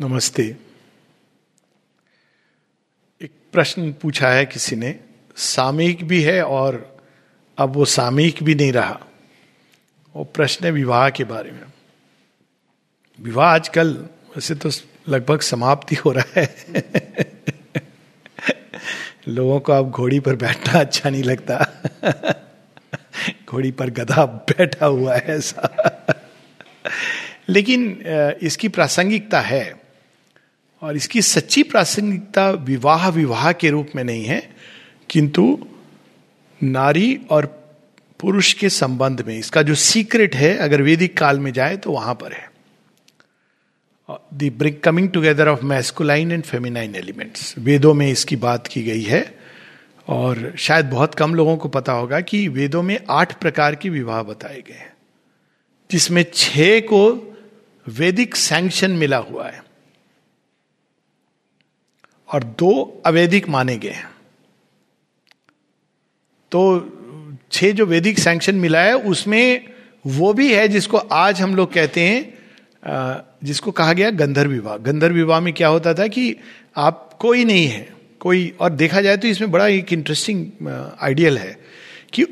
नमस्ते। 0.00 0.56
एक 3.22 3.30
प्रश्न 3.52 3.92
पूछा 3.92 4.28
है 4.28 4.46
किसी 4.46 4.76
ने, 4.76 5.00
सामयिक 5.36 6.04
भी 6.04 6.22
है 6.22 6.42
और 6.42 6.98
अब 7.58 7.72
वो 7.72 7.84
सामयिक 7.84 8.42
भी 8.42 8.54
नहीं 8.54 8.72
रहा। 8.72 9.00
वो 10.16 10.24
प्रश्न 10.24 10.64
है 10.64 10.70
विवाह 10.70 11.10
के 11.10 11.24
बारे 11.24 11.50
में। 11.50 11.62
विवाह 13.20 13.54
आजकल 13.54 13.92
वैसे 14.36 14.54
तो 14.54 14.70
लगभग 15.08 15.40
समाप्ति 15.40 15.94
हो 15.94 16.12
रहा 16.12 16.40
है। 16.40 16.54
लोगों 19.28 19.60
को 19.60 19.72
अब 19.72 19.90
घोड़ी 19.90 20.20
पर 20.20 20.36
बैठना 20.36 20.80
अच्छा 20.80 21.10
नहीं 21.10 21.22
लगता। 21.22 21.66
घोड़ी 23.48 23.70
पर 23.70 23.90
गधा 23.90 24.26
बैठा 24.26 24.86
हुआ 24.86 25.14
है 25.14 25.24
ऐसा। 25.26 25.70
लेकिन 27.48 28.02
इसकी 28.42 28.68
प्रासंगिकता 28.68 29.40
है। 29.40 29.83
और 30.82 30.96
इसकी 30.96 31.22
सच्ची 31.22 31.62
प्रासंगिकता 31.62 32.48
विवाह 32.50 33.08
विवाह 33.10 33.52
के 33.52 33.70
रूप 33.70 33.90
में 33.96 34.02
नहीं 34.04 34.24
है, 34.24 34.40
किंतु 35.10 35.58
नारी 36.60 37.14
और 37.30 37.46
पुरुष 38.20 38.52
के 38.52 38.68
संबंध 38.70 39.20
में। 39.26 39.38
इसका 39.38 39.62
जो 39.62 39.74
सीक्रेट 39.74 40.34
है, 40.36 40.56
अगर 40.58 40.82
वैदिक 40.82 41.16
काल 41.18 41.38
में 41.40 41.52
जाए 41.52 41.76
तो 41.76 41.92
वहाँ 41.92 42.14
पर 42.14 42.32
है। 42.32 42.52
The 44.34 44.50
brick 44.52 44.82
coming 44.84 45.08
together 45.10 45.48
of 45.48 45.64
masculine 45.64 46.32
and 46.32 46.42
feminine 46.44 46.94
elements 46.94 47.54
वेदों 47.58 47.94
में 47.94 48.10
इसकी 48.10 48.36
बात 48.36 48.66
की 48.66 48.82
गई 48.82 49.02
है, 49.02 49.24
और 50.08 50.52
शायद 50.58 50.86
बहुत 50.86 51.14
कम 51.14 51.34
लोगों 51.34 51.56
को 51.56 51.68
पता 51.70 51.92
होगा 51.92 52.20
कि 52.20 52.46
वेदों 52.48 52.82
में 52.82 52.98
आठ 53.10 53.32
प्रकार 53.40 53.74
के 53.74 53.88
विवाह 53.90 54.22
बताए 54.22 54.60
गए 54.60 54.74
हैं, 54.74 54.92
जिसमें 55.90 56.24
छह 56.34 56.80
को 56.82 57.04
वैदिक 57.86 58.36
सैंक्शन 58.36 58.90
मिला 58.92 59.16
हुआ 59.24 59.48
है। 59.48 59.62
और 62.34 62.44
दो 62.58 63.02
अवैधिक 63.06 63.48
माने 63.48 63.76
गए 63.76 63.96
तो 66.52 66.60
छह 67.52 67.70
जो 67.70 67.86
वैदिक 67.86 68.18
सैंक्शन 68.18 68.54
मिला 68.54 68.80
है, 68.80 68.94
उसमें 68.94 69.66
वो 70.06 70.32
भी 70.32 70.52
है 70.54 70.66
जिसको 70.68 70.96
आज 70.96 71.40
हम 71.40 71.54
लोग 71.56 71.72
कहते 71.72 72.00
हैं 72.00 72.32
जिसको 73.44 73.70
कहा 73.70 73.92
गया 73.92 74.10
गंधर्व 74.12 74.50
विवाह। 74.50 74.76
गंधर्व 74.76 75.14
विवाह 75.14 75.40
में 75.40 75.52
क्या 75.54 75.68
होता 75.68 75.94
था 75.94 76.06
कि 76.08 76.34
आप 76.76 77.16
कोई 77.20 77.44
नहीं 77.44 77.66
है, 77.66 77.88
कोई, 78.20 78.52
और 78.60 78.70
देखा 78.72 79.00
जाए 79.00 79.16
तो 79.16 79.28
इसमें 79.28 79.50
बड़ा 79.50 79.66
एक 79.68 79.92
इंटरेस्टिंग 79.92 80.68
आइडियल 81.00 81.38
है 81.38 81.56
कि 82.12 82.26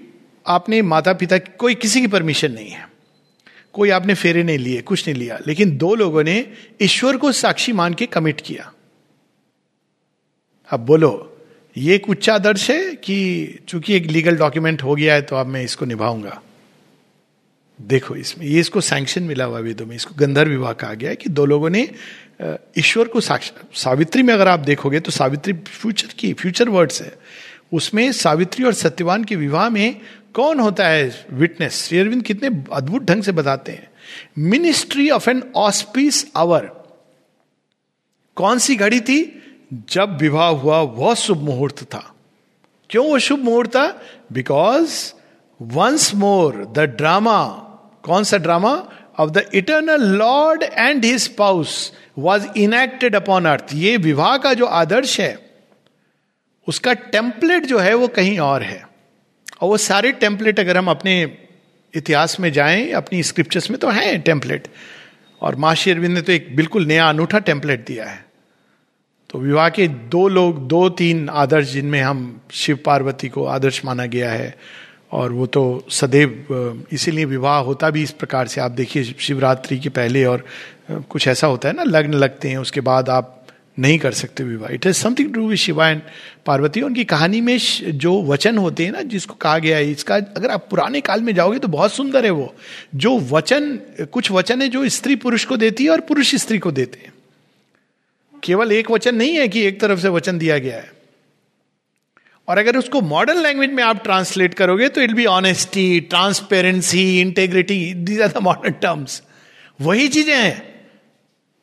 आपने 0.46 0.82
माता 0.82 1.12
पिता 1.12 1.38
कोई 1.38 1.74
किसी 1.74 2.00
की 2.00 2.06
परमिशन 2.06 2.52
नहीं 2.52 2.70
है। 2.70 2.86
कोई 3.72 3.90
आपने 3.90 4.14
फेरे 4.14 4.42
नहीं 4.42 4.58
लिए, 4.58 4.80
कुछ 4.82 5.08
नहीं 5.08 5.18
लिया। 5.18 5.38
लेकिन 5.46 5.76
दो 5.76 5.94
लोगों 5.94 6.24
ने 6.24 6.44
ईश्वर 6.82 7.16
को 7.16 7.32
साक्षी 7.32 7.72
मान 7.72 7.94
के 7.94 8.06
कमिट 8.06 8.40
किया। 8.40 8.72
अब 10.72 10.80
बोलो, 10.80 11.28
ये 11.76 11.94
एक 11.94 12.08
उच्च 12.08 12.28
आदर्श 12.30 12.70
है 12.70 12.94
कि 12.94 13.58
चूँकि 13.68 13.94
एक 13.94 14.06
लीगल 14.06 14.36
डॉक्यूमेंट 14.36 14.82
हो 14.82 14.94
गया 14.94 15.14
है 15.14 15.22
तो 15.22 15.36
अब 15.36 15.46
मैं 15.46 15.62
इसको 15.64 15.84
निभाऊँगा? 15.84 16.40
देखो, 17.78 18.14
इसमें, 18.16 18.46
ये 18.46 18.60
इसको 18.60 18.80
सैंक्शन 18.80 19.22
मिला 19.22 19.44
हुआ 19.44 19.58
वेदों 19.58 19.86
में, 19.86 19.94
इसको 19.96 20.14
गंधर्व 20.18 20.50
विवाह 20.50 20.72
कहा 20.72 20.94
गया 20.94 21.10
है 21.10 21.16
कि 21.16 21.30
दो 21.30 21.44
लोगों 21.46 21.70
ने 21.70 21.88
ईश्वर 22.78 23.08
को 23.08 23.20
साक्ष, 23.20 23.50
सावित्री 23.74 24.22
में 24.22 24.32
अगर 24.34 24.48
आप 24.48 24.60
देखोगे 24.60 25.00
तो 25.00 25.10
सावित्री 25.10 25.52
फ्यूचर 25.52 26.14
की 26.18 26.32
फ्यूचर 26.32 26.68
वर्ड्स 26.68 27.02
है। 27.02 27.12
उसमें 27.72 28.10
सावित्री 28.12 28.64
और 28.64 28.72
सत्यवान 28.74 29.24
के 29.24 29.36
विवाह 29.36 29.68
में 29.70 30.00
कौन 30.34 30.60
होता 30.60 30.88
है 30.88 31.26
विटनेस 31.32 31.82
श्री 31.84 31.98
अरविंद 31.98 32.22
कितने 32.22 32.48
अद्भुत 32.72 33.02
ढंग 33.02 33.22
से 33.22 33.32
बताते 33.32 33.72
हैं। 33.72 33.88
Ministry 34.38 35.08
of 35.10 35.30
an 35.30 35.42
auspice 35.56 36.24
hour 36.36 36.70
कौन 38.36 38.58
सी 38.58 38.76
घड़ी 38.76 39.00
थी? 39.00 39.41
जब 39.72 40.16
विवाह 40.18 40.48
हुआ, 40.48 40.80
वह 40.80 41.14
शुभ 41.14 41.42
मुहूर्त 41.42 41.82
था। 41.84 42.14
क्यों 42.90 43.06
वो 43.06 43.18
शुभ 43.18 43.38
मुहूर्त 43.38 43.70
था? 43.70 43.86
Because 44.32 45.12
once 45.60 46.14
more 46.14 46.64
the 46.76 46.80
drama 46.96 47.44
कौन 48.02 48.24
सा 48.24 48.36
drama 48.36 48.72
of 49.18 49.30
the 49.30 49.44
eternal 49.54 50.02
lord 50.16 50.62
and 50.62 51.04
his 51.04 51.20
spouse 51.20 51.92
was 52.18 52.46
enacted 52.56 53.16
upon 53.16 53.44
earth 53.44 53.74
ये 53.74 53.96
विवाह 53.96 54.36
का 54.38 54.52
जो 54.54 54.66
आदर्श 54.66 55.18
है, 55.20 55.38
उसका 56.68 56.92
टेम्पलेट 56.92 57.66
जो 57.66 57.78
है 57.78 57.94
वो 57.94 58.08
कहीं 58.08 58.38
और 58.38 58.62
है। 58.62 58.82
और 59.60 59.68
वो 59.68 59.76
सारे 59.76 60.12
टेम्पलेट 60.12 60.60
अगर 60.60 60.76
हम 60.76 60.90
अपने 60.90 61.22
इतिहास 61.94 62.38
में 62.40 62.52
जाएँ, 62.52 62.90
अपनी 62.90 63.22
स्क्रिप्चर्स 63.22 63.70
में 63.70 63.78
तो 63.80 63.88
हैं 63.90 64.20
टेम्पलेट 64.20 64.68
और 65.42 65.56
माशी 65.56 65.90
अरविंद 65.90 66.14
ने 66.14 66.22
तो 66.22 66.32
एक 66.32 66.54
बिल्कुल 66.56 66.86
नया 66.86 67.08
अनूठा 67.08 67.38
टेम्पलेट 67.38 67.86
दिया 67.86 68.04
है। 68.04 68.31
तो 69.32 69.38
विवाह 69.38 69.68
के 69.68 69.86
दो 69.88 70.26
लोग, 70.28 70.66
दो 70.68 70.88
तीन 70.90 71.28
आदर्श 71.28 71.68
जिनमें 71.68 72.00
हम 72.00 72.40
शिव 72.52 72.78
पार्वती 72.86 73.28
को 73.28 73.44
आदर्श 73.46 73.84
माना 73.84 74.06
गया 74.06 74.30
है, 74.30 74.54
और 75.12 75.32
वो 75.32 75.46
तो 75.46 75.62
सदैव 75.90 76.84
इसीलिए 76.92 77.24
विवाह 77.24 77.58
होता 77.60 77.90
भी 77.90 78.02
इस 78.02 78.10
प्रकार 78.12 78.46
से। 78.46 78.60
आप 78.60 78.70
देखिए 78.70 79.04
शिवरात्रि 79.04 79.78
के 79.78 79.88
पहले 79.88 80.24
और 80.24 80.44
कुछ 80.90 81.28
ऐसा 81.28 81.46
होता 81.46 81.68
है 81.68 81.74
ना, 81.74 81.82
लग्न 81.82 82.14
लगते 82.14 82.48
हैं, 82.48 82.58
उसके 82.58 82.80
बाद 82.80 83.08
आप 83.08 83.38
नहीं 83.78 83.98
कर 83.98 84.12
सकते 84.12 84.44
विवाह। 84.44 84.72
It 84.72 84.86
is 84.86 84.96
something 84.96 85.32
to 85.34 85.46
with 85.48 85.58
Shiva 85.58 85.88
and 85.88 86.00
Parvati 86.46 86.80
उनकी 86.80 87.04
कहानी 87.04 87.40
में 87.40 87.56
जो 87.96 88.22
वचन 88.22 88.58
होते 88.58 88.84
हैं 88.84 88.92
ना, 88.92 89.02
जिसको 89.02 89.34
कहा 89.34 89.58
गया 89.58 89.76
है, 89.76 89.90
इसका 89.90 90.14
अगर 90.14 90.50
आप 90.50 90.66
पुराने 90.70 91.00
काल 91.00 91.20
में 91.20 91.34
जाओगे 91.34 91.58
तो 91.58 91.68
बहुत 91.68 91.92
सुंदर 91.92 92.24
है 92.24 92.30
वो। 92.30 92.54
जो 92.94 93.18
वचन, 93.30 93.78
कुछ 94.12 94.30
वचन 94.30 94.62
है 94.62 94.68
जो 94.68 94.88
स्त्री 94.90 95.16
पुरुष 95.16 95.44
को 95.44 95.56
देती 95.56 95.84
है 95.84 95.90
और 95.90 96.00
पुरुष 96.00 96.34
स्त्री 96.34 96.58
को 96.58 96.72
देते 96.72 97.00
हैं। 97.00 97.11
केवल 98.42 98.72
एक 98.72 98.90
वचन 98.90 99.14
नहीं 99.14 99.38
है 99.38 99.48
कि 99.48 99.62
एक 99.62 99.80
तरफ़ 99.80 100.00
से 100.00 100.08
वचन 100.08 100.38
दिया 100.38 100.58
गया 100.58 100.76
है। 100.76 100.90
और 102.48 102.58
अगर 102.58 102.76
उसको 102.76 103.00
मॉडर्न 103.00 103.42
लैंग्वेज 103.42 103.70
में 103.70 103.82
आप 103.84 104.02
ट्रांसलेट 104.04 104.54
करोगे 104.54 104.88
तो 104.88 105.00
it 105.00 105.10
be 105.10 105.24
honesty 105.26 106.00
transparency 106.00 107.20
integrity 107.20 107.94
these 107.94 108.20
are 108.22 108.28
the 108.28 108.38
modern 108.38 108.72
terms 108.72 109.22
वही 109.80 110.08
चीज़ें 110.08 110.34
हैं 110.36 110.62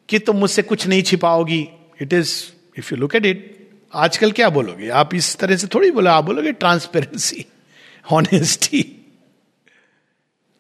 कि 0.10 0.20
तुम 0.20 0.38
मुझसे 0.38 0.62
कुछ 0.62 0.88
नहीं 0.88 1.02
छिपाओगी। 1.04 1.68
It 2.02 2.14
is 2.14 2.34
if 2.78 2.94
you 2.94 2.98
look 2.98 3.16
at 3.16 3.26
it 3.26 3.70
आजकल 3.94 4.32
क्या 4.32 4.50
बोलोगे? 4.50 4.90
आप 4.90 5.14
इस 5.16 5.36
तरह 5.38 5.56
से 5.56 5.68
थोड़ी 5.68 5.92
बोलो, 5.92 6.10
आप 6.10 6.24
बोलोगे 6.24 6.52
ट्रांसपेरेंसी 6.52 7.46
ऑनेस्टी 8.12 8.86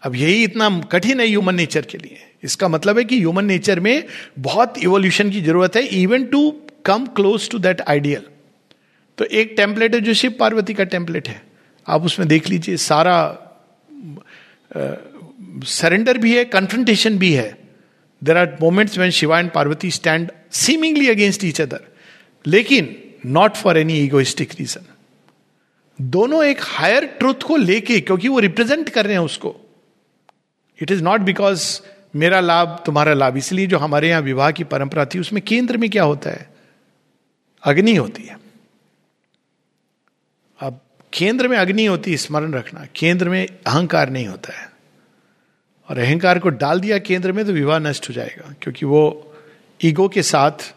अब 0.03 0.15
यही 0.15 0.43
इतना 0.43 0.69
कठिन 0.91 1.19
है 1.19 1.27
ह्यूमन 1.27 1.55
नेचर 1.55 1.85
के 1.85 1.97
लिए। 1.97 2.17
इसका 2.43 2.67
मतलब 2.67 2.97
है 2.97 3.03
कि 3.03 3.17
ह्यूमन 3.17 3.45
नेचर 3.45 3.79
में 3.79 4.03
बहुत 4.39 4.77
इवोल्यूशन 4.77 5.29
की 5.31 5.41
ज़रूरत 5.41 5.75
है 5.75 5.83
even 6.01 6.25
to 6.25 6.49
come 6.85 7.05
close 7.15 7.49
to 7.49 7.59
that 7.59 7.81
ideal 7.81 8.25
तो 9.17 9.25
एक 9.25 9.53
टेम्पलेट 9.57 9.95
है 9.95 10.01
जो 10.01 10.13
शिव 10.13 10.35
पार्वती 10.39 10.73
का 10.73 10.83
टेम्पलेट 10.85 11.27
है। 11.27 11.41
आप 11.87 12.03
उसमें 12.05 12.27
देख 12.27 12.49
लीजिए 12.49 12.77
सारा 12.77 13.15
सरेंडर 15.65 16.13
uh, 16.13 16.21
भी 16.21 16.35
है 16.35 16.43
कन्फ्रंटेशन 16.45 17.17
भी 17.17 17.31
है। 17.33 17.57
There 18.21 18.37
are 18.37 18.57
moments 18.61 18.97
when 18.97 19.11
Shiva 19.11 19.39
and 19.39 19.51
Parvati 19.51 19.91
stand 19.91 20.31
seemingly 20.51 21.09
against 21.09 21.43
each 21.43 21.61
other 21.61 21.81
लेकिन 22.45 22.95
not 23.25 23.55
for 23.55 23.77
any 23.77 23.99
egoistic 23.99 24.53
reason 24.59 24.85
दोनों 25.99 26.43
एक 26.45 26.59
हायर 26.61 27.05
ट्रुथ 27.19 27.43
को 27.43 27.57
लेके 27.57 27.99
क्योंकि 27.99 28.27
वो 28.27 28.39
रिप्रेजेंट 28.39 28.89
कर 28.89 29.05
रहे 29.05 29.13
हैं 29.13 29.21
उसको 29.21 29.55
इट 30.81 30.91
इज़ 30.91 31.03
नॉट 31.03 31.21
बिकॉज़ 31.21 31.79
मेरा 32.15 32.39
लाभ 32.39 32.83
तुम्हारा 32.85 33.13
लाभ। 33.13 33.37
इसलिए 33.37 33.67
जो 33.67 33.77
हमारे 33.77 34.09
यहाँ 34.09 34.21
विवाह 34.21 34.51
की 34.51 34.63
परंपरा 34.63 35.05
थी, 35.05 35.19
उसमें 35.19 35.41
केंद्र 35.41 35.77
में 35.77 35.89
क्या 35.89 36.03
होता 36.03 36.29
है? 36.29 36.49
अग्नि 37.63 37.95
होती 37.95 38.23
है। 38.23 38.39
अब 40.61 40.81
केंद्र 41.13 41.47
में 41.47 41.57
अग्नि 41.57 41.85
होती 41.85 42.11
है, 42.11 42.17
स्मरण 42.17 42.53
रखना। 42.53 42.87
केंद्र 42.95 43.29
में 43.29 43.47
अहंकार 43.67 44.09
नहीं 44.09 44.27
होता 44.27 44.61
है। 44.61 44.69
और 45.89 45.97
अहंकार 45.97 46.39
को 46.39 46.49
डाल 46.49 46.79
दिया 46.79 46.97
केंद्र 46.97 47.31
में 47.31 47.45
तो 47.45 47.51
विवाह 47.51 47.79
नष्ट 47.79 48.09
हो 48.09 48.13
जाएगा, 48.13 48.53
क्योंकि 48.61 48.85
वो 48.85 49.33
ईगो 49.83 50.07
के 50.07 50.23
साथ, 50.23 50.73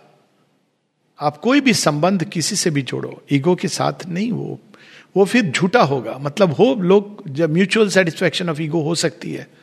आप 1.21 1.37
कोई 1.37 1.61
भी 1.61 1.75
संबंध 1.75 2.25
किसी 2.25 2.57
से 2.57 2.71
भी 2.71 2.83
जोड़ो, 2.83 3.23
ईगो 3.33 3.55
के 3.55 3.69
साथ 3.69 4.07
नहीं, 4.09 4.33
वो 4.33 4.59
वो 5.17 5.25
फिर 5.25 5.51
झूठा 5.51 5.83
होगा। 5.83 6.19
मतलब 6.19 6.53
हो, 6.53 6.75
लोग, 6.75 7.29
जब 7.29 7.53
म्यूचुअल 7.53 7.89
सेटिस्फेक्शन 7.89 8.51
ऑफ़ 8.51 8.63
ईगो 8.63 8.81
हो 8.81 8.95
सकती 8.95 9.33
है 9.33 9.62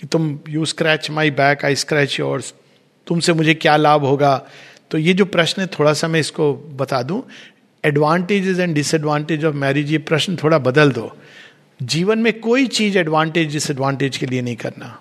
कि 0.00 0.06
तुम 0.06 0.40
you 0.48 0.64
scratch 0.64 1.10
my 1.10 1.30
back 1.30 1.64
I 1.64 1.74
scratch 1.74 2.20
yours 2.20 2.54
तुमसे 3.06 3.32
मुझे 3.32 3.54
क्या 3.54 3.76
लाभ 3.76 4.04
होगा? 4.04 4.46
तो 4.90 4.98
ये 4.98 5.12
जो 5.12 5.24
प्रश्न 5.24 5.62
है, 5.62 5.68
थोड़ा 5.68 5.92
सा 5.92 6.08
मैं 6.08 6.20
इसको 6.20 6.54
बता 6.54 7.02
दूँ। 7.02 7.22
Advantages 7.84 8.58
and 8.58 8.74
disadvantage 8.74 9.44
of 9.44 9.54
marriage 9.54 9.92
ये 9.92 9.98
प्रश्न 9.98 10.36
थोड़ा 10.36 10.58
बदल 10.58 10.92
दो। 10.92 11.16
जीवन 11.82 12.18
में 12.18 12.40
कोई 12.40 12.66
चीज़ 12.66 12.98
एडवांटेज 12.98 13.52
डिसएडवांटेज 13.52 14.16
के 14.16 14.26
लिए 14.26 14.42
नहीं 14.42 14.56
करना। 14.56 15.00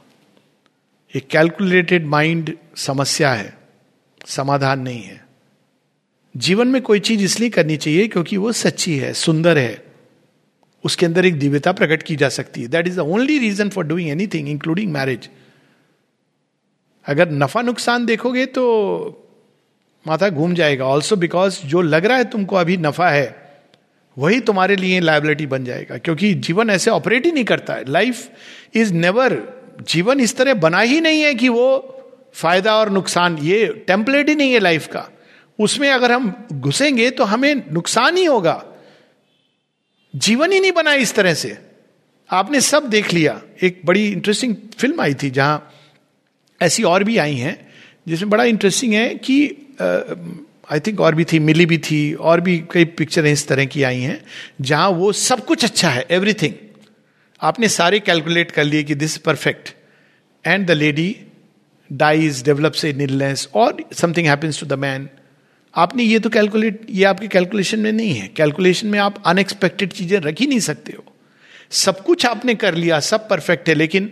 एक 1.16 1.28
कैलकुलेटेड 1.28 2.06
माइंड 2.06 2.58
समस्या 2.76 3.34
है। 3.34 3.58
समाधान 4.28 4.80
नहीं 4.80 5.04
है। 5.04 5.26
जीवन 6.38 6.68
में 6.68 6.82
कोई 6.82 7.00
चीज़ 7.00 7.22
इसलिए 7.22 7.50
करनी 7.50 7.78
चाहिए 7.78 8.08
क्योंकि 8.08 8.38
वो 8.38 8.52
सच्ची 8.52 8.98
है, 8.98 9.14
सुंदर 9.14 9.58
है। 9.58 9.89
उसके 10.84 11.06
अंदर 11.06 11.26
एक 11.26 11.40
दिव्यता 11.40 11.72
प्रकट 11.72 12.04
की 12.04 12.16
जा 12.16 12.30
सकती 12.30 12.62
है। 12.62 12.68
That 12.68 12.88
is 12.88 12.96
the 12.96 13.00
only 13.00 13.38
reason 13.40 13.70
for 13.70 13.86
doing 13.86 14.10
anything 14.10 14.50
including 14.50 14.92
marriage 14.92 15.30
अगर 17.06 17.32
नफा 17.32 17.62
नुकसान 17.62 18.06
देखोगे 18.06 18.46
तो 18.46 18.66
माथा 20.08 20.30
घूम 20.30 20.54
जाएगा। 20.54 20.86
ऑल्सो 20.86 21.16
बिकॉज़ 21.16 21.60
जो 21.66 21.82
लग 21.82 22.06
रहा 22.06 22.18
है 22.18 22.24
तुमको 22.24 22.56
अभी 22.56 22.78
नफा 22.78 23.10
है, 23.10 23.50
वही 24.18 24.40
तुम्हारे 24.40 24.76
लिए 24.76 25.00
लाइबिलिटी 25.00 25.46
बन 25.48 25.66
जाएगा। 25.66 25.98
क्योंकि 25.98 26.34
जीवन 26.34 26.70
ऐसे 26.70 26.92
ऑपरेट 26.92 27.26
ही 27.26 27.32
नहीं 27.32 27.44
करता 27.44 27.74
है। 27.74 27.92
लाइफ 27.92 28.30
इज़ 28.74 28.94
नेवर 28.94 29.42
जीवन 29.88 30.20
इस 30.20 30.38
तरह 30.38 30.54
बना 30.54 30.80
ही 30.80 31.02
नहीं 31.02 31.22
है 31.22 31.36
कि 31.36 31.50
वो 31.50 31.96
फ़ायदा 32.34 32.76
और 32.76 32.90
नुकसान, 32.90 33.38
ये 33.38 33.68
टेम्पलेट 33.88 34.30
ही 34.30 34.36
नहीं 34.36 34.54
है 34.54 34.60
लाइफ 34.60 34.88
का। 34.88 35.10
उसमें 35.60 35.90
अगर 35.90 36.12
हम 36.12 36.48
घुसेंगे 36.54 37.10
तो 37.10 37.24
हमें 37.24 37.64
नुकसान 37.72 38.18
ही 38.18 38.26
होगा। 38.26 38.66
जीवन 40.14 40.52
ही 40.52 40.60
नहीं 40.60 40.72
बना 40.72 40.94
इस 40.94 41.14
तरह 41.16 41.34
से। 41.34 41.58
आपने 42.30 42.62
सब 42.62 42.90
देख 42.90 43.14
लिया। 43.14 43.42
एक 43.64 43.82
बड़ी 43.86 44.06
इंटरेस्टिंग 44.08 44.56
फ़िल्म 44.80 45.02
आई 45.02 45.14
थी 45.14 45.30
जहाँ 45.30 45.74
ऐसी 46.62 46.84
और 46.84 47.04
भी 47.04 47.18
आई 47.18 47.36
हैं, 47.36 47.58
जिसमें 48.08 48.30
बड़ा 48.30 48.44
इंटरेस्टिंग 48.44 48.94
है 48.94 49.16
कि 49.16 49.40
आई 50.72 50.80
थिंक 50.80 51.00
और 51.00 51.16
भी 51.16 51.24
थी, 51.24 51.40
मिली 51.40 51.66
भी 51.66 51.78
थी, 51.78 52.14
और 52.14 52.42
भी 52.42 52.58
कई 52.72 52.86
पिक्चरें 52.86 53.32
इस 53.32 53.48
तरह 53.48 53.66
की 53.66 53.84
आई 53.84 54.00
हैं, 54.00 54.24
जहाँ 54.62 54.90
वो 54.90 55.12
सब 55.12 55.46
कुछ 55.46 55.64
अच्छा 55.64 55.90
है 55.90 56.06
एवरीथिंग 56.12 56.54
आपने 57.42 57.68
सारे 57.68 58.00
कैलकुलेट 58.00 58.52
कर 58.52 58.64
लिए 58.64 58.84
कि 58.84 58.96
this 58.96 59.18
perfect 59.18 59.74
and 60.46 60.68
the 60.68 60.72
lady 60.72 61.16
dies 61.92 62.44
develops 62.44 62.86
an 62.86 62.94
illness 62.94 63.48
और 63.56 63.84
something 63.94 64.28
happens 64.28 64.60
to 64.60 64.66
the 64.66 64.74
man 64.74 65.10
आपने 65.74 66.04
ये 66.04 66.20
तो 66.20 66.30
कैलकुलेट 66.30 66.86
ये 66.90 67.04
आपके 67.04 67.28
कैलकुलेशन 67.28 67.80
में 67.80 67.92
नहीं 67.92 68.14
है। 68.14 68.28
कैलकुलेशन 68.28 68.88
में 68.88 69.00
आप 69.00 69.22
अनएक्सपेक्टेड 69.26 69.94
चीज़ें 69.94 70.20
रख 70.20 70.40
ही 70.40 70.48
नहीं 70.48 70.60
सकते 70.60 70.94
हो। 70.94 71.04
सब 71.72 72.04
कुछ 72.04 72.26
आपने 72.26 72.56
कर 72.56 72.76
लिया, 72.76 73.00
सब 73.00 73.28
परफेक्ट 73.30 73.70
है, 73.70 73.76
लेकिन 73.76 74.12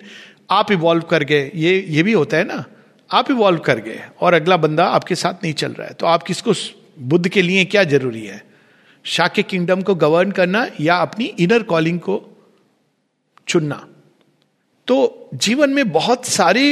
आप 0.52 0.72
इवॉल्व 0.72 1.04
कर 1.04 1.24
गए। 1.24 1.52
ये 1.56 1.80
ये 1.90 2.04
भी 2.04 2.14
होता 2.14 2.38
है 2.38 2.44
ना, 2.44 2.64
आप 3.10 3.32
इवॉल्व 3.32 3.60
कर 3.60 3.80
गए 3.80 4.02
और 4.22 4.34
अगला 4.34 4.58
बंदा 4.58 4.86
आपके 4.88 5.16
साथ 5.16 5.44
नहीं 5.44 5.54
चल 5.54 5.72
रहा 5.72 5.88
है। 5.88 5.94
तो 5.94 6.06
आप 6.06 6.24
किसको 6.24 6.54
बुद्ध 7.00 7.28
के 7.28 7.42
लिए 7.42 7.66
क्या 7.66 7.84
ज़रूरी 7.84 8.26
है? 8.26 8.44
शाक्य 9.06 9.44
किंगडम 9.44 9.82
को 9.82 9.96
गवर्न 9.96 10.32
करना 10.32 10.66
या 10.80 10.96
अपनी 10.98 11.26
इनर 11.26 11.64
कॉलिंग 11.64 12.00
को 12.00 12.22
चुनना? 13.48 13.88
तो 14.88 15.30
जीवन 15.34 15.70
में 15.70 15.92
बहुत 15.92 16.26
सारे 16.26 16.64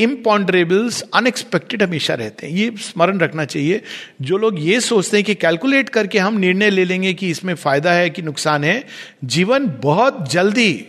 इम्पॉन्डरेबल्स 0.00 1.00
अनएक्सपेक्टेड 1.14 1.82
हमेशा 1.82 2.14
रहते 2.14 2.46
हैं। 2.46 2.54
ये 2.54 2.72
स्मरण 2.78 3.18
रखना 3.18 3.44
चाहिए। 3.44 3.82
जो 4.22 4.38
लोग 4.38 4.56
ये 4.58 4.80
सोचते 4.80 5.16
हैं 5.16 5.24
कि 5.24 5.34
कैलकुलेट 5.34 5.88
करके 5.88 6.18
हम 6.18 6.38
निर्णय 6.38 6.70
ले 6.70 6.84
लेंगे 6.84 7.14
कि 7.14 7.30
इसमें 7.30 7.54
फ़ायदा 7.54 7.92
है 7.92 8.10
कि 8.10 8.22
नुकसान 8.22 8.64
है, 8.64 8.84
जीवन 9.24 9.66
बहुत 9.82 10.30
जल्दी 10.30 10.86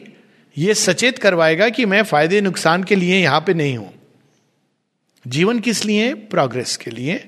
ये 0.57 0.73
सचेत 0.73 1.17
करवाएगा 1.17 1.69
कि 1.69 1.85
मैं 1.85 2.03
फ़ायदे 2.03 2.41
नुकसान 2.41 2.83
के 2.83 2.95
लिए 2.95 3.21
यहाँ 3.21 3.39
पे 3.39 3.53
नहीं 3.53 3.77
हूँ। 3.77 3.93
जीवन 5.27 5.59
किस 5.59 5.85
लिए? 5.85 6.13
प्रोग्रेस 6.13 6.77
के 6.77 6.91
लिए। 6.91 7.23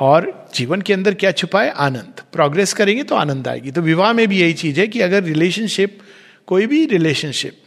और 0.00 0.48
जीवन 0.54 0.80
के 0.80 0.92
अंदर 0.92 1.14
क्या 1.14 1.30
छुपा 1.32 1.62
है? 1.62 1.70
आनंद। 1.70 2.20
प्रोग्रेस 2.32 2.72
करेंगे 2.72 3.02
तो 3.02 3.14
आनंद 3.14 3.48
आएगी। 3.48 3.70
तो 3.70 3.80
विवाह 3.80 4.12
में 4.12 4.26
भी 4.28 4.40
यही 4.40 4.52
चीज़ 4.52 4.80
है 4.80 4.86
कि 4.86 5.00
अगर 5.00 5.22
रिलेशनशिप 5.22 5.98
कोई 6.46 6.66
भी 6.66 6.84
रिलेशनशिप 6.86 7.58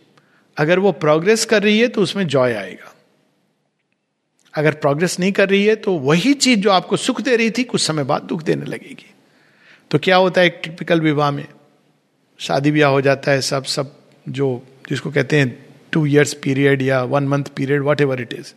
अगर 0.57 0.79
वो 0.79 0.91
प्रोग्रेस 0.91 1.45
कर 1.45 1.63
रही 1.63 1.79
है 1.79 1.87
तो 1.87 2.01
उसमें 2.01 2.27
जॉय 2.27 2.53
आएगा। 2.53 2.88
अगर 4.53 4.73
प्रोग्रेस 4.73 5.19
नहीं 5.19 5.31
कर 5.31 5.49
रही 5.49 5.65
है 5.65 5.75
तो 5.75 5.93
वही 5.93 6.33
चीज़ 6.33 6.59
जो 6.59 6.71
आपको 6.71 6.97
सुख 6.97 7.21
दे 7.21 7.35
रही 7.35 7.51
थी, 7.51 7.63
कुछ 7.63 7.81
समय 7.81 8.03
बाद 8.03 8.21
दुख 8.21 8.43
देने 8.43 8.65
लगेगी। 8.65 9.13
तो 9.91 9.99
क्या 9.99 10.15
होता 10.15 10.41
है 10.41 10.47
एक 10.47 10.59
टिपिकल 10.63 11.01
विवाह 11.01 11.31
में? 11.31 11.45
शादी 12.39 12.71
ब्याह 12.71 12.91
हो 12.91 13.01
जाता 13.01 13.31
है, 13.31 13.41
सब 13.41 13.63
सब 13.63 13.95
जो, 14.29 14.63
जिसको 14.89 15.11
कहते 15.11 15.39
हैं 15.39 15.65
टू 15.91 16.05
ईयर्स 16.05 16.33
पीरियड 16.33 16.81
या 16.81 17.03
one 17.03 17.23
month 17.23 17.43
period 17.55 17.81
whatever 18.01 18.21
it 18.21 18.33
is 18.33 18.53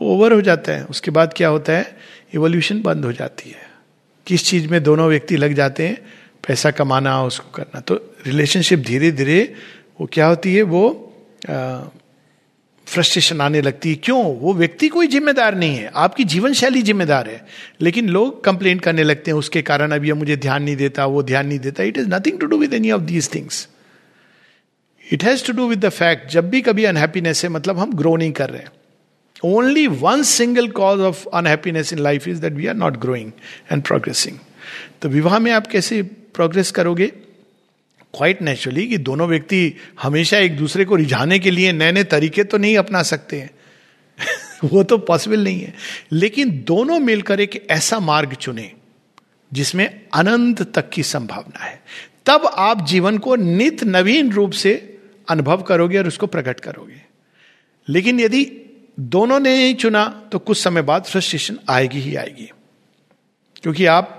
over 0.00 0.32
हो 0.32 0.40
जाता 0.40 0.72
है। 0.72 0.84
उसके 0.84 1.10
बाद 1.10 1.34
क्या 1.36 1.48
होता 1.48 1.72
है? 1.72 1.96
इवोल्यूशन 2.34 2.82
बंद 2.82 3.04
हो 3.04 3.12
जाती 3.12 3.50
है। 3.50 3.70
किस 4.26 4.44
चीज़ 4.46 4.68
में 4.68 4.82
दोनों 4.82 5.08
व्यक्ति 5.08 5.36
लग 5.36 5.52
जाते 5.52 5.88
हैं? 5.88 5.96
पैसा 6.48 6.70
कमाना, 6.70 7.22
उसको 7.24 7.50
करना। 7.50 7.80
तो 7.80 7.94
रिलेशनशिप 8.26 8.78
धीरे 8.78 9.10
धीरे 9.10 9.54
वो 10.00 10.08
क्या 10.12 10.26
होती 10.26 10.54
है? 10.54 10.62
वो 10.62 11.14
फ्रस्ट्रेशन 12.92 13.40
आने 13.40 13.60
लगती 13.60 13.90
है। 13.90 13.94
क्यों? 13.94 14.24
वो 14.36 14.52
व्यक्ति 14.54 14.88
कोई 14.88 15.06
जिम्मेदार 15.06 15.54
नहीं 15.54 15.76
है। 15.76 15.90
आपकी 15.94 16.24
जीवन 16.24 16.52
शैली 16.52 16.82
जिम्मेदार 16.82 17.28
है। 17.28 17.44
लेकिन 17.80 18.08
लोग 18.08 18.42
कंप्लेन 18.44 18.78
करने 18.78 19.02
लगते 19.02 19.30
हैं, 19.30 19.38
उसके 19.38 19.62
कारण 19.62 19.92
अभी 19.92 20.12
मुझे 20.12 20.36
ध्यान 20.36 20.62
नहीं 20.62 20.76
देता, 20.76 21.06
वो 21.06 21.22
ध्यान 21.22 21.46
नहीं 21.46 21.58
देता। 21.58 21.82
It 21.82 21.98
is 21.98 22.08
nothing 22.08 22.40
to 22.40 22.46
do 22.46 22.58
with 22.58 22.74
any 22.74 22.90
of 22.90 23.02
these 23.02 23.34
things 23.34 23.68
it 25.12 25.24
has 25.24 25.46
to 25.46 25.52
do 25.52 25.68
with 25.68 25.84
the 25.84 25.88
fact 25.88 26.30
जब 26.30 26.50
भी 26.50 26.60
कभी 26.60 26.84
अनहैप्पीनेस 26.84 27.44
है 27.44 27.50
मतलब 27.50 27.78
हम 27.78 27.92
ग्रो 27.92 28.16
नहीं 28.16 28.32
कर 28.32 28.50
रहे 28.50 28.62
हैं। 28.62 28.70
Only 29.44 29.86
one 29.86 30.22
single 30.22 30.68
cause 30.68 31.00
of 31.00 31.26
unhappiness 31.34 31.92
in 31.92 31.98
life 31.98 32.28
is 32.28 32.40
that 32.40 32.52
we 32.52 32.66
are 32.66 32.74
not 32.74 32.96
growing 32.96 33.32
and 33.72 33.82
progressing 33.82 34.38
तो 35.02 35.08
विवाह 35.08 35.38
में 35.38 35.52
आप 35.52 35.66
कैसे 35.66 36.02
प्रोग्रेस 36.34 36.70
करोगे? 36.70 37.12
क्वाइट 38.16 38.42
नेचुरली 38.42 38.86
कि 38.86 38.98
दोनों 38.98 39.28
व्यक्ति 39.28 39.74
हमेशा 40.02 40.38
एक 40.38 40.56
दूसरे 40.56 40.84
को 40.84 40.96
रिझाने 40.96 41.38
के 41.38 41.50
लिए 41.50 41.72
नए 41.72 41.92
नए 41.92 42.04
तरीके 42.04 42.44
तो 42.44 42.58
नहीं 42.58 42.76
अपना 42.76 43.02
सकते 43.02 43.40
हैं। 43.40 43.50
वो 44.64 44.82
तो 44.82 44.98
पॉसिबल 44.98 45.44
नहीं 45.44 45.60
है। 45.60 45.74
लेकिन 46.12 46.64
दोनों 46.66 47.00
मिलकर 47.00 47.40
एक 47.40 47.66
ऐसा 47.70 47.98
मार्ग 47.98 48.34
चुने, 48.34 48.72
जिसमें 49.52 50.06
अनंत 50.14 50.74
तक 50.74 50.90
की 50.90 51.02
संभावना 51.02 51.64
है। 51.64 51.82
तब 52.26 52.50
आप 52.54 52.86
जीवन 52.86 53.18
को 53.18 53.36
नित 53.36 53.84
नवीन 53.84 54.32
रूप 54.32 54.50
से 54.50 54.98
अनुभव 55.28 55.62
करोगे 55.62 55.98
और 55.98 56.08
उसको 56.08 56.26
प्रकट 56.26 56.60
करोगे। 56.60 57.02
लेकिन 57.88 58.20
यदि 58.20 58.52
दोनों 59.00 59.40
ने 59.40 59.66
ही 59.66 59.74
चुना 59.74 60.22
तो 60.32 60.38
कुछ 60.38 60.58
समय 60.58 60.82
बाद 60.82 61.04
फ्रस्ट्रेशन 61.04 61.58
आएगी 61.70 62.00
ही 62.00 62.16
आएगी। 62.16 62.50
क्योंकि 63.62 63.86
आप 63.86 64.18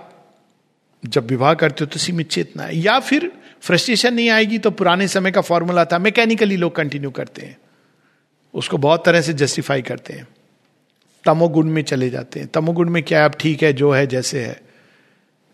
जब 1.05 1.27
विवाह 1.27 1.53
करते 1.53 1.77
हो 1.79 1.85
तो 1.85 1.99
सीमित 1.99 2.29
चेतना 2.29 2.63
है। 2.63 2.77
या 2.77 2.99
फिर 2.99 3.31
फ्रस्ट्रेशन 3.63 4.13
नहीं 4.13 4.29
आएगी 4.29 4.57
तो 4.57 4.71
पुराने 4.71 5.07
समय 5.07 5.31
का 5.31 5.41
फॉर्मूला 5.41 5.85
था। 5.85 5.99
मैकेनिकली 5.99 6.57
लोग 6.57 6.75
कंटिन्यू 6.75 7.11
करते 7.11 7.41
हैं। 7.41 7.57
उसको 8.53 8.77
बहुत 8.77 9.05
तरह 9.05 9.21
से 9.21 9.33
जस्टिफाई 9.33 9.81
करते 9.81 10.13
हैं। 10.13 10.27
तमोगुण 11.25 11.67
में 11.67 11.83
चले 11.83 12.09
जाते 12.09 12.39
हैं। 12.39 12.47
तमोगुण 12.47 12.89
में 12.89 13.03
क्या 13.03 13.25
अब 13.25 13.31
ठीक 13.31 13.63
है, 13.63 13.73
जो 13.73 13.91
है, 13.91 14.07
जैसे 14.07 14.45
है। 14.45 14.61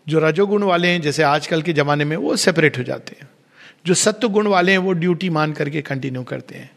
जो 0.08 0.18
रजोगुण 0.18 0.62
वाले 0.62 0.88
हैं, 0.88 1.02
जैसे 1.02 1.22
आजकल 1.22 1.62
के 1.62 1.72
जमाने 1.72 2.04
में, 2.04 2.16
वो 2.16 2.36
सेपरेट 2.36 2.78
हो 2.78 2.82
जाते 2.82 3.16
हैं। 3.20 3.28
जो 3.86 3.94
सत्य 3.94 4.28
गुण 4.28 4.46
वाले 4.46 4.72
हैं, 4.72 4.78
वो 4.78 4.92
ड्यूटी 4.92 5.30
मान 5.30 5.52
करके 5.52 5.82
कंटिन्यू 5.82 6.22
करते 6.22 6.54
हैं। 6.54 6.70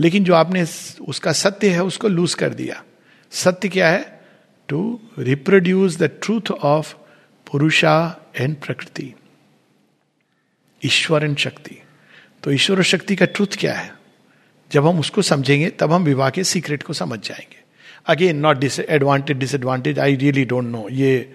लेकिन 0.00 0.24
जो 0.24 0.34
आपने 0.34 0.66
उसका 1.08 1.32
सत्य 1.32 1.68
है, 1.68 1.82
उसको 1.82 2.08
लूज 2.08 2.34
कर 2.34 2.54
दिया। 2.54 2.84
सत्य 3.30 3.68
क्या 3.68 3.88
है? 3.88 4.20
To 4.68 5.00
reproduce 5.18 5.98
the 5.98 6.02
truth 6.02 6.50
of 6.50 6.94
purusha 7.50 8.20
and 8.36 8.56
prakriti 8.56 9.14
Ishwar 10.86 11.24
and 11.24 11.36
शक्ति। 11.36 11.82
तो 12.42 12.52
ईश्वर 12.52 12.82
शक्ति 12.82 13.16
का 13.16 13.26
ट्रुथ 13.26 13.46
क्या 13.58 13.74
है? 13.74 13.92
जब 14.72 14.86
हम 14.86 15.00
उसको 15.00 15.22
समझेंगे, 15.22 15.68
तब 15.68 15.92
हम 15.92 16.04
विवाह 16.04 16.30
के 16.30 16.44
सीक्रेट 16.44 16.82
को 16.82 16.92
समझ 16.92 17.18
जाएँगे। 17.28 17.56
Again 18.06 18.36
not 18.36 18.58
disadvantage 18.80 19.36
disadvantage 19.36 19.98
I 19.98 20.16
really 20.16 20.44
don't 20.44 20.64
know 20.64 20.88
ये 20.90 21.32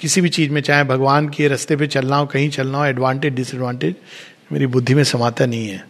किसी 0.00 0.20
भी 0.20 0.28
चीज़ 0.28 0.50
में, 0.50 0.60
चाहे 0.60 0.84
भगवान 0.84 1.28
के 1.28 1.48
रास्ते 1.48 1.76
पे 1.76 1.86
चलना 1.86 2.16
हो, 2.16 2.26
कहीं 2.26 2.50
चलना 2.50 2.78
हो 2.78 2.84
एडवांटेज 2.84 3.34
डिसएडवांटेज 3.34 3.94
मेरी 4.52 4.66
बुद्धि 4.66 4.94
में 4.94 5.04
समाता 5.04 5.46
नहीं 5.46 5.68
है। 5.68 5.84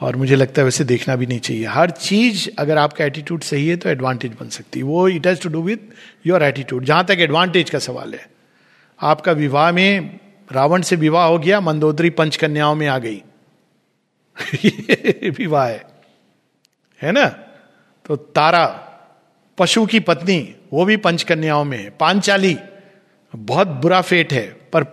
और 0.00 0.16
मुझे 0.16 0.36
लगता 0.36 0.62
है 0.62 0.64
वैसे 0.64 0.84
देखना 0.84 1.16
भी 1.16 1.26
नहीं 1.26 1.40
चाहिए। 1.40 1.66
हर 1.66 1.90
चीज़ 1.90 2.48
अगर 2.58 2.78
आपका 2.78 3.04
एटीट्यूड 3.04 3.40
सही 3.40 3.68
है 3.68 3.76
तो 3.76 3.88
एडवांटेज 3.88 4.32
बन 4.40 4.48
सकती 4.48 4.78
है। 4.78 4.84
वो 4.84 5.08
it 5.08 5.26
has 5.26 5.40
to 5.40 5.48
do 5.48 5.62
with 5.62 5.78
your 6.26 6.42
attitude 6.42 6.84
जहाँ 6.84 7.04
तक 7.04 7.16
एडवांटेज 7.18 7.70
का 7.70 7.78
सवाल 7.78 8.14
है। 8.14 8.30
आपका 9.00 9.32
विवाह 9.32 9.72
में 9.72 10.20
रावण 10.52 10.82
से 10.82 10.96
विवाह 10.96 11.26
हो 11.26 11.38
गया, 11.38 11.60
मंदोदरी 11.60 12.10
पंचकन्याओं 12.10 12.74
में 12.74 12.86
आ 12.86 12.98
गई। 12.98 13.22
विवाह 15.30 15.68
है। 15.68 15.84
है 17.02 17.12
ना? 17.12 17.26
तो 18.06 18.16
तारा, 18.16 18.86
पशु 19.58 19.86
की 19.86 20.00
पत्नी, 20.00 20.54
वो 20.72 20.84
भी 20.84 20.96
पंचकन्याओं 20.96 21.64
में 21.64 21.78
है। 21.78 21.90
पांचाली, 21.90 22.58
बहुत 23.36 23.68
बुरा 23.68 24.00
फेट 24.00 24.32
है, 24.32 24.56
पर 24.72 24.84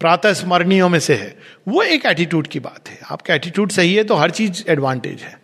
प्रातः 0.00 0.32
स्मरणीयों 0.32 0.88
में 0.88 1.00
से 1.00 1.14
है। 1.14 1.38
वो 1.68 1.82
एक 1.82 2.06
एटीट्यूड 2.06 2.46
की 2.46 2.60
बात 2.60 2.88
है। 2.88 2.98
आपका 3.10 3.34
एटीट्यूड 3.34 3.70
सही 3.70 3.94
है 3.94 4.04
तो 4.04 4.14
हर 4.14 4.30
चीज़ 4.30 4.64
एडवांटेज 4.68 5.22
है। 5.22 5.40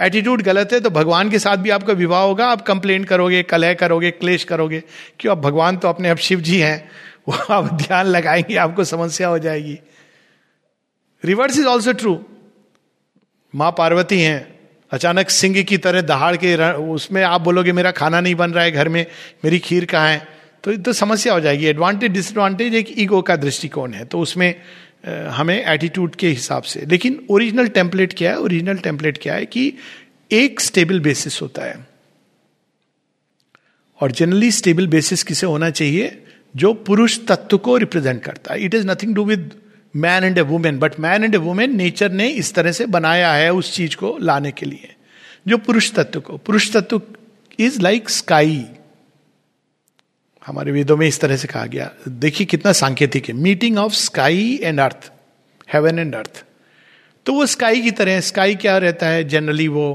एटीट्यूड 0.00 0.42
गलत 0.42 0.68
है 0.72 0.80
तो 0.80 0.90
भगवान 0.90 1.30
के 1.30 1.38
साथ 1.38 1.56
भी 1.56 1.70
आपका 1.70 1.92
विवाह 1.92 2.22
होगा। 2.22 2.46
आप 2.46 2.62
कंप्लेन 2.62 3.04
करोगे, 3.04 3.42
कलह 3.42 3.74
करोगे, 3.74 4.10
क्लेश 4.10 4.44
करोगे। 4.44 4.82
क्यों? 5.18 5.36
अब 5.36 5.40
भगवान 5.40 5.76
तो 5.76 5.88
अपने 5.88 6.08
अब 6.08 6.16
शिव 6.16 6.40
जी 6.40 6.60
हैं। 6.60 6.90
वो 7.28 7.34
आप 7.50 7.74
ध्यान 7.74 8.06
लगाएँगे, 8.06 8.56
आपको 8.56 8.84
समस्या 8.84 9.28
हो 9.28 9.38
जाएगी। 9.38 9.78
Reverse 11.24 11.58
is 11.58 11.66
also 11.66 11.92
true. 11.92 12.24
माँ 13.54 13.74
पार्वती 13.78 14.20
हैं, 14.20 14.58
अचानक 14.90 15.30
सिंह 15.30 15.62
की 15.62 15.78
तरह 15.78 16.00
दहाड़ 16.00 16.36
के 16.36 16.72
उसमें 16.72 17.22
आप 17.22 17.40
बोलोगे, 17.40 17.72
मेरा 17.72 17.90
खाना 17.90 18.20
नहीं 18.20 18.34
बन 18.34 18.50
रहा 18.50 18.64
है 18.64 18.70
घर 18.70 18.88
में, 18.88 19.06
मेरी 19.44 19.58
खीर 19.58 19.84
कहाँ 19.84 20.08
है? 20.08 20.28
तो 20.64 20.76
तो 20.76 20.92
समस्या 20.92 21.32
हो 21.32 21.40
जाएगी। 21.40 21.66
एडवांटेज, 21.66 22.12
डिसएडवांटेज 22.12 22.74
एक 22.74 22.98
ईगो 22.98 23.22
का 23.22 23.36
दृष्टिकोण 23.36 23.92
है। 23.92 24.04
तो 24.04 24.20
उसमें 24.20 24.54
हमें 25.06 25.64
एटीट्यूड 25.64 26.14
के 26.14 26.28
हिसाब 26.28 26.62
से, 26.62 26.80
लेकिन 26.80 27.26
ओरिजिनल 27.30 27.68
टेम्पलेट 27.68 28.14
क्या 28.16 28.30
है? 28.30 28.38
ओरिजिनल 28.38 28.76
टेम्पलेट 28.76 29.18
क्या 29.22 29.34
है 29.34 29.46
कि 29.46 29.74
एक 30.32 30.60
स्टेबल 30.60 31.00
बेसिस 31.00 31.42
होता 31.42 31.62
है। 31.62 31.86
और 34.00 34.12
जनरली 34.12 34.50
स्टेबल 34.52 34.86
बेसिस 34.86 35.22
किसे 35.22 35.46
होना 35.46 35.70
चाहिए? 35.70 36.24
जो 36.54 36.72
पुरुष 36.74 37.18
तत्व 37.28 37.58
को 37.58 37.76
रिप्रेजेंट 37.76 38.22
करता 38.22 38.54
है। 38.54 38.64
It 38.64 38.74
is 38.74 38.86
nothing 38.86 39.14
do 39.14 39.24
with 39.24 39.50
man 39.94 40.24
and 40.24 40.38
a 40.38 40.40
woman 40.40 40.78
but 40.78 40.98
man 41.00 41.24
and 41.24 41.34
a 41.34 41.38
woman 41.38 41.76
nature 41.76 42.12
ने 42.12 42.28
इस 42.28 42.54
तरह 42.54 42.72
से 42.72 42.86
बनाया 42.86 43.32
है 43.32 43.52
उस 43.52 43.74
चीज़ 43.74 43.96
को 43.96 44.16
लाने 44.20 44.52
के 44.52 44.66
लिए, 44.66 44.94
जो 45.48 45.58
पुरुष 45.58 45.92
तत्व 45.92 46.20
को। 46.20 46.36
पुरुष 46.36 46.72
तत्व 46.72 47.00
इज़ 47.58 47.80
लाइक 47.80 48.08
स्काई 48.08 48.64
हमारे 50.46 50.72
वेदों 50.72 50.96
में 50.96 51.06
इस 51.06 51.20
तरह 51.20 51.36
से 51.36 51.48
कहा 51.48 51.64
गया। 51.66 51.90
देखिए 52.08 52.46
कितना 52.46 52.72
सांकेतिक 52.72 53.28
है। 53.28 53.34
Meeting 53.34 53.78
of 53.78 53.92
sky 53.94 54.58
and 54.62 54.80
earth 54.80 55.10
heaven 55.72 55.98
and 55.98 56.14
earth 56.14 56.44
तो 57.26 57.32
वो 57.32 57.46
स्काई 57.46 57.80
की 57.80 57.90
तरह 57.90 58.20
स्काई 58.20 58.54
क्या 58.54 58.76
रहता 58.78 59.06
है? 59.06 59.24
जनरली 59.24 59.68
वो 59.68 59.86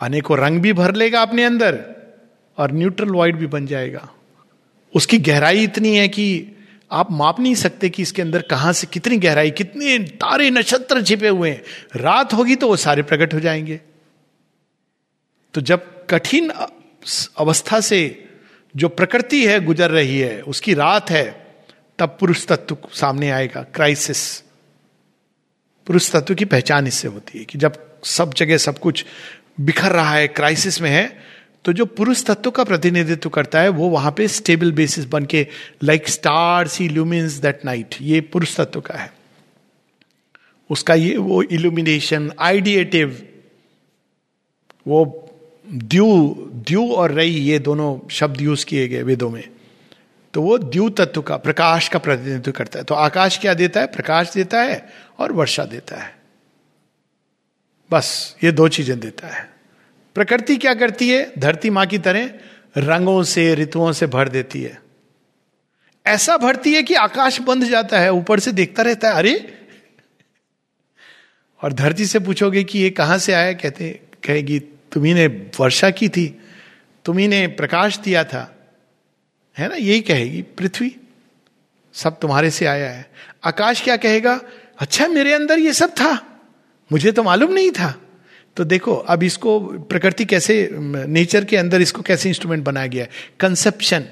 अनेकों 0.00 0.38
रंग 0.38 0.60
भी 0.60 0.72
भर 0.72 0.94
लेगा 0.94 1.22
अपने 1.22 1.44
अंदर 1.44 1.78
और 2.58 2.72
न्यूट्रल 2.72 3.10
वाइड 3.10 3.36
भी 3.36 3.46
बन 3.46 3.66
जाएगा। 3.66 4.08
उसकी 4.96 5.18
गहराई 5.18 5.64
इतनी 5.64 5.96
है 5.96 6.08
कि 6.08 6.46
आप 6.92 7.10
माप 7.10 7.40
नहीं 7.40 7.54
सकते 7.54 7.88
कि 7.88 8.02
इसके 8.02 8.22
अंदर 8.22 8.42
कहाँ 8.42 8.72
से 8.72 8.86
कितनी 8.86 9.16
गहराई, 9.16 9.50
कितने 9.50 9.98
तारे 9.98 10.50
नक्षत्र 10.50 11.02
छिपे 11.02 11.28
हुए 11.28 11.50
हैं। 11.50 11.62
रात 11.96 12.34
होगी 12.34 12.56
तो 12.56 12.68
वो 12.68 12.76
सारे 12.76 13.02
प्रकट 13.02 13.34
हो 13.34 13.40
जाएँगे। 13.40 13.80
तो 15.54 15.60
जब 15.60 16.06
कठिन 16.06 16.52
अवस्था 17.36 17.80
से 17.80 18.28
जो 18.76 18.88
प्रकृति 18.88 19.46
है 19.46 19.64
गुजर 19.64 19.90
रही 19.90 20.18
है, 20.18 20.40
उसकी 20.42 20.74
रात 20.74 21.10
है, 21.10 21.46
तब 21.98 22.16
पुरुष 22.20 22.46
तत्व 22.46 22.76
सामने 22.92 23.30
आएगा, 23.30 23.62
क्राइसिस। 23.62 24.40
पुरुष 25.86 26.10
तत्व 26.10 26.34
की 26.34 26.44
पहचान 26.44 26.86
इससे 26.86 27.08
होती 27.08 27.38
है 27.38 27.44
कि 27.44 27.58
जब 27.58 28.00
सब 28.04 28.34
जगह 28.34 28.56
सब 28.56 28.78
कुछ 28.78 29.04
बिखर 29.60 29.92
रहा 29.92 30.14
है, 30.14 30.28
क्राइसिस 30.28 30.80
में 30.80 30.90
है 30.90 31.35
तो 31.66 31.72
जो 31.72 31.86
पुरुष 31.86 32.24
तत्व 32.24 32.50
का 32.50 32.64
प्रतिनिधित्व 32.64 33.28
करता 33.28 33.60
है, 33.60 33.68
वो 33.68 33.88
वहाँ 33.88 34.12
पे 34.12 34.28
स्टेबल 34.28 34.72
बेसिस 34.72 35.04
बन 35.04 35.24
के 35.24 35.46
like 35.84 36.08
star 36.08 36.68
see 36.68 36.84
illumines 36.84 37.32
that 37.32 37.64
night 37.64 37.94
ये 38.00 38.20
पुरुष 38.20 38.56
तत्व 38.56 38.80
का 38.80 38.94
है। 38.94 39.12
उसका 40.70 40.94
ये 40.94 41.16
वो 41.16 41.42
इल्यूमिनेशन 41.42 42.32
आइडिएटिव 42.38 43.28
वो 44.86 45.28
द्यू 45.72 46.34
द्यू 46.52 46.92
और 46.92 47.12
रई, 47.12 47.30
ये 47.30 47.58
दोनों 47.58 48.08
शब्द 48.08 48.40
यूज़ 48.40 48.66
किए 48.66 48.88
गए 48.88 49.02
वेदों 49.02 49.30
में। 49.30 49.48
तो 50.34 50.42
वो 50.42 50.58
द्यू 50.58 50.88
तत्व 50.88 51.22
का, 51.22 51.36
प्रकाश 51.36 51.88
का 51.88 51.98
प्रतिनिधित्व 51.98 52.52
करता 52.52 52.78
है। 52.78 52.84
तो 52.84 52.94
आकाश 52.94 53.38
क्या 53.38 53.54
देता 53.54 53.80
है? 53.80 53.86
प्रकाश 53.86 54.32
देता 54.34 54.62
है 54.62 54.88
और 55.18 55.32
वर्षा 55.32 55.64
देता 55.64 55.96
है। 55.96 56.18
बस, 57.90 58.36
ये 58.44 58.52
दो 58.52 58.68
चीज़ें 58.68 59.00
देता 59.00 59.28
है। 59.28 59.55
प्रकृति 60.16 60.56
क्या 60.56 60.74
करती 60.74 61.08
है? 61.10 61.32
धरती 61.38 61.70
माँ 61.70 61.86
की 61.86 61.98
तरह 61.98 62.30
रंगों 62.76 63.22
से, 63.22 63.54
ऋतुओं 63.54 63.92
से 63.92 64.06
भर 64.06 64.28
देती 64.28 64.62
है। 64.62 64.80
ऐसा 66.06 66.36
भरती 66.36 66.74
है 66.74 66.82
कि 66.82 66.94
आकाश 66.94 67.40
बंद 67.40 67.64
जाता 67.64 67.98
है, 67.98 68.12
ऊपर 68.12 68.40
से 68.40 68.52
देखता 68.52 68.82
रहता 68.82 69.08
है, 69.08 69.14
अरे! 69.14 69.58
और 71.62 71.72
धरती 71.72 72.06
से 72.06 72.18
पूछोगे 72.18 72.64
कि 72.64 72.78
ये 72.78 72.90
कहाँ 72.90 73.18
से 73.18 73.32
आया? 73.32 73.52
कहते 73.52 74.00
कहेगी 74.26 74.58
तुम्ही 74.60 75.14
ने 75.14 75.26
वर्षा 75.60 75.90
की 75.90 76.08
थी 76.08 76.40
तुम्ही 77.04 77.28
ने 77.28 77.46
प्रकाश 77.46 77.98
दिया 77.98 78.24
था। 78.24 78.56
है 79.58 79.68
ना? 79.68 79.74
यही 79.74 80.00
कहेगी, 80.00 80.42
पृथ्वी, 80.42 80.96
सब 81.92 82.20
तुम्हारे 82.20 82.50
से 82.50 82.66
आया 82.66 82.90
है। 82.90 83.10
आकाश 83.44 83.80
क्या 83.80 83.96
कहेगा 83.96 84.40
अच्छा 84.78 85.08
मेरे 85.08 85.32
अंदर 85.32 85.58
ये 85.58 85.72
सब 85.72 85.90
था, 85.90 86.40
मुझे 86.92 87.12
तो 87.12 87.22
मालूम 87.22 87.52
नहीं 87.52 87.70
था। 87.70 88.00
तो 88.56 88.64
देखो, 88.64 88.94
अब 88.94 89.22
इसको 89.22 89.60
प्रकृति 89.60 90.24
कैसे 90.24 90.68
नेचर 90.72 91.44
के 91.44 91.56
अंदर 91.56 91.80
इसको 91.80 92.02
कैसे 92.02 92.28
इंस्ट्रूमेंट 92.28 92.64
बनाया 92.64 92.86
गया 92.86 93.04
है? 93.04 93.10
कंसेप्शन 93.40 94.04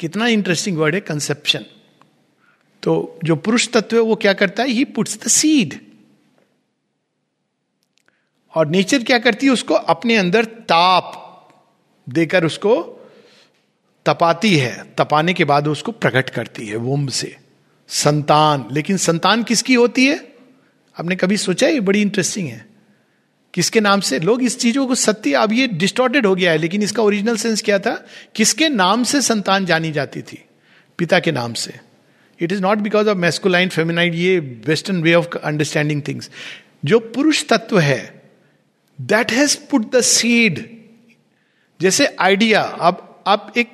कितना 0.00 0.26
इंटरेस्टिंग 0.26 0.78
वर्ड 0.78 0.94
है 0.94 1.00
कंसेप्शन 1.00 1.64
तो 2.82 3.18
जो 3.24 3.36
पुरुष 3.36 3.68
तत्व 3.68 3.96
है, 3.96 4.02
वो 4.02 4.16
क्या 4.16 4.32
करता 4.32 4.62
है? 4.62 4.68
ही 4.68 4.84
पुट्स 4.84 5.18
द 5.24 5.28
सीड 5.28 5.80
और 8.54 8.66
नेचर 8.66 9.02
क्या 9.02 9.18
करती 9.18 9.46
है? 9.46 9.52
उसको 9.52 9.74
अपने 9.74 10.16
अंदर 10.16 10.44
ताप 10.44 11.22
देकर 12.08 12.44
उसको 12.44 12.74
तपाती 14.06 14.56
है। 14.56 14.94
तपाने 14.98 15.34
के 15.34 15.44
बाद 15.44 15.68
उसको 15.68 15.92
प्रकट 15.92 16.30
करती 16.30 16.66
है 16.66 16.76
वोम 16.76 17.06
से। 17.06 17.36
संतान। 17.88 18.68
लेकिन 18.72 18.96
संतान 18.96 19.42
किसकी 19.42 19.74
होती 19.74 20.06
है? 20.06 20.16
आपने 21.00 21.16
कभी 21.16 21.36
सोचा 21.36 21.68
ये 21.68 21.80
बड़ी 21.80 22.02
इंटरेस्टिंग 22.02 22.48
है। 22.48 22.75
किसके 23.56 23.80
नाम 23.80 24.00
से? 24.00 24.18
लोग 24.18 24.42
इस 24.42 24.58
चीज़ों 24.58 24.86
को 24.86 24.94
सत्य, 24.94 25.32
अब 25.32 25.52
ये 25.52 25.66
डिस्टॉर्टेड 25.66 26.26
हो 26.26 26.34
गया 26.34 26.50
है, 26.50 26.58
लेकिन 26.58 26.82
इसका 26.82 27.02
ओरिजिनल 27.02 27.36
सेंस 27.36 27.62
क्या 27.62 27.78
था? 27.78 27.94
किसके 28.34 28.68
नाम 28.68 29.04
से 29.04 29.20
संतान 29.22 29.66
जानी 29.66 29.92
जाती 29.92 30.22
थी? 30.22 30.38
पिता 30.98 31.18
के 31.20 31.32
नाम 31.32 31.52
से। 31.54 31.72
It 32.40 32.52
is 32.52 32.60
not 32.62 32.78
because 32.78 33.08
of 33.08 33.18
masculine 33.18 33.68
feminine 33.68 34.14
ये 34.14 34.38
western 34.66 35.02
way 35.02 35.14
of 35.14 35.36
understanding 35.38 36.02
things 36.08 36.30
जो 36.84 36.98
पुरुष 37.14 37.44
तत्व 37.48 37.78
है 37.78 38.00
that 38.98 39.32
has 39.32 39.56
put 39.70 39.90
the 39.94 40.00
seed 40.00 40.64
जैसे 41.80 42.14
आइडिया 42.20 42.60
अब 42.60 43.02
आप 43.26 43.52
एक 43.56 43.72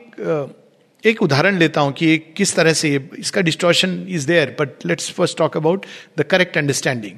एक 1.04 1.22
उदाहरण 1.22 1.58
लेता 1.58 1.80
हूँ 1.80 1.92
कि 1.92 2.16
किस 2.36 2.54
तरह 2.56 2.72
से 2.72 2.94
इसका 3.18 3.40
distortion 3.40 4.06
is 4.08 4.26
there 4.26 4.56
but 4.60 4.86
let's 4.86 5.10
first 5.12 5.38
talk 5.38 5.56
about 5.56 5.86
the 6.18 6.22
correct 6.30 6.58
understanding 6.58 7.16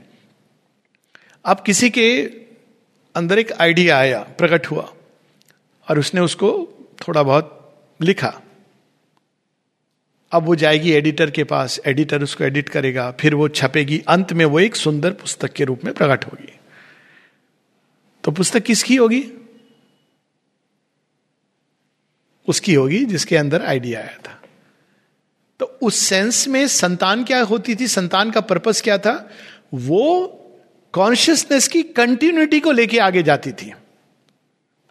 आप 1.44 1.60
किसी 1.60 1.90
के 1.90 2.06
अंदर 3.16 3.38
एक 3.38 3.52
आइडिया 3.52 3.98
आया, 3.98 4.20
प्रकट 4.20 4.66
हुआ, 4.66 4.94
और 5.90 5.98
उसने 5.98 6.20
उसको 6.20 6.68
थोड़ा 7.08 7.22
बहुत 7.22 7.74
लिखा। 8.02 8.40
अब 10.32 10.42
वो 10.42 10.54
जाएगी 10.54 10.92
एडिटर 10.92 11.30
के 11.30 11.44
पास 11.44 11.80
एडिटर 11.86 12.22
उसको 12.22 12.44
एडिट 12.44 12.68
करेगा, 12.68 13.10
फिर 13.10 13.34
वो 13.34 13.48
छपेगी, 13.48 14.02
अंत 14.08 14.32
में 14.32 14.44
वो 14.44 14.60
एक 14.60 14.76
सुंदर 14.76 15.12
पुस्तक 15.12 15.52
के 15.52 15.64
रूप 15.64 15.84
में 15.84 15.94
प्रकट 15.94 16.24
होगी। 16.24 16.58
तो 18.24 18.30
पुस्तक 18.30 18.60
किसकी 18.60 18.96
होगी? 18.96 19.32
उसकी 22.48 22.74
होगी, 22.74 23.04
जिसके 23.04 23.36
अंदर 23.36 23.64
आइडिया 23.64 24.00
आया 24.00 24.18
था। 24.28 24.42
तो 25.60 25.78
उस 25.82 25.96
सेंस 25.96 26.48
में 26.48 26.68
संतान 26.68 27.24
क्या 27.24 27.42
होती 27.42 27.74
थी? 27.74 27.88
संतान 27.88 28.30
का 28.30 28.40
पर्पस 28.40 28.82
क्या 28.82 28.98
था? 28.98 29.30
वो 29.74 30.40
कॉन्शियसनेस 30.94 31.68
की 31.68 31.82
कंटिन्यूटी 31.82 32.60
को 32.60 32.72
लेके 32.72 32.98
आगे 32.98 33.22
जाती 33.22 33.52
थी। 33.52 33.72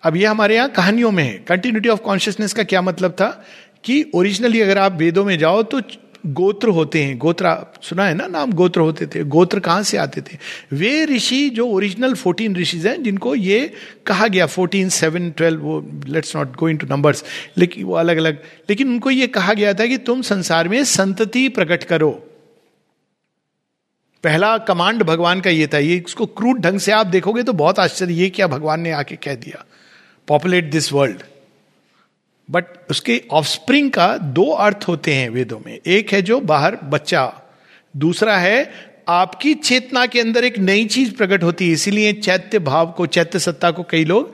अब 0.03 0.15
ये 0.15 0.25
हमारे 0.25 0.55
यहाँ 0.55 0.69
कहानियों 0.69 1.11
में 1.11 1.23
है। 1.23 1.45
कंटिन्यूटी 1.47 1.89
ऑफ़ 1.89 1.99
कॉन्शियसनेस 1.99 2.53
का 2.53 2.63
क्या 2.63 2.81
मतलब 2.81 3.11
था? 3.11 3.45
कि 3.83 4.11
ओरिजिनली 4.15 4.61
अगर 4.61 4.77
आप 4.77 4.93
वेदों 4.93 5.25
में 5.25 5.37
जाओ 5.37 5.63
तो 5.63 5.81
गोत्र 6.25 6.67
होते 6.67 7.03
हैं। 7.03 7.17
गोत्र 7.17 7.73
सुना 7.81 8.05
है 8.05 8.13
ना 8.13 8.27
नाम? 8.27 8.51
गोत्र 8.51 8.79
होते 8.79 9.05
थे। 9.05 9.23
गोत्र 9.23 9.59
कहाँ 9.59 9.83
से 9.83 9.97
आते 9.97 10.21
थे? 10.21 10.37
वे 10.73 11.05
ऋषि 11.05 11.49
जो 11.49 11.67
ओरिजिनल 11.67 12.13
फोर्टीन 12.13 12.55
ऋषिज 12.55 12.87
हैं, 12.87 13.03
जिनको 13.03 13.35
ये 13.35 13.73
कहा 14.05 14.27
गया 14.27 14.45
फोर्टीन 14.45 14.89
सेवन 14.89 15.31
ट्वेल्व 15.31 15.61
वो 15.61 15.91
let's 16.07 16.35
not 16.35 16.55
go 16.55 16.69
into 16.77 16.87
numbers 16.87 17.23
लेकिन 17.57 17.83
वो 17.83 17.93
अलग 17.93 18.17
अलग 18.17 18.39
लेकिन 18.69 18.87
उनको 18.87 19.11
ये 19.11 19.27
कहा 19.27 19.53
गया 19.53 19.73
था 19.73 19.85
कि 19.85 19.97
तुम 19.97 20.21
संसार 20.21 20.67
में 20.67 20.83
संतति 20.83 21.49
प्रकट 21.49 21.83
करो। 21.83 22.29
पहला 24.23 24.57
कमांड 24.59 25.03
भगवान 25.03 25.41
का 25.41 25.49
ये 25.49 25.67
था, 25.67 25.77
ये 25.77 25.95
इसको 25.97 26.25
क्रूड 26.27 26.59
ढंग 26.61 26.79
से 26.79 26.91
आप 26.91 27.07
देखोगे 27.07 27.43
तो 27.43 27.53
बहुत 27.53 27.79
आश्चर्य, 27.79 28.13
ये 28.13 28.29
क्या 28.29 28.47
भगवान 28.47 28.81
ने 28.81 28.91
आके 28.93 29.15
कह 29.17 29.35
दिया 29.35 29.65
पॉपुलेट 30.27 30.71
दिस 30.71 30.91
वर्ल्ड 30.93 31.23
बट 32.49 32.65
उसके 32.89 33.21
ऑफस्प्रिंग 33.31 33.91
का 33.91 34.07
दो 34.17 34.45
अर्थ 34.45 34.87
होते 34.87 35.13
हैं 35.13 35.29
वेदों 35.29 35.59
में, 35.65 35.77
एक 35.77 36.13
है 36.13 36.21
जो 36.21 36.39
बाहर 36.41 36.77
बच्चा, 36.85 37.31
दूसरा 37.95 38.37
है 38.37 38.91
आपकी 39.09 39.53
चेतना 39.55 40.05
के 40.05 40.19
अंदर 40.19 40.43
एक 40.43 40.57
नई 40.59 40.85
चीज़ 40.85 41.13
प्रकट 41.15 41.43
होती 41.43 41.67
है, 41.67 41.73
इसीलिए 41.73 42.13
चैत्य 42.15 42.59
भाव 42.61 42.91
को, 42.91 43.05
चैत्य 43.07 43.39
सत्ता 43.39 43.71
को 43.71 43.83
कई 43.83 44.05
लोग 44.05 44.33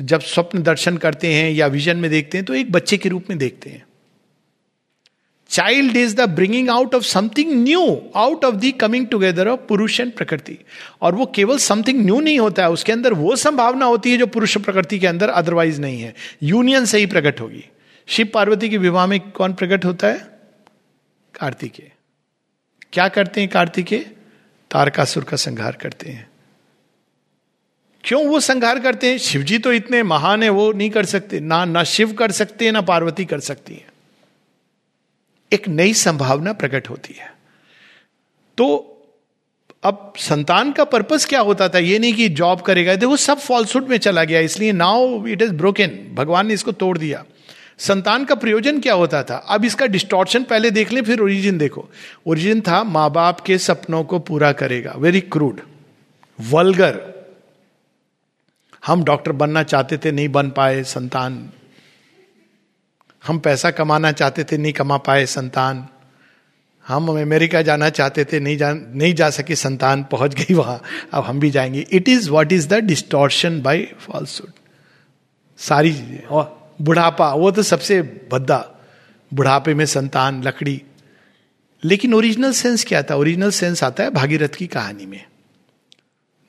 जब 0.00 0.20
स्वप्न 0.22 0.62
दर्शन 0.62 0.96
करते 0.96 1.32
हैं 1.34 1.50
या 1.50 1.66
विजन 1.68 1.96
में 1.96 2.10
देखते 2.10 2.38
हैं 2.38 2.44
तो 2.44 2.54
एक 2.54 2.72
बच्चे 2.72 2.96
के 2.96 3.08
रूप 3.08 3.30
में 3.30 3.38
देखते 3.38 3.70
हैं। 3.70 3.84
Child 5.50 5.96
is 5.96 6.16
the 6.16 6.20
bringing 6.20 6.70
out 6.70 6.94
of 6.94 7.02
something 7.02 7.64
new 7.64 8.02
out 8.16 8.44
of 8.44 8.54
the 8.54 8.72
coming 8.80 9.06
together 9.06 9.48
of 9.48 9.60
purush 9.60 10.00
and 10.00 10.12
prakriti 10.12 10.58
और 11.02 11.14
वो 11.14 11.26
केवल 11.26 11.58
समथिंग 11.58 12.04
न्यू 12.04 12.20
नहीं 12.20 12.38
होता 12.38 12.62
है, 12.62 12.70
उसके 12.70 12.92
अंदर 12.92 13.12
वो 13.12 13.36
संभावना 13.36 13.86
होती 13.86 14.12
है 14.12 14.18
जो 14.18 14.26
पुरुष 14.26 14.58
प्रकृति 14.58 14.98
के 14.98 15.06
अंदर 15.06 15.28
अदरवाइज़ 15.28 15.80
नहीं 15.80 16.02
है। 16.02 16.14
यूनियन 16.42 16.84
से 16.84 16.98
ही 16.98 17.06
प्रकट 17.06 17.40
होगी। 17.40 17.64
शिव 18.06 18.28
पार्वती 18.34 18.68
के 18.68 18.78
विवाह 18.78 19.06
में 19.06 19.30
कौन 19.30 19.52
प्रकट 19.52 19.84
होता 19.84 20.06
है? 20.06 20.18
कार्तिकेय। 21.40 21.90
क्या 22.92 23.08
करते 23.08 23.40
हैं 23.40 23.50
कार्तिकेय? 23.50 24.10
तारकासुर 24.70 25.24
का 25.24 25.36
संहार 25.36 25.72
करते 25.72 26.10
हैं। 26.10 26.30
क्यों 28.04 28.26
वो 28.26 28.40
संहार 28.40 28.80
करते 28.80 29.10
हैं? 29.10 29.18
शिव 29.18 29.42
जी 29.42 29.58
तो 29.58 29.72
इतने 29.72 30.02
महान 30.02 30.42
है, 30.42 30.48
वो 30.48 30.72
नहीं 30.72 30.90
कर 30.90 31.04
सकते। 31.04 31.40
ना 31.40 31.64
ना 31.64 31.84
शिव 31.84 32.12
कर 32.12 32.30
सकते 32.30 32.64
हैं 32.64 32.72
ना 32.72 32.80
पार्वती 32.80 33.24
कर 33.24 33.40
सकती 33.40 33.74
है। 33.74 33.89
एक 35.52 35.68
नई 35.68 35.94
संभावना 35.94 36.52
प्रकट 36.52 36.88
होती 36.90 37.14
है। 37.18 37.32
तो 38.58 38.86
अब 39.84 40.12
संतान 40.18 40.72
का 40.72 40.84
पर्पस 40.84 41.24
क्या 41.26 41.40
होता 41.40 41.68
था? 41.68 41.78
ये 41.78 41.98
नहीं 41.98 42.14
कि 42.14 42.28
जॉब 42.28 42.60
करेगा, 42.60 42.94
देखो 42.94 43.16
सब 43.16 43.38
फॉल्सुड 43.38 43.88
में 43.88 43.96
चला 43.98 44.24
गया, 44.24 44.40
इसलिए 44.40 44.72
नाउ 44.72 45.26
इट 45.26 45.42
इज़ 45.42 45.52
ब्रोकन 45.52 46.14
भगवान 46.14 46.46
ने 46.46 46.54
इसको 46.54 46.72
तोड़ 46.72 46.96
दिया। 46.98 47.24
संतान 47.78 48.24
का 48.24 48.34
प्रयोजन 48.34 48.80
क्या 48.80 48.94
होता 48.94 49.22
था? 49.22 49.36
अब 49.48 49.64
इसका 49.64 49.86
डिस्टॉर्शन 49.86 50.42
पहले 50.42 50.70
देख 50.70 50.92
लें, 50.92 51.02
फिर 51.02 51.20
ओरिजिन 51.20 51.58
देखो। 51.58 51.88
ओरिजिन 52.26 52.60
था 52.60 52.82
माँ 52.84 53.10
बाप 53.10 53.40
के 53.40 53.58
सपनों 53.58 54.02
को 54.04 54.18
पूरा 54.18 54.52
करेगा। 54.52 54.94
वेरी 54.96 55.20
क्रूड 55.20 55.60
वल्गर 56.38 57.00
हम 58.86 59.04
डॉक्टर 59.04 59.32
बनना 59.32 59.62
चाहते 59.62 59.98
थे, 59.98 60.12
नहीं 60.12 60.28
बन 60.28 60.50
पाए 60.50 60.82
संतान। 60.82 61.50
हम 63.26 63.38
पैसा 63.38 63.70
कमाना 63.70 64.12
चाहते 64.12 64.44
थे, 64.44 64.58
नहीं 64.58 64.72
कमा 64.72 64.96
पाए 64.96 65.26
संतान। 65.26 65.86
हम 66.88 67.08
अमेरिका 67.08 67.62
जाना 67.62 67.88
चाहते 67.88 68.24
थे, 68.24 68.40
नहीं 68.40 68.56
जा 68.56 68.72
नहीं 68.72 69.14
जा 69.14 69.30
सके 69.30 69.56
संतान, 69.56 70.02
पहुँच 70.02 70.34
गई 70.34 70.54
वहाँ, 70.54 70.82
अब 71.12 71.24
हम 71.24 71.40
भी 71.40 71.50
जाएँगे। 71.50 71.86
It 71.92 72.08
is 72.08 72.30
what 72.30 72.52
is 72.52 72.68
the 72.68 72.74
distortion 72.74 73.62
by 73.62 73.88
falsehood 73.98 74.50
सारी 75.58 75.92
चीज़ें, 75.92 76.24
और 76.24 76.72
बुढ़ापा, 76.82 77.34
वो 77.34 77.50
तो 77.50 77.62
सबसे 77.62 78.02
भद्दा। 78.02 78.68
बुढ़ापे 79.34 79.74
में 79.74 79.86
संतान, 79.86 80.42
लकड़ी। 80.42 80.82
लेकिन 81.84 82.14
ओरिजिनल 82.14 82.52
सेंस 82.52 82.84
क्या 82.84 83.02
था? 83.02 83.14
ओरिजिनल 83.14 83.50
सेंस 83.50 83.84
आता 83.84 84.02
है 84.02 84.10
भागीरथ 84.10 84.48
की 84.48 84.66
कहानी 84.66 85.06
में। 85.06 85.24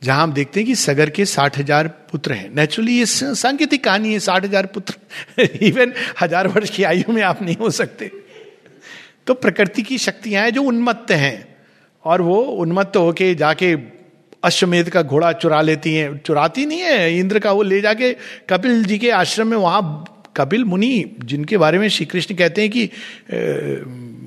जहाँ 0.01 0.24
हम 0.24 0.34
देखते 0.34 0.60
हैं 0.60 0.67
कि 0.67 0.75
सगर 0.75 1.10
के 1.10 1.25
साठ 1.25 1.58
हज़ार 1.58 1.88
पुत्र 1.88 2.34
हैं। 2.34 2.55
नेचुरली 2.55 2.98
ये 2.98 3.05
सांकेतिक 3.05 3.84
कहानी 3.84 4.13
है, 4.13 4.20
साठ 4.20 4.43
हज़ार 4.46 4.65
पुत्र। 4.65 4.96
इवन 5.62 5.93
हज़ार 6.22 6.48
वर्ष 6.48 6.70
की 6.70 6.84
आयु 6.84 7.13
में 7.13 7.22
आप 7.22 7.41
नहीं 7.41 7.55
हो 7.55 7.70
सकते। 7.70 8.12
तो 9.27 9.34
प्रकृति 9.34 9.81
की 9.81 9.98
शक्तियाँ 9.98 10.43
हैं 10.43 10.53
जो 10.53 10.63
उन्मत्त 10.63 11.12
हैं। 11.12 11.55
और 12.05 12.22
वो 12.22 12.41
उन्मत्त 12.41 12.98
होके 12.98 13.36
जाके 13.36 13.75
अश्वमेध 14.43 14.89
का 14.89 15.01
घोड़ा 15.01 15.31
चुरा 15.31 15.62
लेती 15.62 15.93
हैं। 15.93 16.17
चुराती 16.17 16.65
नहीं 16.65 16.79
है, 16.79 17.17
इंद्र 17.20 17.39
का 17.39 17.51
वो 17.51 17.62
ले 17.62 17.81
जाके 17.81 18.13
कपिल 18.50 18.84
जी 18.86 18.98
के 18.98 19.10
आश्रम 19.10 19.48
में 19.48 19.58
वहाँ 19.58 20.05
कपिल 20.38 20.63
मुनि, 20.65 21.15
जिनके 21.24 21.58
बारे 21.58 21.79
में 21.79 21.88
श्री 21.89 22.05
कृष्ण 22.05 22.36
कहते 22.36 22.62
हैं 22.62 22.72
कि 22.72 22.89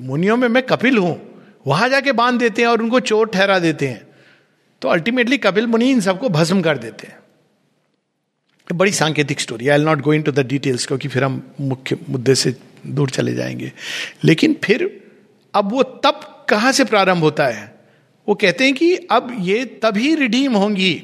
मुनियों 0.07 0.37
में 0.37 0.47
मैं 0.47 0.63
कपिल 0.63 0.97
हूँ। 0.97 1.19
वहाँ 1.67 1.89
जाके 1.89 2.11
बाँध 2.11 2.39
देते 2.39 2.61
हैं 2.61 2.69
और 2.69 2.81
उनको 2.81 2.99
चोर 2.99 3.27
ठहरा 3.27 3.59
देते 3.59 3.87
हैं। 3.87 4.14
तो 4.85 4.89
अल्टीमेटली 4.89 5.37
कपिल 5.37 5.67
मुनि 5.67 5.91
इन 5.91 6.01
सबको 6.01 6.29
भस्म 6.29 6.61
कर 6.61 6.77
देते 6.77 7.07
हैं। 7.07 7.19
बड़ी 8.73 8.91
सांकेतिक 8.91 9.39
story 9.39 9.67
I'll 9.79 9.85
not 9.85 10.01
going 10.01 10.23
to 10.23 10.31
the 10.31 10.39
details 10.39 10.85
क्योंकि 10.85 11.07
फिर 11.07 11.23
हम 11.23 11.51
मुख्य 11.61 11.97
मुद्दे 12.09 12.35
से 12.35 12.55
दूर 12.87 13.09
चले 13.09 13.33
जाएँगे। 13.33 13.71
लेकिन 14.23 14.55
फिर 14.63 15.03
अब 15.55 15.71
वो 15.71 15.83
तब 15.83 16.45
कहाँ 16.49 16.71
से 16.71 16.83
प्रारंभ 16.83 17.17
होता 17.17 17.47
है? 17.47 17.75
वो 18.27 18.35
कहते 18.35 18.63
हैं 18.63 18.73
कि 18.73 18.95
अब 18.95 19.35
ये 19.39 19.65
तभी 19.65 20.15
रिडीम 20.15 20.53
होंगी। 20.53 21.03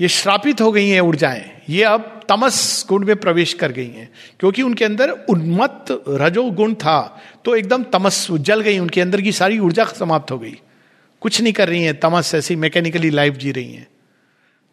ये 0.00 0.08
श्रापित 0.08 0.60
हो 0.60 0.72
गई 0.72 0.88
हैं 0.88 1.00
ऊर्जाएँ। 1.00 1.62
ये 1.68 1.84
अब 1.84 2.20
तमस 2.28 2.86
गुण 2.88 3.06
में 3.06 3.16
प्रवेश 3.16 3.54
कर 3.54 3.72
गई 3.72 3.90
हैं। 3.90 4.12
क्योंकि 4.40 4.62
उनके 4.62 4.84
अंदर 4.84 5.10
उन्मत्त 5.10 6.04
रजो 6.08 6.50
गुण 6.50 6.74
था। 6.74 7.22
तो 7.44 7.56
एकदम 7.56 7.82
तमस 7.82 8.28
जल 8.30 8.60
गई। 8.60 8.78
उनके 8.78 9.00
अंदर 9.00 9.20
की 9.20 9.32
सारी 9.32 9.58
ऊर्जा 9.58 9.84
समाप्त 9.84 10.30
हो 10.30 10.38
गई। 10.38 10.60
कुछ 11.20 11.40
नहीं 11.40 11.52
कर 11.52 11.68
रही 11.68 11.82
हैं, 11.82 11.98
तमस 12.00 12.34
ऐसी 12.34 12.56
मैकेनिकली 12.56 13.10
लाइफ 13.10 13.34
जी 13.34 13.52
रही 13.52 13.72
हैं। 13.72 13.86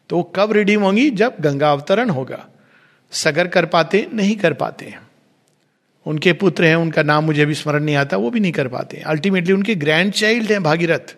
तो 0.09 0.17
वो 0.17 0.23
कब 0.35 0.51
रिडीम 0.51 0.81
होंगी? 0.81 1.09
जब 1.09 1.35
गंगा 1.39 1.71
अवतरण 1.71 2.09
होगा। 2.09 2.47
सगर 3.11 3.47
कर 3.47 3.65
पाते, 3.65 4.07
नहीं 4.13 4.35
कर 4.35 4.53
पाते 4.53 4.85
हैं। 4.85 4.99
उनके 6.05 6.33
पुत्र 6.33 6.65
हैं, 6.65 6.75
उनका 6.75 7.03
नाम 7.03 7.23
मुझे 7.23 7.45
भी 7.45 7.53
स्मरण 7.53 7.83
नहीं 7.83 7.95
आता, 7.95 8.17
वो 8.17 8.29
भी 8.29 8.39
नहीं 8.39 8.51
कर 8.51 8.67
पाते 8.67 8.97
अल्टीमेटली 8.97 9.53
उनके 9.53 9.75
ग्रैंड 9.75 10.11
चाइल्ड 10.13 10.51
हैं, 10.51 10.63
Bhagirath. 10.63 11.15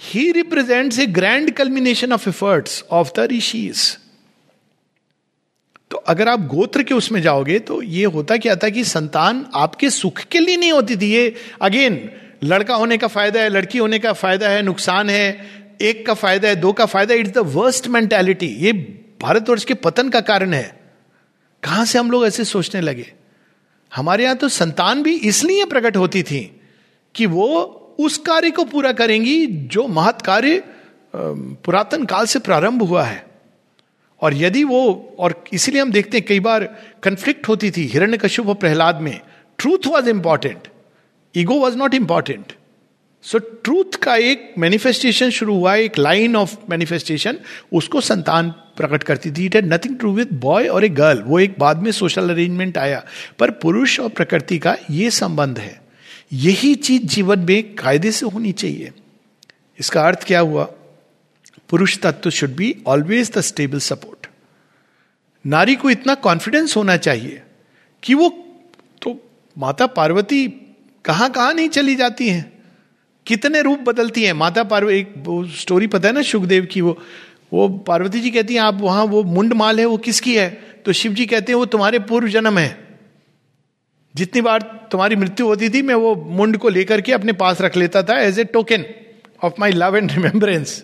He 0.00 0.30
represents 0.32 0.98
a 0.98 1.06
grand 1.06 1.50
culmination 1.50 2.12
of 2.12 2.28
efforts 2.28 2.84
of 2.90 3.10
the 3.16 3.28
rishis 3.32 3.96
तो 5.90 5.96
अगर 5.96 6.28
आप 6.28 6.40
गोत्र 6.40 6.82
के 6.82 6.94
उसमें 6.94 7.20
जाओगे 7.22 7.58
तो 7.58 7.80
ये 7.82 8.04
होता 8.04 8.36
क्या 8.36 8.56
था 8.56 8.68
कि 8.68 8.84
संतान 8.84 9.46
आपके 9.54 9.90
सुख 9.90 10.20
के 10.20 10.38
लिए 10.38 10.56
नहीं 10.56 10.72
होती 10.72 10.96
थी। 10.96 11.10
ये 11.12 11.34
अगेन 11.62 12.10
लड़का 12.44 12.74
होने 12.74 12.98
का 12.98 13.06
फ़ायदा 13.06 13.40
है, 13.40 13.48
लड़की 13.48 13.78
होने 13.78 13.98
का 13.98 14.12
फ़ायदा 14.12 14.48
है, 14.48 14.62
नुकसान 14.62 15.10
है, 15.10 15.46
एक 15.82 16.06
का 16.06 16.14
फ़ायदा 16.14 16.48
है, 16.48 16.56
दो 16.56 16.72
का 16.72 16.86
फ़ायदा 16.86 17.14
इट्स 17.14 17.30
द 17.30 17.38
वर्स्ट 17.46 17.88
मेंटेलिटी। 17.88 18.46
ये 18.46 18.72
भारतवर्ष 19.22 19.64
के 19.64 19.74
पतन 19.74 20.08
का 20.08 20.20
कारण 20.22 20.54
है। 20.54 20.64
कहाँ 21.62 21.84
से 21.84 21.98
हम 21.98 22.10
लोग 22.10 22.26
ऐसे 22.26 22.44
सोचने 22.44 22.80
लगे? 22.80 23.12
हमारे 23.92 24.24
यहाँ 24.24 24.36
तो 24.36 24.48
संतान 24.48 25.02
भी 25.02 25.14
इसलिए 25.24 25.64
प्रकट 25.64 25.96
होती 25.96 26.22
थी 26.22 26.40
कि 27.14 27.26
वो 27.26 27.48
उस 27.98 28.18
कार्य 28.18 28.50
को 28.50 28.64
पूरा 28.64 28.92
करेंगी 28.92 29.46
जो 29.46 29.86
महत् 29.88 30.22
कार्य 30.22 30.62
पुरातन 31.14 32.04
काल 32.04 32.26
से 32.26 32.38
प्रारंभ 32.38 32.82
हुआ 32.82 33.04
है। 33.04 33.24
और 34.22 34.34
यदि 34.34 34.62
वो, 34.64 35.16
और 35.18 35.44
इसीलिए 35.52 35.82
हम 35.82 35.90
देखते 35.92 36.16
हैं, 36.16 36.26
कई 36.26 36.40
बार 36.40 36.64
कंफ्लिक्ट 37.02 37.48
होती 37.48 37.70
थी 37.70 37.86
हिरण्य 37.86 38.18
कश्यप 38.18 38.50
प्रहलाद 38.50 39.00
में। 39.00 39.20
Truth 39.58 39.86
was 39.86 40.08
important 40.08 40.68
ego 41.36 41.58
was 41.60 41.76
not 41.76 41.94
important 41.94 42.52
so 43.24 43.38
truth 43.38 43.96
का 44.02 44.14
एक 44.24 44.52
मैनिफेस्टेशन 44.58 45.30
शुरू 45.30 45.54
हुआ 45.54 45.74
एक 45.76 45.98
लाइन 45.98 46.36
ऑफ़ 46.36 46.56
मैनिफेस्टेशन 46.70 47.38
उसको 47.72 48.00
संतान 48.00 48.50
प्रकट 48.76 49.02
करती 49.02 49.30
थी 49.30 49.46
it 49.46 49.54
had 49.56 49.72
nothing 49.72 49.98
to 49.98 50.12
with 50.12 50.32
boy 50.40 50.68
और 50.68 50.84
ए 50.84 50.88
गर्ल 50.98 51.22
वो 51.22 51.38
एक 51.40 51.58
बाद 51.58 51.82
में 51.82 51.90
सोशल 51.92 52.30
अरेंजमेंट 52.30 52.78
आया 52.78 53.02
पर 53.38 53.50
पुरुष 53.62 53.98
और 54.00 54.08
प्रकृति 54.10 54.58
का 54.58 54.76
ये 54.90 55.10
संबंध 55.12 55.58
है 55.58 55.80
यही 56.32 56.74
चीज़ 56.74 57.06
जीवन 57.06 57.38
में 57.40 57.74
कायदे 57.74 58.12
से 58.12 58.26
होनी 58.26 58.52
चाहिए 58.54 58.92
इसका 59.78 60.02
अर्थ 60.02 60.24
क्या 60.24 60.40
हुआ 60.40 60.64
पुरुष 61.70 61.98
तत्व 61.98 62.30
should 62.30 62.54
be 62.56 62.74
always 62.86 63.30
the 63.36 63.40
stable 63.40 63.78
support 63.80 64.26
नारी 65.44 65.74
को 65.76 65.90
इतना 65.90 66.14
कॉन्फिडेंस 66.20 66.76
होना 66.76 66.96
चाहिए 66.98 67.42
कि 68.02 68.14
वो 68.14 68.28
तो 69.02 69.18
माता 69.56 69.86
पार्वती 69.96 70.46
कहाँ 71.06 71.30
कहाँ 71.30 71.54
नहीं 71.54 71.68
चली 71.68 71.94
जाती 71.94 72.28
हैं? 72.28 72.44
कितने 73.26 73.62
रूप 73.62 73.80
बदलती 73.80 74.24
हैं? 74.24 74.32
माता 74.32 74.64
पार्वती 74.64 74.98
एक 74.98 75.14
स्टोरी 75.56 75.86
पता 75.86 76.08
है 76.08 76.14
ना 76.14 76.22
सुखदेव 76.22 76.64
की, 76.64 76.80
वो 76.80 76.98
वो 77.52 77.68
पार्वती 77.68 78.20
जी 78.20 78.30
कहती 78.30 78.54
हैं, 78.54 78.60
आप 78.60 78.80
वहाँ 78.80 79.04
वो 79.04 79.22
मुंड 79.22 79.52
माल 79.52 79.78
है, 79.80 79.84
वो 79.86 79.96
किसकी 79.96 80.34
है? 80.36 80.48
तो 80.84 80.92
शिव 80.92 81.12
जी 81.12 81.26
कहते 81.26 81.52
हैं, 81.52 81.58
वो 81.58 81.66
तुम्हारे 81.66 81.98
पूर्व 81.98 82.28
जन्म 82.28 82.58
है। 82.58 82.98
जितनी 84.14 84.40
बार 84.40 84.62
तुम्हारी 84.90 85.16
मृत्यु 85.16 85.46
होती 85.46 85.68
थी, 85.68 85.82
मैं 85.82 85.94
वो 85.94 86.14
मुंड 86.16 86.56
को 86.56 86.68
लेकर 86.68 87.00
के 87.00 87.12
अपने 87.12 87.32
पास 87.32 87.60
रख 87.60 87.76
लेता 87.76 88.02
था 88.02 88.20
as 88.20 88.38
a 88.38 88.44
token 88.44 88.84
of 89.44 89.52
my 89.60 89.72
love 89.72 89.96
and 89.96 90.12
remembrance 90.12 90.82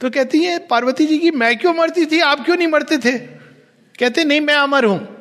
तो 0.00 0.10
कहती 0.10 0.38
है, 0.38 0.58
पार्वती 0.58 1.06
जी 1.06 1.18
की, 1.18 1.30
मैं 1.30 1.56
क्यों 1.58 1.74
मरती 1.74 2.06
थी? 2.06 2.20
आप 2.20 2.44
क्यों 2.44 2.56
नहीं 2.56 2.68
मरते 2.68 2.98
थे? 2.98 3.18
कहते 3.98 4.24
नहीं, 4.24 4.40
मैं 4.40 4.54
अमर 4.54 4.84
हूँ। 4.84 5.19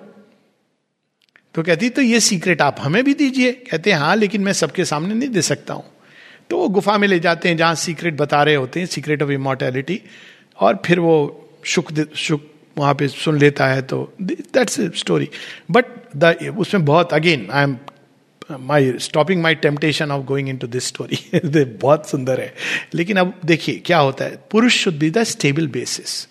तो 1.55 1.63
कहती 1.63 1.89
तो 1.89 2.01
ये 2.01 2.19
सीक्रेट 2.19 2.61
आप 2.61 2.75
हमें 2.79 3.03
भी 3.03 3.13
दीजिए। 3.13 3.51
कहते, 3.51 3.91
हैं 3.91 3.97
हाँ 3.99 4.15
लेकिन 4.15 4.41
मैं 4.41 4.53
सबके 4.53 4.85
सामने 4.85 5.13
नहीं 5.13 5.29
दे 5.29 5.41
सकता 5.41 5.73
हूँ। 5.73 5.83
तो 6.49 6.57
वो 6.57 6.67
गुफा 6.69 6.97
में 6.97 7.07
ले 7.07 7.19
जाते 7.19 7.49
हैं, 7.49 7.57
जहाँ 7.57 7.75
सीक्रेट 7.77 8.17
बता 8.17 8.43
रहे 8.43 8.55
होते 8.55 8.79
हैं 8.79 8.87
सीक्रेट 8.87 9.23
ऑफ़ 9.23 9.31
इमोर्टैलिटी 9.31 10.01
और 10.57 10.81
फिर 10.85 10.99
वो 10.99 11.15
सुख 11.65 11.93
सुख 12.17 12.41
वहाँ 12.77 12.93
पे 12.93 13.07
सुन 13.07 13.37
लेता 13.39 13.67
है 13.67 13.81
तो 13.81 13.97
दैट्स 14.21 14.79
स्टोरी 14.95 15.29
बट 15.71 15.85
द 16.15 16.55
उसमें 16.59 16.85
बहुत 16.85 17.13
again 17.13 17.47
I 17.51 17.63
am 17.63 17.77
my 18.61 18.93
stopping 18.99 19.41
my 19.41 19.55
temptation 19.57 20.11
of 20.11 20.25
going 20.25 20.49
into 20.57 20.67
this 20.67 20.85
story 20.87 21.63
बहुत 21.65 22.09
सुंदर 22.09 22.39
है। 22.39 22.53
लेकिन 22.93 23.17
अब 23.17 23.33
देखिए, 23.45 23.75
क्या 23.85 23.97
होता 23.97 24.25
है? 24.25 24.39
पुरुष 24.51 24.77
should 24.83 24.93
be 24.93 25.09
the 25.09 25.23
stable 25.25 25.67
basis 25.69 26.27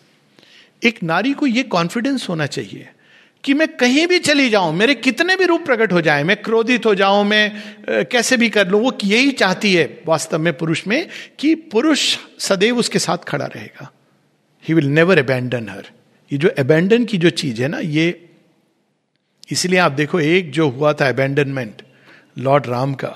एक 0.82 1.02
नारी 1.02 1.32
को 1.32 1.46
यह 1.46 1.62
कॉन्फिडेंस 1.62 2.28
होना 2.28 2.46
चाहिए। 2.48 2.88
कि 3.48 3.54
मैं 3.54 3.66
कहीं 3.76 4.06
भी 4.06 4.18
चली 4.18 4.48
जाऊँ, 4.50 4.72
मेरे 4.74 4.94
कितने 4.94 5.34
भी 5.36 5.44
रूप 5.44 5.64
प्रकट 5.64 5.92
हो 5.92 6.00
जाए, 6.00 6.22
मैं 6.22 6.36
क्रोधित 6.36 6.86
हो 6.86 6.94
जाऊँ, 6.94 7.24
मैं 7.24 8.04
कैसे 8.04 8.36
भी 8.36 8.48
कर 8.48 8.68
लूँ, 8.68 8.80
वो 8.80 8.92
यही 9.04 9.30
चाहती 9.32 9.72
है 9.74 9.84
वास्तव 10.06 10.38
में 10.38 10.52
पुरुष 10.58 10.86
में 10.86 11.08
कि 11.38 11.54
पुरुष 11.72 12.02
सदैव 12.38 12.78
उसके 12.78 12.98
साथ 12.98 13.24
खड़ा 13.28 13.44
रहेगा। 13.44 13.90
He 14.64 14.74
will 14.74 14.86
never 14.88 15.18
abandon 15.18 15.68
her 15.68 15.86
ये 16.30 16.38
जो 16.38 16.48
अबैंडन 16.58 17.04
की 17.04 17.18
जो 17.18 17.30
चीज़ 17.32 17.62
है 17.62 17.68
ना, 17.68 17.78
ये 17.78 18.28
इसलिए 19.48 19.78
आप 19.78 19.92
देखो, 19.92 20.20
एक 20.20 20.50
जो 20.52 20.68
हुआ 20.68 20.92
था 20.92 21.08
अबैंडनमेंट 21.08 21.82
लॉर्ड 22.38 22.66
राम 22.66 22.94
का, 22.94 23.14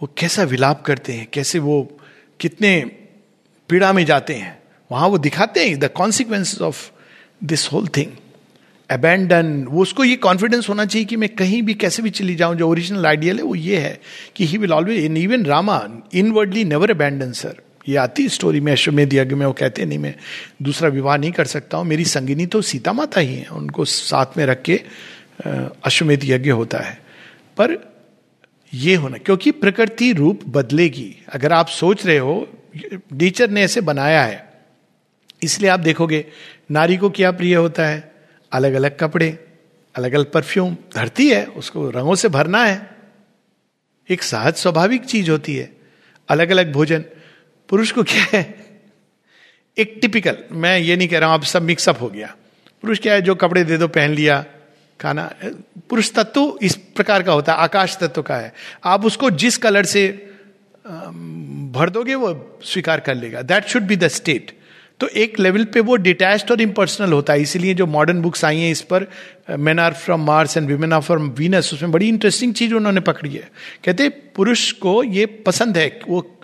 वो 0.00 0.10
कैसा 0.18 0.42
विलाप 0.44 0.82
करते 0.82 1.12
हैं, 1.12 1.28
कैसे 1.32 1.58
वो 1.58 1.82
कितने 2.40 2.74
पीड़ा 3.68 3.92
में 3.92 4.04
जाते 4.06 4.34
हैं। 4.34 4.58
वहाँ 4.90 5.08
वो 5.08 5.18
दिखाते 5.18 5.68
हैं 5.68 5.78
the 5.78 5.90
consequence 5.94 6.60
of 6.62 6.90
this 7.44 7.70
whole 7.72 7.88
thing 7.88 8.16
abandon 8.92 9.64
वो 9.64 9.82
उसको 9.82 10.04
ये 10.04 10.16
कॉन्फिडेंस 10.18 10.68
होना 10.68 10.84
चाहिए 10.84 11.04
कि 11.06 11.16
मैं 11.16 11.28
कहीं 11.28 11.62
भी 11.62 11.74
कैसे 11.74 12.02
भी 12.02 12.10
चली 12.10 12.34
जाऊँ, 12.34 12.56
जो 12.56 12.68
ओरिजिनल 12.68 13.06
आइडियल 13.06 13.36
है, 13.36 13.42
वो 13.42 13.54
ये 13.54 13.78
है 13.78 14.00
कि 14.36 14.46
he 14.46 14.58
will 14.58 14.72
always 14.72 15.04
in 15.04 15.16
even 15.16 15.44
Rama 15.46 15.80
inwardly 16.14 16.64
never 16.64 16.90
abandon 16.90 17.32
sir 17.32 17.60
ये 17.88 17.96
आती 17.96 18.28
स्टोरी 18.28 18.60
में 18.60 18.70
अश्वमेध 18.72 19.14
यज्ञ 19.14 19.34
में, 19.34 19.46
वो 19.46 19.52
कहते 19.52 19.84
नहीं, 19.84 19.98
मैं 19.98 20.14
दूसरा 20.62 20.88
विवाह 20.88 21.16
नहीं 21.16 21.32
कर 21.32 21.44
सकता 21.44 21.76
हूँ, 21.76 21.86
मेरी 21.86 22.04
संगिनी 22.04 22.46
तो 22.46 22.60
सीता 22.62 22.92
माता 22.92 23.20
ही 23.20 23.34
है, 23.34 23.46
उनको 23.46 23.84
साथ 23.84 24.36
में 24.38 24.44
रख 24.46 24.62
के 24.62 24.80
अश्वमेध 25.84 26.24
यज्ञ 26.24 26.50
होता 26.50 26.78
है। 26.78 26.94
पर 27.56 27.76
ये 28.72 28.94
होना, 28.94 29.18
क्योंकि 29.18 29.50
प्रकृति 29.52 30.12
रूप 30.12 30.40
बदलेगी। 30.48 31.14
अगर 31.32 31.52
आप 31.52 31.68
सोच 31.68 32.06
रहे 32.06 32.18
हो 32.18 32.46
नेचर 33.12 33.50
ने 33.50 33.62
ऐसे 33.62 33.80
बनाया 33.80 34.22
है, 34.22 34.44
इसलिए 35.42 35.70
आप 35.70 35.80
देखोगे, 35.80 36.24
नारी 36.70 36.96
को 36.96 37.10
क्या 37.10 37.30
प्रिय 37.32 37.54
होता 37.54 37.86
है? 37.86 38.11
अलग 38.52 38.72
अलग 38.72 38.98
कपड़े 38.98 39.38
अलग 39.94 40.12
अलग 40.12 40.30
परफ्यूम 40.32 40.76
धरती 40.94 41.28
है, 41.28 41.44
उसको 41.46 41.90
रंगों 41.90 42.14
से 42.14 42.28
भरना 42.28 42.64
है। 42.64 42.90
एक 44.08 44.22
सहज 44.22 44.54
स्वाभाविक 44.54 45.04
चीज़ 45.04 45.30
होती 45.30 45.56
है। 45.56 45.70
अलग 46.28 46.50
अलग 46.50 46.72
भोजन। 46.72 47.04
पुरुष 47.68 47.90
को 47.92 48.02
क्या 48.02 48.26
है? 48.32 48.42
एक 49.76 49.98
टिपिकल 50.00 50.36
मैं 50.52 50.78
ये 50.78 50.96
नहीं 50.96 51.08
कह 51.08 51.18
रहा 51.18 51.28
हूँ, 51.28 51.38
अब 51.38 51.44
सब 51.44 51.62
मिक्सअप 51.62 52.00
हो 52.00 52.08
गया। 52.08 52.34
पुरुष 52.82 52.98
क्या 52.98 53.14
है, 53.14 53.22
जो 53.22 53.34
कपड़े 53.34 53.64
दे 53.64 53.78
दो, 53.78 53.88
पहन 53.88 54.10
लिया, 54.10 54.44
खाना 55.00 55.34
पुरुष 55.88 56.12
तत्व 56.12 56.58
इस 56.62 56.76
प्रकार 56.96 57.22
का 57.22 57.32
होता 57.32 57.52
है, 57.52 57.58
आकाश 57.58 57.96
तत्व 58.00 58.22
का 58.22 58.36
है। 58.36 58.52
आप 58.84 59.04
उसको 59.04 59.30
जिस 59.30 59.56
कलर 59.56 59.84
से 59.84 60.08
भर 61.72 61.90
दोगे, 61.90 62.14
वो 62.14 62.60
स्वीकार 62.64 63.00
कर 63.00 63.14
लेगा। 63.14 63.42
That 63.42 63.64
should 63.64 63.82
be 63.82 63.96
the 63.96 64.08
state 64.08 64.58
तो 65.02 65.06
एक 65.08 65.38
लेवल 65.40 65.64
पे 65.64 65.80
वो 65.80 65.96
डिटैच्ड 65.96 66.50
और 66.50 66.60
इम्पर्सनल 66.60 67.12
होता 67.12 67.32
है, 67.32 67.42
इसीलिए 67.42 67.74
जो 67.74 67.86
मॉडर्न 67.86 68.20
बुक्स 68.22 68.44
आई 68.44 68.58
हैं 68.58 68.70
इस 68.70 68.80
पर 68.82 69.06
men 69.58 69.78
are 69.78 69.94
from 69.94 70.24
Mars 70.26 70.56
and 70.56 70.68
women 70.68 70.92
are 70.92 71.00
from 71.00 71.28
Venus 71.30 71.72
उसमें 71.74 71.92
बड़ी 71.92 72.08
इंटरेस्टिंग 72.08 72.54
चीज़ 72.54 72.74
उन्होंने 72.74 73.00
पकड़ी 73.00 73.30
है। 73.30 73.50
कहते 73.84 74.08
पुरुष 74.08 74.70
को 74.72 75.02
ये 75.02 75.26
पसंद 75.46 75.78
है, 75.78 76.00
वो, 76.08 76.38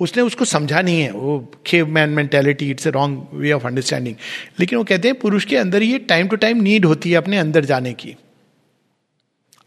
उसने 0.00 0.22
उसको 0.22 0.44
समझा 0.44 0.80
नहीं 0.80 1.00
है, 1.00 1.10
वो 1.12 1.52
cave 1.66 1.88
man 1.88 2.10
mentality 2.10 2.70
it's 2.70 2.86
a 2.86 2.90
wrong 2.90 3.26
way 3.34 3.52
of 3.52 3.66
understanding 3.66 4.14
लेकिन 4.60 4.78
वो 4.78 4.84
कहते 4.84 5.08
हैं, 5.08 5.18
पुरुष 5.18 5.44
के 5.44 5.56
अंदर 5.56 5.82
ये 5.82 5.98
टाइम 5.98 6.28
टू 6.28 6.36
टाइम 6.36 6.62
नीड 6.62 6.84
होती 6.84 7.10
है 7.10 7.16
अपने 7.16 7.38
अंदर 7.38 7.64
जाने 7.64 7.92
की। 7.92 8.16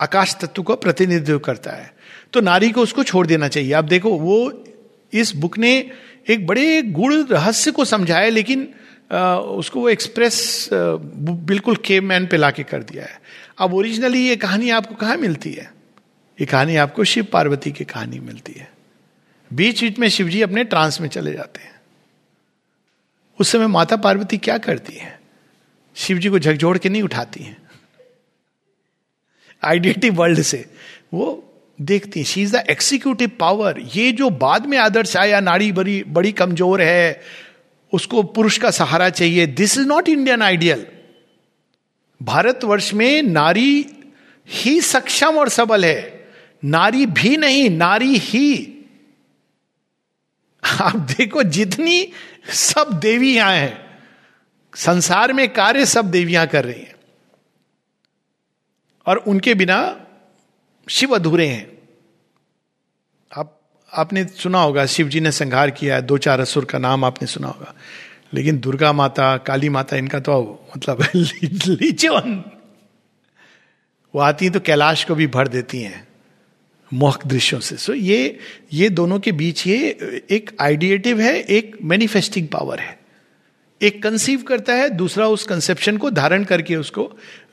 आकाश 0.01 0.36
तत्व 0.41 0.63
को 0.63 0.75
प्रतिनिधित्व 0.75 1.39
करता 1.39 1.71
है। 1.71 1.91
तो 2.34 2.41
नारी 2.41 2.71
को 2.71 2.82
उसको 2.82 3.03
छोड़ 3.03 3.27
देना 3.27 3.47
चाहिए। 3.47 3.73
आप 3.73 3.84
देखो, 3.84 4.10
वो 4.10 4.63
इस 5.13 5.36
बुक 5.36 5.58
ने 5.58 5.91
एक 6.29 6.47
बड़े 6.47 6.81
गुड़ 6.81 7.13
रहस्य 7.13 7.71
को 7.71 7.86
समझाया 7.86 8.29
लेकिन 8.29 8.73
आ, 9.12 9.36
उसको 9.36 9.81
वो 9.81 9.89
एक्सप्रेस 9.89 10.69
बिल्कुल 10.73 11.75
केव 11.75 12.03
मैन 12.03 12.27
पे 12.27 12.38
लाके 12.38 12.63
कर 12.63 12.83
दिया 12.83 13.03
है। 13.03 13.21
अब 13.57 13.73
ओरिजिनली 13.73 14.27
ये 14.27 14.36
कहानी 14.36 14.69
आपको 14.69 14.95
कहाँ 14.95 15.17
मिलती 15.17 15.53
है? 15.53 15.73
ये 16.41 16.45
कहानी 16.45 16.75
आपको 16.75 17.03
शिव 17.03 17.23
पार्वती 17.23 17.71
की 17.71 17.86
कहानी 17.86 18.19
मिलती 18.19 18.53
है। 18.53 18.71
बीच 19.53 19.81
बीच 19.81 19.99
में 19.99 20.09
शिव 20.09 20.29
जी 20.29 20.41
अपने 20.41 20.63
ट्रांस 20.63 21.01
में 21.01 21.09
चले 21.09 21.33
जाते 21.33 21.62
हैं। 21.62 21.81
उस 23.39 23.51
समय 23.51 23.67
माता 23.67 23.95
पार्वती 23.95 24.38
क्या 24.38 24.57
करती 24.57 24.93
है? 24.93 25.19
शिव 25.95 26.17
जी 26.17 26.29
को 26.29 26.39
झकझोड़ 26.39 26.77
के 26.77 26.89
नहीं 26.89 27.03
उठाती 27.03 27.43
हैं। 27.43 27.57
आइडेंटिटी 29.63 30.09
वर्ल्ड 30.09 30.41
से। 30.41 30.65
वो 31.13 31.52
देखती 31.81 32.23
she 32.23 32.41
is 32.41 32.57
the 32.57 32.63
executive 32.69 33.31
power 33.39 33.79
ये 33.95 34.12
जो 34.12 34.29
बाद 34.29 34.65
में 34.65 34.77
आदर्श 34.77 35.17
आया 35.17 35.39
नारी 35.39 35.71
बड़ी 35.71 36.03
बड़ी 36.03 36.31
कमज़ोर 36.31 36.81
है, 36.81 37.21
उसको 37.93 38.23
पुरुष 38.23 38.57
का 38.57 38.71
सहारा 38.71 39.09
चाहिए। 39.09 39.47
This 39.47 39.77
is 39.77 39.88
not 39.88 40.09
Indian 40.09 40.41
ideal 40.41 40.86
Bharatvarsh 42.23 42.93
में 42.93 43.21
नारी 43.21 43.86
ही 44.47 44.81
सक्षम 44.81 45.38
और 45.38 45.49
सबल 45.49 45.86
है। 45.86 46.29
नारी 46.65 47.05
भी 47.05 47.38
नहीं, 47.38 47.69
नारी 47.69 48.17
ही। 48.17 48.69
आप 50.81 50.95
देखो, 50.95 51.43
जितनी 51.43 52.12
सब 52.49 52.99
देवियाँ 52.99 53.51
हैं, 53.51 53.99
संसार 54.75 55.33
में 55.33 55.53
कार्य 55.53 55.86
सब 55.86 56.12
देवियाँ 56.12 56.47
कर 56.47 56.65
रही 56.65 56.81
हैं। 56.81 56.95
और 59.05 59.17
उनके 59.17 59.53
बिना 59.53 60.02
शिव 60.89 61.15
अधूरे 61.15 61.47
हैं। 61.47 61.77
आप, 63.37 63.61
आपने 63.93 64.25
सुना 64.25 64.61
होगा 64.61 64.85
शिव 64.85 65.09
जी 65.09 65.19
ने 65.19 65.31
संहार 65.31 65.71
किया 65.71 65.95
है, 65.95 66.01
दो 66.01 66.17
चार 66.17 66.39
असुर 66.39 66.65
का 66.65 66.77
नाम 66.77 67.05
आपने 67.05 67.27
सुना 67.27 67.47
होगा। 67.47 67.73
लेकिन 68.33 68.59
दुर्गा 68.59 68.93
माता, 68.93 69.37
काली 69.37 69.69
माता, 69.69 69.97
इनका 69.97 70.19
तो 70.19 70.67
मतलब 70.77 71.07
लीचवन। 71.15 72.43
वो 74.15 74.21
आती 74.21 74.49
तो 74.49 74.59
कैलाश 74.59 75.03
को 75.03 75.15
भी 75.15 75.27
भर 75.27 75.47
देती 75.47 75.81
हैं, 75.81 76.07
मोहक 76.93 77.27
दृश्यों 77.27 77.59
से। 77.59 77.77
सो 77.77 77.93
ये 77.93 78.39
ये 78.73 78.89
दोनों 78.89 79.19
के 79.19 79.31
बीच 79.31 79.67
ये 79.67 79.77
एक 80.29 80.57
आइडिएटिव 80.61 81.21
है, 81.21 81.39
एक 81.39 81.77
मैनिफेस्टिंग 81.83 82.47
पावर 82.47 82.79
है। 82.79 83.02
एक 83.83 84.01
कंसीव 84.03 84.41
करता 84.41 84.73
है, 84.73 84.89
दूसरा 84.89 85.27
उस 85.27 85.43
कंसेप्शन 85.43 85.97
को 85.97 86.09
धारण 86.11 86.43
करके 86.43 86.75
उसको 86.75 87.03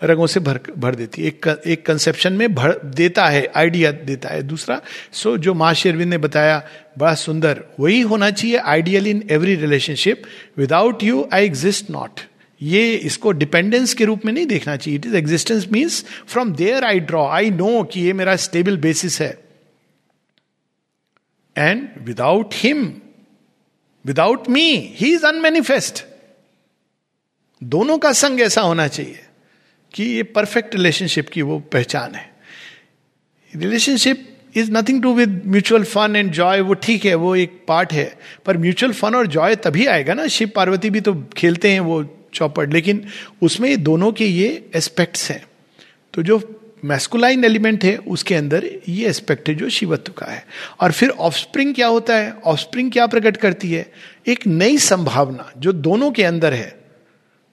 रंगों 0.04 0.26
से 0.26 0.40
भर 0.40 0.60
भर 0.78 0.94
देती 0.94 1.22
है। 1.22 1.28
एक 1.28 1.46
एक 1.66 1.84
कंसेप्शन 1.86 2.32
में 2.32 2.54
भर 2.54 2.78
देता 2.96 3.26
है 3.26 3.46
आइडिया 3.56 3.90
देता 3.92 4.28
है। 4.28 4.42
दूसरा 4.42 4.80
सो 5.12 5.36
जो 5.38 5.54
माँ 5.54 5.72
शेरविंद 5.74 6.10
ने 6.10 6.18
बताया, 6.18 6.62
बड़ा 6.98 7.14
सुंदर, 7.14 7.64
वही 7.80 8.00
होना 8.02 8.30
चाहिए 8.30 8.56
ideal 8.56 9.06
in 9.06 9.22
every 9.30 9.54
relationship 9.56 10.22
without 10.58 11.02
you 11.02 11.28
I 11.32 11.44
exist 11.44 11.90
not 11.90 12.20
ये 12.60 12.94
इसको 12.94 13.32
डिपेंडेंस 13.32 13.94
के 13.94 14.04
रूप 14.04 14.24
में 14.24 14.32
नहीं 14.32 14.46
देखना 14.46 14.76
चाहिए। 14.76 14.98
It 14.98 15.06
is 15.06 15.16
existence 15.16 15.66
means 15.72 16.04
from 16.28 16.52
there 16.52 16.84
I 16.84 17.00
draw 17.00 17.26
I 17.28 17.50
know 17.50 17.82
कि 17.84 18.00
ये 18.00 18.12
मेरा 18.12 18.36
स्टेबल 18.36 18.76
बेसिस 18.78 19.20
है। 19.20 19.30
And 21.56 21.88
without 22.02 22.54
him 22.54 22.92
without 24.04 24.48
me 24.48 24.94
he 24.96 25.12
is 25.14 25.26
unmanifest 25.26 26.04
दोनों 27.62 27.99
का 27.99 28.12
संग 28.12 28.40
ऐसा 28.40 28.61
होना 28.61 28.88
चाहिए 28.88 29.20
कि 29.94 30.05
ये 30.05 30.23
परफेक्ट 30.23 30.75
रिलेशनशिप 30.75 31.29
की 31.29 31.42
वो 31.42 31.59
पहचान 31.59 32.14
है। 32.14 32.31
Relationship 33.57 34.37
is 34.55 34.73
nothing 34.73 35.03
to 35.03 35.14
with 35.14 35.42
mutual 35.46 35.85
fun 35.85 36.16
and 36.16 36.33
joy 36.33 36.61
वो 36.61 36.75
ठीक 36.75 37.05
है, 37.05 37.14
वो 37.14 37.37
एक 37.37 37.64
पार्ट 37.68 37.92
है। 37.92 38.18
पर 38.46 38.59
म्यूचुअल 38.59 38.92
फन 38.92 39.14
और 39.14 39.27
जॉय 39.27 39.57
तभी 39.57 39.87
आएगा 39.87 40.14
ना, 40.14 40.27
शिव 40.27 40.51
पार्वती 40.57 40.90
भी 40.90 41.01
तो 41.01 41.14
खेलते 41.37 41.70
हैं 41.70 41.81
वो 41.81 42.29
चौपट 42.35 42.73
लेकिन 42.73 43.07
उसमें 43.42 43.83
दोनों 43.83 44.12
के 44.12 44.27
ये 44.27 44.70
एस्पेक्ट्स 44.77 45.31
हैं। 45.31 45.46
तो 46.14 46.23
जो 46.23 46.61
मैस्कुलाइन 46.85 47.44
एलिमेंट 47.44 47.85
है, 47.85 47.96
उसके 47.96 48.35
अंदर 48.35 48.70
ये 48.88 49.09
एस्पेक्ट 49.09 49.49
है 49.49 49.55
जो 49.55 49.68
शिवत्व 49.68 50.12
का 50.12 50.27
है। 50.27 50.46
और 50.81 50.92
फिर 50.92 51.09
ऑफस्प्रिंग 51.09 51.75
क्या 51.75 51.87
होता 51.87 52.16
है? 52.16 52.33
ऑफस्प्रिंग 52.33 52.92
क्या 52.92 53.07
प्रकट 53.07 53.37
करती 53.37 53.73
है? 53.73 53.92
एक 54.27 54.46
नई 54.46 54.79
संभावना 54.79 55.53
जो 55.59 55.73
दोनों 55.73 56.11
के 56.11 56.25
अंदर 56.25 56.55
है। 56.55 56.79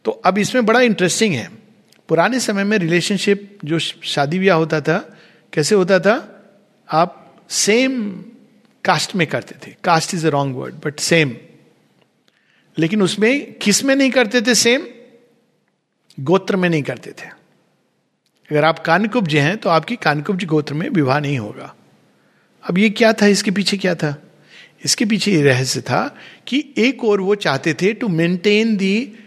तो 0.07 0.11
अब 0.11 0.37
इसमें 0.37 0.65
बड़ा 0.65 0.81
इंटरेस्टिंग 0.81 1.33
है। 1.33 1.49
पुराने 2.09 2.39
समय 2.39 2.63
में 2.63 2.77
रिलेशनशिप 2.77 3.59
जो 3.65 3.79
शादी 3.79 4.39
ब्याह 4.39 4.57
होता 4.57 4.79
था, 4.81 4.97
कैसे 5.53 5.75
होता 5.75 5.99
था? 5.99 6.13
आप 6.89 7.43
सेम 7.49 8.11
कास्ट 8.85 9.15
में 9.15 9.25
करते 9.27 9.55
थे। 9.67 9.75
Caste 9.83 10.13
is 10.13 10.25
a 10.27 10.29
wrong 10.29 10.55
word 10.55 10.75
but 10.75 10.99
same 10.99 11.35
लेकिन 12.77 13.01
उसमें 13.01 13.53
किसमें 13.53 13.95
नहीं 13.95 14.11
करते 14.11 14.41
थे 14.41 14.55
सेम 14.55 14.87
गोत्र 16.19 16.55
में 16.55 16.69
नहीं 16.69 16.83
करते 16.83 17.11
थे। 17.11 17.27
अगर 18.49 18.63
आप 18.63 18.79
कानकुब्ज 18.79 19.35
हैं 19.35 19.57
तो 19.57 19.69
आपकी 19.69 19.95
कानकुब्ज 19.95 20.45
गोत्र 20.45 20.73
में 20.73 20.89
विवाह 20.89 21.19
नहीं 21.19 21.37
होगा। 21.39 21.73
अब 22.63 22.77
ये 22.77 22.89
क्या 22.89 23.13
था? 23.13 23.27
इसके 23.27 23.51
पीछे 23.51 23.77
क्या 23.77 23.95
था? 23.95 24.15
इसके 24.85 25.05
पीछे 25.05 25.31
ये 25.31 25.41
रहस्य 25.41 25.81
था 25.81 26.17
कि 26.47 26.73
एक 26.77 27.03
और 27.03 27.21
वो 27.21 27.35
चाहते 27.35 27.73
थे 27.73 27.93
to 27.93 28.07
maintain 28.07 28.77
the 28.77 29.23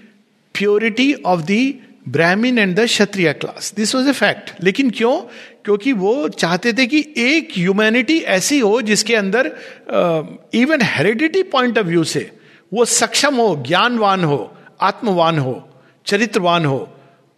purity 0.61 1.13
of 1.27 1.41
the 1.43 1.63
Brahmin 2.09 2.59
and 2.59 2.75
the 2.77 2.85
Kshatriya 2.87 3.33
class 3.33 3.73
this 3.77 3.95
was 3.95 4.09
a 4.09 4.13
fact 4.13 4.53
लेकिन 4.65 4.91
क्यों? 4.91 5.17
क्योंकि 5.65 5.93
वो 5.93 6.29
चाहते 6.29 6.73
थे 6.73 6.87
कि 6.87 7.05
एक 7.19 7.49
ह्यूमैनिटी 7.57 8.19
ऐसी 8.35 8.59
हो 8.59 8.81
जिसके 8.83 9.15
अंदर 9.17 9.51
even 10.55 10.83
heredity 10.83 11.43
point 11.43 11.79
of 11.79 11.87
view 11.87 12.05
से 12.05 12.31
वो 12.73 12.85
सक्षम 12.85 13.35
हो, 13.35 13.65
ज्ञानवान 13.67 14.25
हो, 14.25 14.57
आत्मवान 14.81 15.39
हो, 15.39 15.69
चरित्रवान 16.07 16.65
हो, 16.65 16.79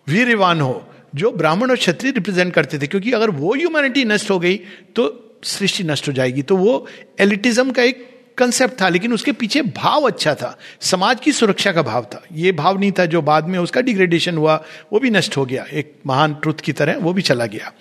वीरवान 0.06 0.60
हो, 0.60 0.84
जो 1.14 1.30
ब्राह्मण 1.32 1.70
और 1.70 1.76
क्षत्रिय 1.76 2.12
रिप्रेजेंट 2.12 2.52
करते 2.54 2.78
थे। 2.78 2.86
क्योंकि 2.86 3.12
अगर 3.12 3.30
वो 3.30 3.54
ह्यूमैनिटी 3.54 4.04
नष्ट 4.04 4.30
हो 4.30 4.38
गई 4.38 4.56
तो 4.96 5.06
सृष्टि 5.44 5.84
नष्ट 5.84 6.08
हो 6.08 6.12
जाएगी। 6.12 6.42
तो 6.42 6.56
वो 6.56 6.86
एलिटिज्म 7.20 7.70
का 7.70 7.82
एक 7.82 8.11
कंसेप्ट 8.38 8.80
था, 8.80 8.88
लेकिन 8.88 9.12
उसके 9.12 9.32
पीछे 9.32 9.62
भाव 9.62 10.02
अच्छा 10.02 10.34
था। 10.34 10.58
समाज 10.80 11.20
की 11.20 11.32
सुरक्षा 11.32 11.72
का 11.72 11.82
भाव 11.82 12.02
था। 12.02 12.22
ये 12.32 12.52
भाव 12.52 12.78
नहीं 12.78 12.92
था 12.92 13.06
जो 13.06 13.22
बाद 13.22 13.44
में 13.44 13.58
उसका 13.58 13.80
डिग्रेडेशन 13.80 14.36
हुआ, 14.36 14.64
वो 14.92 15.00
भी 15.00 15.10
नष्ट 15.10 15.36
हो 15.36 15.46
गया। 15.46 15.64
एक 15.72 15.94
महान 16.06 16.34
ट्रुथ 16.34 16.54
की 16.54 16.72
तरह 16.72 16.96
वो 16.96 17.12
भी 17.12 17.22
चला 17.22 17.46
गया। 17.46 17.72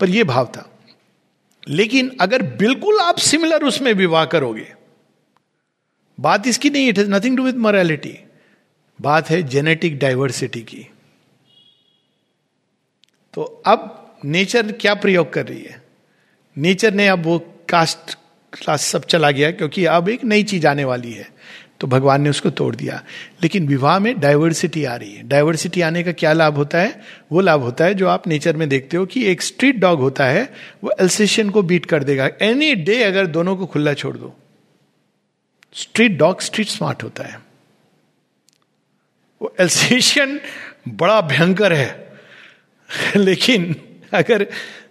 पर 0.00 0.10
यह 0.10 0.24
भाव 0.24 0.46
था। 0.46 0.78
लेकिन 1.68 2.16
अगर 2.20 2.42
बिल्कुल 2.42 3.00
आप 3.00 3.18
सिमिलर 3.18 3.62
उसमें 3.62 3.92
विवाह 3.92 4.24
करोगे, 4.24 4.74
बात 6.20 6.46
इसकी 6.46 6.70
नहीं 6.70 6.88
it 6.88 6.98
has 6.98 7.10
nothing 7.10 7.36
to 7.36 7.42
with 7.42 7.56
morality 7.56 8.18
बात 9.00 9.30
है 9.30 9.42
जेनेटिक 9.42 9.98
डाइवर्सिटी 9.98 10.60
की। 10.60 10.86
तो 13.34 13.42
अब 13.42 13.96
नेचर 14.24 14.72
क्या 14.72 14.94
प्रयोग 14.94 15.32
कर 15.32 15.46
रही 15.46 15.62
है? 15.62 15.82
नेचर 16.58 16.94
ने 16.94 17.08
अब 17.08 17.22
वो 17.24 17.38
कास्ट 17.68 18.18
क्लास 18.52 18.82
सब 18.82 19.04
चला 19.04 19.30
गया 19.30 19.50
क्योंकि 19.50 19.84
अब 19.84 20.08
एक 20.08 20.24
नई 20.24 20.42
चीज़ 20.42 20.66
आने 20.66 20.84
वाली 20.84 21.12
है। 21.12 21.28
तो 21.80 21.86
भगवान 21.86 22.22
ने 22.22 22.30
उसको 22.30 22.50
तोड़ 22.50 22.76
दिया। 22.76 23.04
लेकिन 23.42 23.68
विवाह 23.68 23.98
में 23.98 24.20
डाइवर्सिटी 24.20 24.84
आ 24.84 24.96
रही 24.96 25.14
है। 25.14 25.28
डाइवर्सिटी 25.28 25.80
आने 25.80 26.02
का 26.02 26.12
क्या 26.12 26.32
लाभ 26.32 26.54
होता 26.54 26.78
है? 26.78 27.00
वो 27.32 27.40
लाभ 27.40 27.60
होता 27.60 27.84
है 27.84 27.94
जो 27.94 28.08
आप 28.08 28.26
नेचर 28.26 28.56
में 28.56 28.68
देखते 28.68 28.96
हो 28.96 29.06
कि 29.06 29.26
एक 29.26 29.42
स्ट्रीट 29.42 29.76
डॉग 29.76 30.00
होता 30.00 30.26
है, 30.26 30.52
वो 30.84 30.94
एल्सेशियन 31.00 31.50
को 31.50 31.62
बीट 31.62 31.86
कर 31.86 32.04
देगा। 32.04 32.30
एनी 32.42 32.74
डे 32.74 33.02
अगर 33.02 33.26
दोनों 33.26 33.56
को 33.56 33.66
खुला 33.66 33.94
छोड़ 33.94 34.16
दो। 34.16 34.36
स्ट्रीट 35.74 36.12
डॉग 36.12 36.40
स्ट्रीट 36.40 36.66
स्मार्ट 36.66 37.02
होता 37.02 37.24
है। 37.24 37.40
वो 39.42 39.54
एल्सेशियन 39.60 40.40
बड़ा 40.88 41.20
भयंकर 41.20 41.72
है। 41.72 42.12
लेकिन 43.16 43.76
अगर 44.12 44.46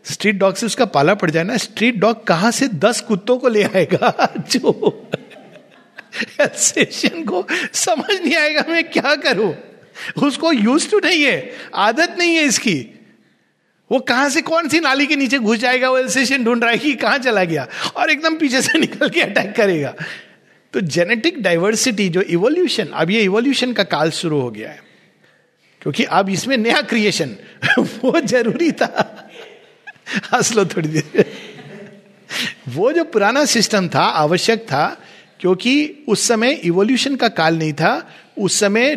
स्ट्रीट 0.05 0.35
डॉग 0.35 0.55
से 0.55 0.65
उसका 0.65 0.85
पाला 0.85 1.13
पड़ 1.13 1.31
जाए 1.31 1.43
ना 1.43 1.57
स्ट्रीट 1.57 1.95
डॉग 1.95 2.27
कहाँ 2.27 2.51
से 2.51 2.67
दस 2.67 3.01
कुत्तों 3.01 3.37
को 3.37 3.47
ले 3.47 3.63
आएगा? 3.63 4.33
जो 4.49 5.11
एल्सेशियन 6.41 7.23
को 7.23 7.47
समझ 7.73 8.21
नहीं 8.21 8.35
आएगा 8.35 8.65
मैं 8.69 8.83
क्या 8.83 9.15
करूँ? 9.15 9.55
उसको 10.23 10.51
यूज़ 10.51 10.91
टू 10.91 10.99
नहीं 10.99 11.23
है, 11.23 11.51
आदत 11.75 12.15
नहीं 12.19 12.35
है 12.35 12.43
इसकी। 12.43 12.95
वो 13.91 13.99
कहाँ 13.99 14.29
से, 14.29 14.41
कौन 14.41 14.67
सी 14.67 14.79
नाली 14.79 15.07
के 15.07 15.15
नीचे 15.15 15.39
घुस 15.39 15.57
जाएगा? 15.57 15.89
वो 15.89 15.97
एल्सेशियन 15.97 16.43
ढूंढ 16.43 16.61
रहा 16.61 16.71
है 16.71 16.77
कि 16.77 16.93
कहाँ 16.93 17.17
चला 17.17 17.43
गया 17.43 17.67
और 17.95 18.09
एकदम 18.09 18.37
पीछे 18.37 18.61
से 18.61 18.79
निकल 18.79 19.09
के 19.09 19.21
अटैक 19.21 19.55
करेगा। 19.55 19.95
तो 20.73 20.81
जेनेटिक 20.81 21.43
डाइवर्सिटी 21.43 22.09
जो 22.09 22.21
इवोल्यूशन 22.21 22.85
अब 22.85 23.11
ये 23.11 23.21
इवोल्यूशन 23.21 23.73
का 23.73 23.83
काल 23.83 24.11
शुरू 24.11 24.41
हो 24.41 24.51
गया 24.51 24.69
है। 24.69 24.83
क्योंकि 25.81 26.03
अब 26.03 26.29
इसमें 26.29 26.57
नया 26.57 26.81
क्रिएशन 26.81 27.35
वो 27.79 28.19
ज़रूरी 28.21 28.71
था। 28.71 29.18
हंस 30.33 30.53
लो 30.55 30.65
थोड़ी 30.65 30.89
देर। 30.89 31.25
वो 32.69 32.91
जो 32.91 33.03
पुराना 33.03 33.45
सिस्टम 33.45 33.87
था, 33.87 34.01
आवश्यक 34.01 34.63
था, 34.63 34.85
क्योंकि 35.39 36.05
उस 36.07 36.27
समय 36.27 36.51
इवोल्यूशन 36.63 37.15
का 37.15 37.27
काल 37.27 37.57
नहीं 37.57 37.73
था, 37.73 38.09
उस 38.37 38.59
समय 38.59 38.95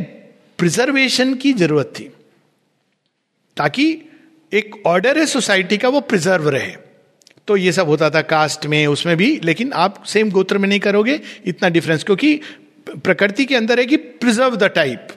प्रिजर्वेशन 0.58 1.34
की 1.34 1.52
ज़रूरत 1.52 1.92
थी, 1.98 2.04
ताकि 3.56 3.86
एक 4.52 4.74
ऑर्डर 4.86 5.18
है 5.18 5.26
सोसाइटी 5.26 5.78
का, 5.78 5.88
वो 5.88 6.00
प्रिजर्व 6.00 6.48
रहे। 6.48 6.74
तो 7.48 7.56
ये 7.56 7.72
सब 7.72 7.86
होता 7.86 8.10
था 8.10 8.20
कास्ट 8.22 8.66
में, 8.66 8.86
उसमें 8.86 9.16
भी, 9.16 9.40
लेकिन 9.44 9.72
आप 9.72 10.02
सेम 10.04 10.30
गोत्र 10.30 10.58
में 10.58 10.68
नहीं 10.68 10.80
करोगे, 10.80 11.20
इतना 11.46 11.68
डिफरेंस 11.68 12.04
क्योंकि 12.04 12.40
प्रकृति 12.88 13.44
के 13.44 13.56
अंदर 13.56 13.80
है 13.80 13.86
कि 13.86 13.96
प्रिजर्व 13.96 14.56
द 14.56 14.64
टाइप 14.64 15.08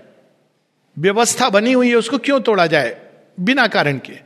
व्यवस्था 0.98 1.50
बनी 1.50 1.72
हुई 1.74 1.90
है, 1.90 1.96
उसको 1.96 2.18
क्यों 2.18 2.40
तोड़ा 2.42 2.66
जाए? 2.68 2.96
बिना 3.40 3.68
कारण 3.68 3.98
के। 3.98 4.25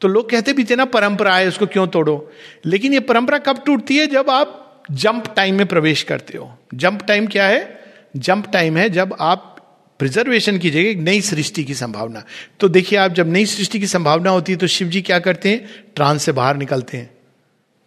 तो 0.00 0.08
लोग 0.08 0.30
कहते 0.30 0.52
भी 0.52 0.64
थे 0.64 0.76
ना, 0.76 0.84
परंपरा 0.84 1.36
है, 1.36 1.48
उसको 1.48 1.66
क्यों 1.66 1.86
तोड़ो? 1.86 2.32
लेकिन 2.66 2.92
ये 2.92 3.00
परंपरा 3.00 3.38
कब 3.38 3.62
टूटती 3.66 3.96
है? 3.96 4.06
जब 4.06 4.30
आप 4.30 4.82
जंप 4.90 5.34
टाइम 5.36 5.54
में 5.54 5.66
प्रवेश 5.66 6.02
करते 6.02 6.38
हो। 6.38 6.58
जंप 6.74 7.02
टाइम 7.02 7.26
क्या 7.26 7.46
है? 7.46 7.80
जंप 8.16 8.52
टाइम 8.52 8.76
है 8.76 8.90
जब 8.90 9.16
आप 9.20 9.56
प्रिजर्वेशन 9.98 10.58
की 10.58 10.70
जगह 10.70 11.02
नई 11.02 11.20
सृष्टि 11.20 11.64
की 11.64 11.74
संभावना। 11.74 12.24
तो 12.60 12.68
देखिए, 12.68 12.98
आप 12.98 13.12
जब 13.12 13.28
नई 13.28 13.46
सृष्टि 13.46 13.80
की 13.80 13.86
संभावना 13.86 14.30
होती 14.30 14.52
है 14.52 14.58
तो 14.58 14.66
शिव 14.66 14.88
जी 14.88 15.02
क्या 15.02 15.18
करते 15.18 15.48
हैं? 15.48 15.84
ट्रांस 15.96 16.22
से 16.22 16.32
बाहर 16.32 16.56
निकलते 16.56 16.96
हैं। 16.96 17.10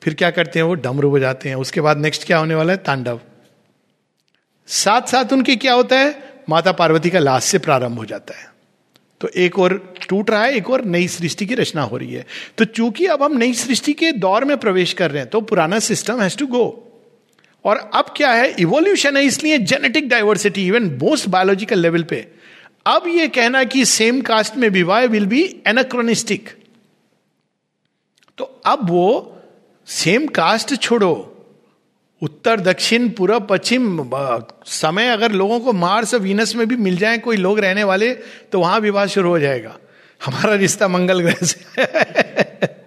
फिर 0.03 0.13
क्या 0.13 0.31
करते 0.31 0.59
हैं? 0.59 0.63
वो 0.63 0.73
डमरू 0.73 1.11
बजाते 1.11 1.49
हैं। 1.49 1.55
उसके 1.55 1.81
बाद 1.81 1.97
नेक्स्ट 1.97 2.23
क्या 2.23 2.37
होने 2.37 2.55
वाला 2.55 2.73
है? 2.73 2.77
तांडव। 2.77 3.19
साथ 4.67 5.01
साथ 5.01 5.33
उनके 5.33 5.55
क्या 5.55 5.73
होता 5.73 5.99
है? 5.99 6.33
माता 6.49 6.71
पार्वती 6.71 7.09
का 7.09 7.19
लाश 7.19 7.43
से 7.43 7.59
प्रारंभ 7.59 7.97
हो 7.97 8.05
जाता 8.05 8.37
है। 8.37 8.52
तो 9.23 9.29
एक 9.29 9.57
और 9.59 9.73
टूट 10.07 10.29
रहा 10.29 10.43
है, 10.43 10.55
एक 10.55 10.69
और 10.69 10.83
नई 10.85 11.07
सृष्टि 11.07 11.45
की 11.45 11.55
रचना 11.55 11.81
हो 11.81 11.97
रही 11.97 12.13
है। 12.13 12.25
तो 12.57 12.65
चूँकि 12.67 13.05
अब 13.05 13.21
हम 13.23 13.37
नई 13.37 13.53
सृष्टि 13.53 13.93
के 13.93 14.11
दौर 14.13 14.45
में 14.45 14.55
प्रवेश 14.57 14.93
कर 14.93 15.11
रहे 15.11 15.21
हैं 15.21 15.29
तो 15.29 15.41
पुराना 15.41 15.79
सिस्टम 15.79 16.21
हैज़ 16.21 16.37
टू 16.37 16.47
गो 16.47 16.65
और 17.65 17.77
अब 17.93 18.13
क्या 18.17 18.31
है? 18.31 18.49
इवोल्यूशन 18.51 19.17
है, 19.17 19.23
इसलिए 19.25 19.57
genetic 19.59 20.09
diversity 20.09 20.67
even 20.67 20.97
most 21.03 21.27
biological 21.29 21.79
level 21.79 22.03
पे। 22.03 22.27
अब 22.85 23.07
ये 23.07 23.27
कहना 23.27 23.63
कि 23.63 23.85
सेम 23.85 24.21
कास्ट 24.21 24.57
में 24.57 24.67
विवाह 24.69 25.05
विल 25.05 25.25
बी 25.25 25.43
एनाक्रोनिस्टिक 25.67 26.49
तो 28.37 28.43
अब 28.65 28.89
वो 28.89 29.35
सेम 29.87 30.27
कास्ट 30.27 30.75
छोड़ो। 30.75 31.13
उत्तर, 32.23 32.59
दक्षिण 32.59 33.09
पूर्व 33.09 33.39
पश्चिम 33.39 34.11
समय 34.65 35.09
अगर 35.09 35.31
लोगों 35.31 35.59
को 35.59 35.73
मार्स 35.73 36.13
और 36.13 36.19
वीनस 36.19 36.55
में 36.55 36.67
भी 36.67 36.75
मिल 36.75 36.97
जाए, 36.97 37.17
कोई 37.17 37.37
लोग 37.37 37.59
रहने 37.59 37.83
वाले 37.83 38.13
तो 38.51 38.59
वहाँ 38.59 38.79
विवाह 38.79 39.05
शुरू 39.05 39.29
हो 39.29 39.39
जाएगा। 39.39 39.77
हमारा 40.25 40.55
रिश्ता 40.55 40.87
मंगल 40.87 41.19
ग्रह 41.19 41.35
से। 41.43 41.83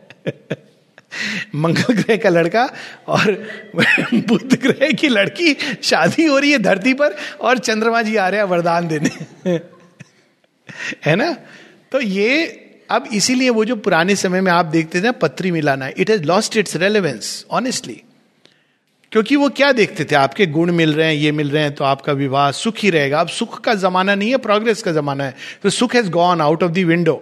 मंगल 1.54 1.94
ग्रह 1.94 2.16
का 2.16 2.28
लड़का 2.28 2.70
और 3.08 3.48
बुद्ध 4.14 4.62
ग्रह 4.62 4.92
की 4.92 5.08
लड़की, 5.08 5.56
शादी 5.82 6.24
हो 6.24 6.38
रही 6.38 6.52
है 6.52 6.58
धरती 6.58 6.94
पर 6.94 7.16
और 7.40 7.58
चंद्रमा 7.58 8.02
जी 8.02 8.16
आ 8.16 8.28
रहे 8.28 8.40
हैं 8.40 8.46
वरदान 8.46 8.88
देने। 8.88 9.50
है 11.04 11.16
ना? 11.16 11.36
तो 11.92 12.00
ये, 12.00 12.46
अब 12.90 13.08
इसीलिए 13.14 13.50
वो 13.50 13.64
जो 13.64 13.76
पुराने 13.76 14.16
समय 14.16 14.40
में 14.40 14.52
आप 14.52 14.66
देखते 14.66 15.00
थे 15.00 15.10
पत्री 15.10 15.50
मिलाना 15.50 15.90
it 15.96 16.10
has 16.10 16.22
lost 16.22 16.56
its 16.56 16.76
relevance 16.76 17.46
honestly 17.50 18.02
क्योंकि 19.16 19.36
वो 19.36 19.48
क्या 19.48 19.70
देखते 19.72 20.04
थे? 20.04 20.14
आपके 20.14 20.46
गुण 20.46 20.70
मिल 20.72 20.92
रहे 20.94 21.06
हैं, 21.06 21.14
ये 21.14 21.30
मिल 21.32 21.50
रहे 21.50 21.62
हैं 21.62 21.74
तो 21.74 21.84
आपका 21.84 22.12
विवाह 22.12 22.50
सुख 22.50 22.78
ही 22.78 22.90
रहेगा। 22.90 23.20
अब 23.20 23.28
सुख 23.28 23.60
का 23.60 23.74
जमाना 23.74 24.14
नहीं 24.14 24.30
है 24.30 24.36
प्रोग्रेस 24.36 24.82
का 24.82 24.92
जमाना 24.92 25.24
है। 25.24 25.34
तो 25.62 25.70
सुख 25.70 25.94
has 25.94 26.10
gone 26.10 26.40
out 26.40 26.62
of 26.62 26.72
the 26.72 26.78
window 26.78 27.14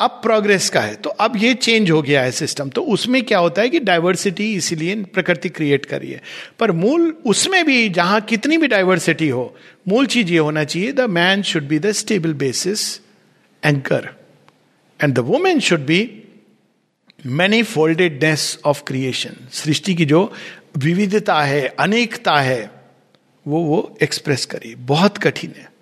अब 0.00 0.10
प्रोग्रेस 0.10 0.68
का 0.70 0.80
है। 0.80 0.94
तो 0.94 1.10
अब 1.10 1.36
ये 1.36 1.54
चेंज 1.54 1.90
हो 1.90 2.02
गया 2.02 2.22
है 2.22 2.30
सिस्टम 2.30 2.68
तो 2.68 2.82
उसमें 2.82 3.22
क्या 3.22 3.38
होता 3.38 3.62
है 3.62 3.68
कि 3.68 3.80
डाइवर्सिटी 3.80 4.52
इसीलिए 4.54 4.94
प्रकृति 5.04 5.48
क्रिएट 5.48 5.86
करी 5.86 6.10
है। 6.10 6.22
पर 6.58 6.72
मूल 6.72 7.14
उसमें 7.26 7.64
भी, 7.64 7.88
जहाँ 7.88 8.20
कितनी 8.20 8.58
भी 8.58 8.68
डाइवर्सिटी 8.68 9.28
हो, 9.28 9.54
मूल 9.88 10.06
चीज़ 10.06 10.32
ये 10.32 10.38
होना 10.38 10.64
चाहिए 10.64 10.92
the 10.92 11.10
man 11.10 11.42
should 11.42 11.68
be 11.68 11.78
the 11.78 11.92
stable 11.92 12.34
basis 12.34 13.00
anchor 13.64 14.08
and 15.00 15.14
the 15.14 15.18
woman 15.18 15.60
should 15.60 15.86
be 15.86 16.19
many 17.26 17.62
foldedness 17.62 18.58
of 18.64 18.82
creation 18.86 19.30
सृष्टि 19.52 19.94
की 19.94 20.04
जो 20.04 20.32
विविधता 20.76 21.42
है, 21.42 21.66
अनेकता 21.80 22.36
है, 22.40 22.70
वो 23.48 23.60
वो 23.60 23.96
एक्सप्रेस 24.02 24.44
करी 24.46 24.74
बहुत 24.74 25.18
कठिन 25.18 25.52
है। 25.58 25.72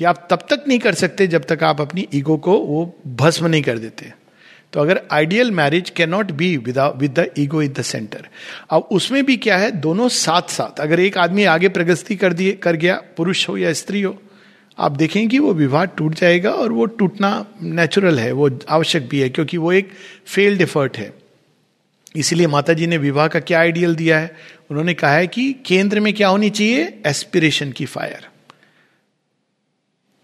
ये 0.00 0.06
आप 0.06 0.26
तब 0.30 0.46
तक 0.50 0.64
नहीं 0.68 0.78
कर 0.78 0.94
सकते 0.94 1.26
जब 1.26 1.44
तक 1.44 1.62
आप 1.62 1.80
अपनी 1.80 2.08
ईगो 2.14 2.36
को 2.36 2.58
वो 2.58 2.98
भस्म 3.06 3.46
नहीं 3.46 3.62
कर 3.62 3.78
देते। 3.78 4.12
तो 4.72 4.80
अगर 4.80 5.00
ideal 5.12 5.50
marriage 5.50 5.90
can 5.90 6.10
not 6.10 6.30
be 6.30 6.56
with 6.56 6.78
the 7.18 7.30
ego 7.38 7.62
in 7.62 7.72
the 7.72 7.82
centre 7.82 8.28
अब 8.70 8.88
उसमें 8.92 9.24
भी 9.24 9.36
क्या 9.36 9.56
है? 9.56 9.70
दोनों 9.70 10.08
साथ 10.08 10.42
साथ 10.42 10.80
अगर 10.80 11.00
एक 11.00 11.18
आदमी 11.18 11.44
आगे 11.44 11.68
प्रगति 11.68 12.16
कर 12.16 12.32
दिए, 12.32 12.52
कर 12.52 12.76
गया, 12.76 13.02
पुरुष 13.16 13.48
हो 13.48 13.56
या 13.56 13.72
स्त्री 13.72 14.02
हो 14.02 14.18
आप 14.78 14.92
देखें 14.92 15.28
कि 15.28 15.38
वो 15.38 15.52
विवाह 15.54 15.84
टूट 15.84 16.14
जाएगा 16.14 16.50
और 16.50 16.72
वो 16.72 16.86
टूटना 16.86 17.46
नेचुरल 17.62 18.18
है, 18.18 18.32
वो 18.32 18.50
आवश्यक 18.68 19.08
भी 19.08 19.20
है, 19.20 19.28
क्योंकि 19.28 19.56
वो 19.56 19.72
एक 19.72 19.90
फेल्ड 20.26 20.62
एफर्ट 20.62 20.98
है। 20.98 21.12
इसीलिए 22.16 22.46
माता 22.46 22.72
जी 22.72 22.86
ने 22.86 22.98
विवाह 22.98 23.28
का 23.28 23.40
क्या 23.40 23.60
आइडियल 23.60 23.94
दिया 23.94 24.18
है? 24.18 24.36
उन्होंने 24.70 24.94
कहा 24.94 25.14
है 25.14 25.26
कि 25.26 25.52
केंद्र 25.66 26.00
में 26.00 26.12
क्या 26.14 26.28
होनी 26.28 26.50
चाहिए? 26.50 27.02
एस्पिरेशन 27.06 27.72
की 27.72 27.86
फायर 27.86 28.28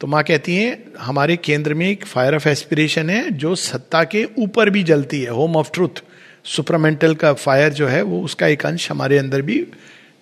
तो 0.01 0.07
माँ 0.07 0.23
कहती 0.23 0.57
है, 0.57 0.85
हमारे 0.99 1.37
केंद्र 1.37 1.75
में 1.75 1.89
एक 1.89 2.05
फायर 2.07 2.35
ऑफ़ 2.35 2.49
एस्पिरेशन 2.49 3.11
है, 3.11 3.31
जो 3.31 3.55
सत्ता 3.55 4.05
के 4.05 4.25
ऊपर 4.39 4.71
भी 4.71 4.83
जलती 4.83 5.21
है 5.23 5.31
होम 5.31 5.57
ऑफ़ 5.57 5.71
ट्रूथ 5.75 6.03
सुपरमेंटल 6.45 7.15
का 7.15 7.33
फायर 7.33 7.73
जो 7.73 7.87
है, 7.87 8.03
वो 8.03 8.23
उसका 8.23 8.47
एक 8.47 8.67
अंश 8.67 8.91
हमारे 8.91 9.19
अंदर 9.19 9.43
भी 9.43 9.67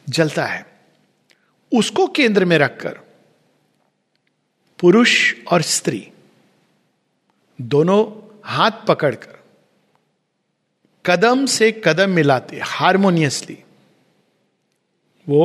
जलता 0.09 0.47
है। 0.47 0.67
उसको 1.73 2.07
केंद्र 2.07 2.45
में 2.45 2.59
रखकर 2.59 2.99
पुरुष 4.79 5.13
और 5.53 5.63
स्त्री, 5.63 6.07
दोनों 7.59 8.05
हाथ 8.47 8.87
पकड़कर 8.89 9.37
कदम 11.05 11.45
से 11.47 11.71
कदम 11.85 12.11
मिलाते 12.11 12.61
हारमोनियसली 12.65 13.57
वो 15.27 15.45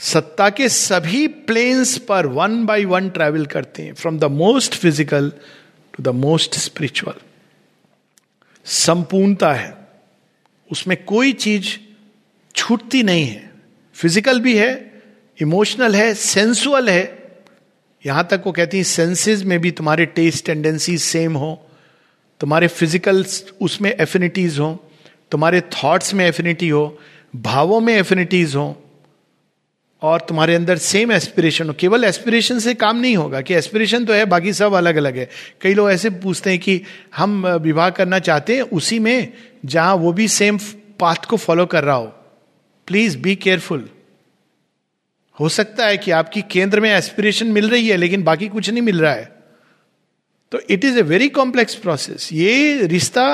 सत्ता 0.00 0.48
के 0.50 0.68
सभी 0.68 1.26
प्लेन्स 1.46 1.96
पर 2.08 2.26
वन 2.28 2.64
बाय 2.66 2.84
वन 2.84 3.08
ट्रेवल 3.10 3.46
करते 3.46 3.82
हैं 3.82 3.94
from 3.94 4.18
the 4.18 4.24
most 4.32 4.74
physical 4.74 5.30
to 5.94 6.02
the 6.02 6.14
most 6.16 6.54
spiritual 6.58 7.20
संपूर्णता 8.66 9.52
है, 9.52 9.76
उसमें 10.70 10.96
कोई 11.04 11.32
चीज़ 11.34 11.76
छूटती 12.54 13.02
नहीं 13.02 13.26
है। 13.26 13.50
फ़िज़िकल 13.96 14.40
भी 14.40 14.56
है 14.56 14.70
इमोशनल 15.38 15.94
है 15.94 16.12
सेंसुअल 16.14 16.88
है 16.90 17.27
यहाँ 18.04 18.26
तक 18.30 18.42
वो 18.46 18.52
कहती 18.52 18.76
है 18.76 18.84
सेंसेस 18.84 19.42
में 19.44 19.58
भी 19.60 19.70
तुम्हारे 19.70 20.06
टेस्ट 20.06 20.46
टेंडेंसीज 20.46 21.00
सेम 21.02 21.34
हो, 21.34 21.54
तुम्हारे 22.40 22.66
फ़िज़िकल 22.68 23.24
उसमें 23.60 23.90
एफिनिटीज 23.92 24.58
हो, 24.58 24.74
तुम्हारे 25.30 25.60
थॉट्स 25.60 26.14
में 26.14 26.26
एफिनिटी 26.26 26.68
हो, 26.68 26.98
भावों 27.36 27.80
में 27.80 27.94
एफिनिटीज 27.94 28.54
हो, 28.56 28.76
और 30.02 30.20
तुम्हारे 30.20 30.54
अंदर 30.54 30.76
सेम 30.78 31.12
एस्पिरेशन 31.12 31.68
हो। 31.68 31.74
केवल 31.74 32.04
एस्पिरेशन 32.04 32.58
से 32.58 32.74
काम 32.74 32.96
नहीं 32.96 33.16
होगा 33.16 33.40
कि 33.40 33.54
एस्पिरेशन 33.54 34.04
तो 34.04 34.12
है, 34.12 34.24
बाकी 34.26 34.52
सब 34.52 34.72
अलग 34.74 34.96
अलग 34.96 35.16
है। 35.16 35.28
कई 35.60 35.74
लोग 35.74 35.90
ऐसे 35.90 36.10
पूछते 36.12 36.50
हैं 36.50 36.58
कि 36.58 36.80
हम 37.16 37.46
विवाह 37.46 37.90
करना 37.90 38.18
चाहते 38.20 38.56
हैं, 38.56 38.62
उसी 38.62 38.98
में 38.98 39.32
जहाँ 39.64 39.94
वो 39.96 40.12
भी 40.12 40.28
सेम 40.30 40.58
पाथ 41.00 41.24
को 41.24 41.36
फॉलो 41.36 41.66
कर 41.66 41.84
रहा 41.84 41.96
हो। 41.96 42.06
प्लीज़ 42.88 43.18
बी 43.18 43.34
केयरफुल 43.36 43.88
हो 45.40 45.48
सकता 45.48 45.86
है 45.86 45.98
कि 45.98 46.10
आपकी 46.10 46.42
केंद्र 46.42 46.80
में 46.80 46.90
एस्पिरेशन 46.90 47.46
मिल 47.46 47.68
रही 47.70 47.88
है, 47.88 47.96
लेकिन 47.96 48.22
बाकी 48.22 48.48
कुछ 48.48 48.70
नहीं 48.70 48.82
मिल 48.82 49.00
रहा 49.00 49.12
है। 49.12 49.36
तो 50.52 50.60
it 50.70 50.84
is 50.84 50.98
a 50.98 51.02
very 51.02 51.28
complex 51.28 51.74
process 51.74 52.28
ये 52.32 52.86
रिश्ता 52.86 53.24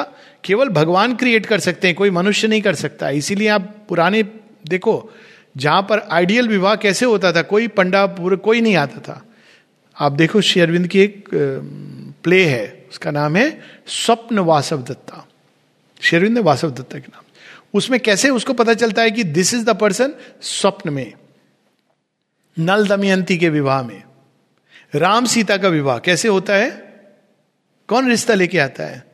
केवल 0.44 0.68
भगवान 0.68 1.14
क्रिएट 1.16 1.46
कर 1.46 1.60
सकते 1.60 1.88
हैं, 1.88 1.96
कोई 1.96 2.10
मनुष्य 2.10 2.48
नहीं 2.48 2.62
कर 2.62 2.74
सकता। 2.74 3.10
इसीलिए 3.10 3.48
आप 3.48 3.74
पुराने, 3.88 4.22
देखो, 4.68 5.12
जहाँ 5.56 5.82
पर 5.82 6.08
आइडियल 6.10 6.48
विवाह 6.48 6.74
कैसे 6.76 7.06
होता 7.06 7.32
था, 7.32 7.42
कोई 7.42 7.68
पंडा 7.68 8.06
पूरे 8.06 8.36
कोई 8.36 8.60
नहीं 8.60 8.76
आता 8.76 8.98
था। 8.98 9.24
आप 9.96 10.12
देखो 10.12 10.40
शेरविंद 10.40 10.88
की 10.88 11.00
एक 11.00 11.28
प्ले 12.24 12.44
है, 12.44 12.86
उसका 12.90 13.10
नाम 13.10 13.36
है 13.36 13.60
स्वप्न 13.86 14.38
वासव 14.38 14.82
दत्ता 14.82 15.26
श्री 16.00 16.08
शेरविंद 16.10 16.38
वासव 16.38 16.70
दत्ता 16.70 16.98
के 16.98 17.08
नाम। 17.08 17.22
उसमें 17.74 18.00
कैसे 18.00 18.30
उसको 18.30 18.52
पता 18.52 18.74
चलता 18.74 19.02
है 19.02 19.10
कि 19.10 19.24
दिस 19.24 19.54
इज़ 19.54 19.64
द 19.64 19.70
पर्सन 19.70 20.14
स्वप्न 20.42 20.90
में। 20.90 21.12
नल 22.58 22.88
दमयंती 22.88 23.38
के 23.38 23.48
विवाह 23.48 23.82
में। 23.82 24.02
राम 24.94 25.26
सीता 25.26 25.56
का 25.56 25.68
विवाह 25.68 25.98
कैसे 25.98 26.28
होता 26.28 26.54
है? 26.54 26.70
कौन 27.88 28.10
रिश्ता 28.10 28.34
लेके 28.34 28.58
आता 28.58 28.84
है? 28.84 29.04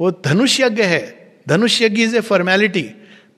वो 0.00 0.10
धनुष 0.10 0.60
यज्ञ 0.60 0.82
है। 0.82 1.32
धनुष 1.48 1.82
यज्ञ 1.82 2.02
इज़ 2.02 2.16
ए 2.16 2.20
फॉर्मेलिटी 2.20 2.90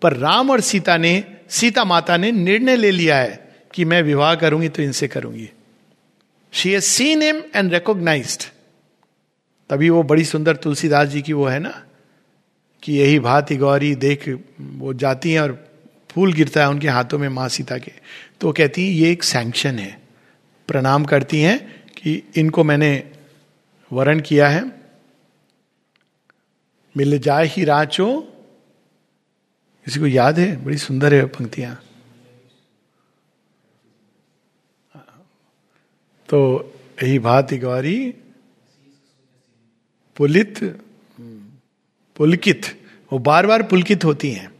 पर 0.03 0.17
राम 0.17 0.51
और 0.51 0.61
सीता 0.61 0.97
ने, 0.97 1.25
सीता 1.49 1.85
माता 1.85 2.17
ने 2.17 2.33
निर्णय 2.33 2.77
ले 2.77 2.91
लिया 2.91 3.17
है 3.17 3.57
कि 3.75 3.85
मैं 3.85 4.03
विवाह 4.03 4.35
करूँगी 4.35 4.69
तो 4.69 4.83
इनसे 4.83 5.09
करूँगी। 5.09 5.51
She 6.53 6.75
has 6.75 6.83
seen 6.83 7.23
him 7.23 7.43
and 7.55 7.73
recognised 7.75 8.43
तभी 9.71 9.91
वो 9.91 10.03
बड़ी 10.03 10.25
सुंदर 10.25 10.57
तुलसीदास 10.57 11.09
जी 11.09 11.23
की 11.23 11.33
वो 11.33 11.47
है 11.47 11.59
ना? 11.59 11.85
कि 12.83 12.93
यही 12.93 13.19
भांति 13.19 13.57
गौरी 13.57 13.95
देख, 13.95 14.39
वो 14.61 14.95
जाती 14.95 15.33
हैं 15.33 15.41
और 15.41 15.69
फूल 16.11 16.33
गिरता 16.33 16.61
है 16.61 16.68
उनके 16.68 16.88
हाथों 16.88 17.18
में 17.18 17.29
माँ 17.29 17.49
सीता 17.49 17.79
के। 17.79 17.92
तो 18.40 18.53
कहती 18.53 18.87
है, 18.87 18.92
ये 18.92 19.12
एक 19.12 19.23
सैंक्शन 19.23 19.79
है। 19.79 20.01
प्रणाम 20.68 21.05
करती 21.05 21.40
हैं 21.40 21.85
कि 21.88 22.23
इनको 22.37 22.64
मैंने 22.64 23.12
वरण 23.92 24.20
किया 24.20 24.49
है। 24.49 24.64
मिल 26.96 27.18
जाए 27.18 27.46
ही 27.46 27.64
राचो। 27.64 28.20
किसी 29.85 30.01
को 30.01 30.07
याद 30.07 30.38
है? 30.38 30.64
बड़ी 30.64 30.79
सुंदर 30.79 31.14
है 31.14 31.27
पंक्तियाँ। 31.27 31.83
तो 36.29 36.73
यही 37.03 37.18
भांति 37.18 37.59
गौरी 37.59 38.14
पुलित, 40.16 40.64
पुलकित, 42.16 42.62
वो 43.12 43.18
बार 43.18 43.46
बार 43.46 43.62
पुलकित 43.62 44.05
होती 44.05 44.31
हैं। 44.33 44.60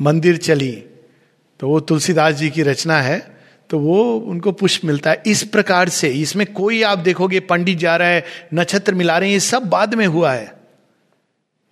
मंदिर 0.00 0.36
चली 0.36 0.72
तो 1.60 1.68
वो 1.68 1.80
तुलसीदास 1.80 2.34
जी 2.34 2.50
की 2.50 2.62
रचना 2.62 3.00
है 3.00 3.20
तो 3.70 3.78
वो 3.78 4.02
उनको 4.14 4.52
पुष्प 4.52 4.84
मिलता 4.84 5.10
है। 5.10 5.22
इस 5.26 5.42
प्रकार 5.42 5.88
से, 5.88 6.08
इसमें 6.08 6.46
कोई 6.52 6.82
आप 6.82 6.98
देखोगे, 6.98 7.40
पंडित 7.40 7.78
जा 7.78 7.96
रहा 7.96 8.08
है, 8.08 8.24
नक्षत्र 8.54 8.94
मिला 8.94 9.18
रहे 9.18 9.28
हैं, 9.28 9.34
ये 9.34 9.40
सब 9.40 9.68
बाद 9.68 9.94
में 9.94 10.06
हुआ 10.06 10.32
है। 10.32 10.52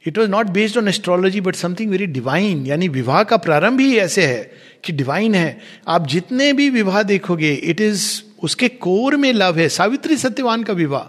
It 0.04 0.18
was 0.18 0.30
not 0.30 0.46
based 0.46 0.78
on 0.78 0.88
astrology 0.88 1.40
but 1.40 1.54
something 1.54 1.90
very 1.90 2.06
divine 2.06 2.64
यानी 2.66 2.88
विवाह 2.88 3.22
का 3.22 3.37
प्रारंभ 3.37 3.80
ही 3.80 3.96
ऐसे 3.98 4.26
है 4.26 4.50
कि 4.85 4.92
डिवाइन 4.92 5.35
है। 5.35 5.59
आप 5.88 6.06
जितने 6.06 6.52
भी 6.52 6.70
विवाह 6.70 7.02
देखोगे 7.02 7.52
इट 7.52 7.80
इज़ 7.80 8.06
उसके 8.42 8.68
कोर 8.68 9.16
में 9.16 9.33
लव 9.33 9.59
है, 9.59 9.68
सावित्री 9.68 10.16
सत्यवान 10.16 10.62
का 10.62 10.72
विवाह। 10.72 11.09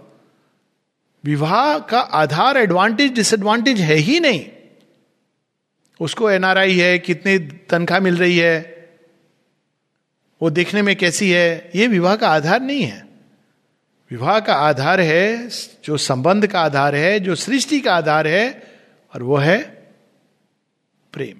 विवाह 1.23 1.77
का 1.79 1.99
आधार 1.99 2.57
एडवांटेज 2.57 3.13
डिसएडवांटेज 3.13 3.79
है 3.81 3.95
ही 3.95 4.19
नहीं। 4.19 4.45
उसको 6.01 6.31
एनआरआई 6.31 6.77
है, 6.77 6.99
कितनी 6.99 7.39
तनख्वाह 7.39 7.99
मिल 7.99 8.17
रही 8.17 8.37
है, 8.37 8.89
वो 10.41 10.49
देखने 10.49 10.81
में 10.81 10.95
कैसी 10.95 11.31
है, 11.31 11.71
ये 11.75 11.87
विवाह 11.87 12.15
का 12.15 12.29
आधार 12.29 12.61
नहीं 12.61 12.81
है। 12.81 13.07
विवाह 14.11 14.39
का 14.39 14.53
आधार 14.53 15.01
है, 15.01 15.49
जो 15.85 15.97
संबंध 15.97 16.47
का 16.47 16.61
आधार 16.61 16.95
है, 16.95 17.19
जो 17.19 17.35
सृष्टि 17.35 17.79
का 17.79 17.95
आधार 17.95 18.27
है, 18.27 18.63
और 19.15 19.23
वो 19.23 19.37
है 19.37 19.63
प्रेम। 21.13 21.39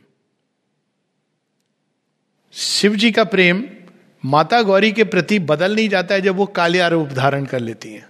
शिव 2.53 2.95
जी 2.95 3.11
का 3.11 3.23
प्रेम 3.23 3.63
माता 4.25 4.61
गौरी 4.61 4.91
के 4.91 5.03
प्रति 5.03 5.39
बदल 5.39 5.75
नहीं 5.75 5.89
जाता 5.89 6.15
है 6.15 6.21
जब 6.21 6.35
वो 6.35 6.45
कालिया 6.45 6.87
रूप 6.87 7.09
धारण 7.09 7.45
कर 7.45 7.59
लेती 7.59 7.93
हैं। 7.93 8.09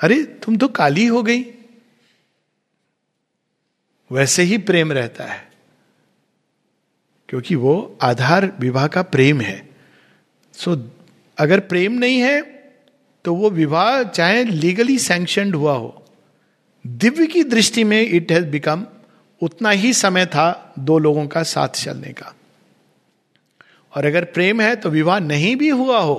अरे, 0.00 0.22
तुम 0.22 0.56
तो 0.56 0.68
काली 0.68 1.06
हो 1.06 1.22
गई। 1.22 1.53
वैसे 4.10 4.42
ही 4.42 4.58
प्रेम 4.58 4.92
रहता 4.92 5.24
है। 5.24 5.50
क्योंकि 7.28 7.54
वो 7.54 7.98
आधार 8.02 8.52
विवाह 8.60 8.86
का 8.86 9.02
प्रेम 9.02 9.40
है। 9.40 9.68
सो 10.52 10.74
so, 10.74 10.82
अगर 11.38 11.60
प्रेम 11.60 11.92
नहीं 11.92 12.18
है 12.18 12.42
तो 13.24 13.34
वो 13.34 13.50
विवाह 13.50 14.02
चाहे 14.02 14.44
लीगली 14.44 14.98
सैंक्शनड 14.98 15.54
हुआ 15.54 15.72
हो 15.72 16.04
दिव्य 16.86 17.26
की 17.26 17.44
दृष्टि 17.44 17.84
में 17.84 18.02
इट 18.02 18.32
हैज़ 18.32 18.46
बिकम 18.46 18.86
उतना 19.42 19.70
ही 19.70 19.92
समय 19.92 20.26
था 20.26 20.74
दो 20.78 20.98
लोगों 20.98 21.26
का 21.26 21.42
साथ 21.42 21.68
चलने 21.68 22.12
का। 22.12 22.34
और 23.96 24.04
अगर 24.04 24.24
प्रेम 24.24 24.60
है 24.60 24.76
तो 24.76 24.90
विवाह 24.90 25.18
नहीं 25.18 25.56
भी 25.56 25.68
हुआ 25.68 25.98
हो 25.98 26.16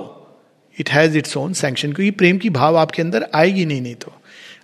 it 0.80 0.90
has 0.90 1.18
its 1.18 1.36
own 1.36 1.52
sanction 1.52 1.92
क्योंकि 1.92 2.10
प्रेम 2.10 2.38
की 2.38 2.50
भाव 2.50 2.76
आपके 2.76 3.02
अंदर 3.02 3.28
आएगी 3.34 3.64
नहीं 3.64 3.80
नहीं 3.80 3.94
तो। 3.94 4.12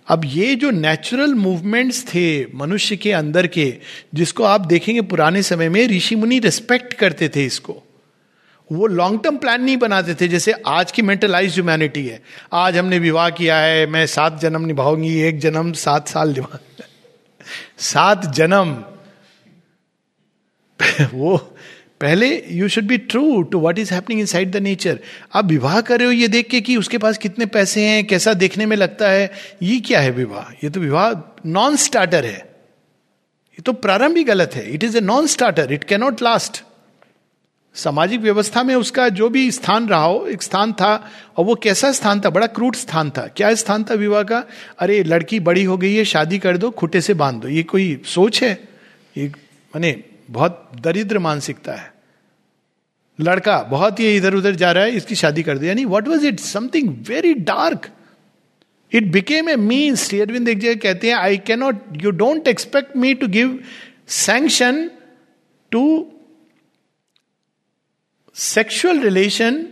अब 0.07 0.21
ये 0.25 0.55
जो 0.55 0.71
नेचुरल 0.71 1.33
मूवमेंट्स 1.33 2.03
थे 2.07 2.45
मनुष्य 2.55 2.95
के 2.95 3.11
अंदर 3.11 3.47
के, 3.47 3.77
जिसको 4.13 4.43
आप 4.43 4.61
देखेंगे 4.61 5.01
पुराने 5.01 5.43
समय 5.43 5.69
में, 5.69 5.87
ऋषि 5.87 6.15
मुनि 6.15 6.39
रिस्पेक्ट 6.39 6.93
करते 6.93 7.29
थे 7.29 7.45
इसको। 7.45 7.83
वो 8.71 8.87
लॉन्ग 8.87 9.23
टर्म 9.23 9.37
प्लान 9.37 9.63
नहीं 9.63 9.77
बनाते 9.77 10.15
थे, 10.15 10.27
जैसे 10.27 10.51
आज 10.51 10.91
की 10.91 11.01
मेंटलाइज 11.01 11.53
ह्यूमैनिटी 11.53 12.07
है। 12.07 12.21
आज 12.53 12.77
हमने 12.77 12.99
विवाह 12.99 13.29
किया 13.29 13.57
है, 13.57 13.87
मैं 13.87 14.07
सात 14.07 14.41
जन्म 14.41 14.65
निभाऊँगी, 14.65 15.21
एक 15.21 15.39
जन्म 15.39 15.73
सात 15.73 16.07
साल 16.07 16.33
निभा 16.33 16.59
सात 17.77 18.25
जन्म। 18.25 18.85
वो 21.13 21.52
पहले 22.03 22.43
you 22.49 22.67
should 22.67 22.83
be 22.83 22.97
true 22.97 23.41
to 23.41 23.59
what 23.59 23.79
is 23.79 23.93
happening 23.93 24.19
inside 24.25 24.51
the 24.51 24.57
nature 24.57 24.99
आप 25.35 25.45
विवाह 25.45 25.81
कर 25.81 25.97
रहे 25.97 26.05
हो 26.05 26.11
ये 26.11 26.27
देख 26.27 26.49
के 26.49 26.61
कि 26.61 26.77
उसके 26.77 26.97
पास 26.97 27.17
कितने 27.17 27.45
पैसे 27.45 27.85
हैं, 27.85 28.07
कैसा 28.07 28.33
देखने 28.33 28.65
में 28.65 28.77
लगता 28.77 29.09
है, 29.09 29.31
ये 29.61 29.79
क्या 29.79 29.99
है 29.99 30.11
विवाह? 30.11 30.53
ये 30.63 30.69
तो 30.69 30.79
विवाह 30.79 31.39
नॉन 31.45 31.75
स्टार्टर 31.75 32.25
है। 32.25 32.39
ये 33.51 33.61
तो 33.61 33.73
प्रारंभ 33.73 34.17
ही 34.17 34.23
गलत 34.23 34.51
है। 34.55 34.73
It 34.73 34.83
is 34.83 34.97
a 34.97 35.01
non 35.01 35.27
starter 35.27 35.73
it 35.73 35.83
cannot 35.83 36.21
last 36.21 36.63
सामाजिक 37.75 38.19
व्यवस्था 38.19 38.63
में 38.63 38.75
उसका 38.75 39.09
जो 39.09 39.29
भी 39.29 39.51
स्थान 39.51 39.87
रहा 39.87 40.03
हो, 40.03 40.27
एक 40.27 40.43
स्थान 40.43 40.73
था, 40.73 41.11
और 41.37 41.45
वो 41.45 41.55
कैसा 41.55 41.91
स्थान 41.91 42.21
था? 42.21 42.29
बड़ा 42.29 42.47
क्रूट 42.47 42.75
स्थान 42.75 43.09
था। 43.09 43.27
क्या 43.27 43.53
स्थान 43.53 43.83
था 43.83 43.93
विवाह 43.93 44.23
का? 44.23 44.43
अरे, 44.79 45.03
लड़की 45.03 45.39
बड़ी 45.39 45.63
हो 45.63 45.77
गई 45.77 45.95
है, 45.95 46.05
शादी 46.05 46.39
कर 46.39 46.57
दो, 46.57 46.71
खुटे 46.71 47.01
से 47.01 47.13
बाँध 47.13 47.41
दो। 47.41 47.47
ये 47.47 47.63
कोई 47.63 48.01
सोच 48.05 48.43
है? 48.43 48.63
ये, 49.17 49.27
माने, 49.27 50.03
बहुत 50.29 50.71
दरिद्र 50.81 51.19
मानसिकता 51.19 51.73
है। 51.73 51.92
लड़का 53.19 53.57
बहुत 53.63 53.99
ही 53.99 54.15
इधर 54.17 54.35
उधर 54.35 54.55
जा 54.55 54.71
रहा 54.71 54.83
है, 54.83 54.91
इसकी 54.91 55.15
शादी 55.15 55.43
कर 55.43 55.57
दो। 55.57 55.65
यानी 55.65 55.85
what 55.85 56.07
was 56.07 56.25
it 56.27 56.39
something 56.39 56.95
very 57.07 57.33
dark 57.43 57.89
it 58.91 59.11
became 59.11 59.49
a 59.49 59.55
means 59.55 60.13
Arvind 60.13 60.49
एक 60.49 60.59
जगह 60.59 60.75
कहते 60.81 61.09
हैं 61.09 61.15
I 61.17 61.37
cannot 61.47 62.03
you 62.03 62.11
don't 62.13 62.47
expect 62.47 62.95
me 62.97 63.13
to 63.13 63.27
give 63.27 63.59
sanction 64.07 64.89
to 65.71 65.83
sexual 68.35 68.99
relation 68.99 69.65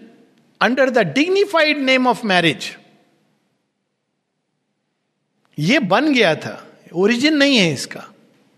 under 0.62 0.89
the 0.89 0.97
dignified 1.13 1.77
name 1.77 2.08
of 2.08 2.25
marriage 2.27 2.75
ये 5.58 5.80
बन 5.80 6.13
गया 6.13 6.36
था। 6.36 6.54
ओरिजिन 6.93 7.38
नहीं 7.38 7.58
है 7.58 7.71
इसका। 7.73 8.04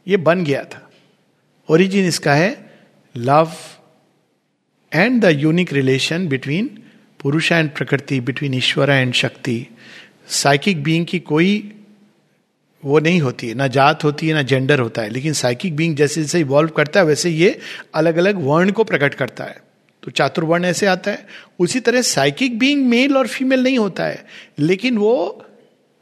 ये 0.07 0.17
बन 0.17 0.43
गया 0.43 0.63
था। 0.63 0.89
ओरिजिन 1.69 2.05
इसका 2.05 2.33
है 2.33 2.49
love 3.15 3.53
and 4.93 5.21
the 5.21 5.25
unique 5.39 5.73
relation 5.73 6.27
between 6.27 6.79
पुरुष 7.21 7.51
एंड 7.51 7.69
प्रकृति 7.69 8.19
बिटवीन 8.19 8.53
ईश्वर 8.53 8.89
एंड 8.89 9.13
शक्ति 9.13 9.67
साइकिक 10.27 10.83
बीइंग 10.83 11.05
की 11.05 11.19
कोई 11.19 11.73
वो 12.85 12.99
नहीं 12.99 13.21
होती 13.21 13.49
है। 13.49 13.55
ना 13.55 13.67
जात 13.67 14.03
होती 14.03 14.27
है, 14.27 14.33
ना 14.33 14.41
जेंडर 14.41 14.79
होता 14.79 15.01
है। 15.01 15.09
लेकिन 15.09 15.33
साइकिक 15.33 15.75
बीइंग 15.75 15.95
जैसे 15.95 16.21
जैसे 16.21 16.39
इवॉल्व 16.39 16.69
करता 16.69 16.99
है, 16.99 17.05
वैसे 17.05 17.29
ये 17.29 17.59
अलग 17.95 18.17
अलग 18.17 18.35
वर्ण 18.35 18.71
को 18.71 18.83
प्रकट 18.83 19.13
करता 19.13 19.43
है। 19.43 19.57
तो 20.03 20.11
चातुर्वर्ण 20.11 20.65
ऐसे 20.65 20.85
आता 20.85 21.11
है। 21.11 21.27
उसी 21.59 21.79
तरह 21.79 22.01
साइकिक 22.01 22.59
बीइंग 22.59 22.85
मेल 22.85 23.17
और 23.17 23.27
फीमेल 23.27 23.63
नहीं 23.63 23.79
होता 23.79 24.05
है। 24.05 24.25
लेकिन 24.59 24.97
वो 24.97 25.45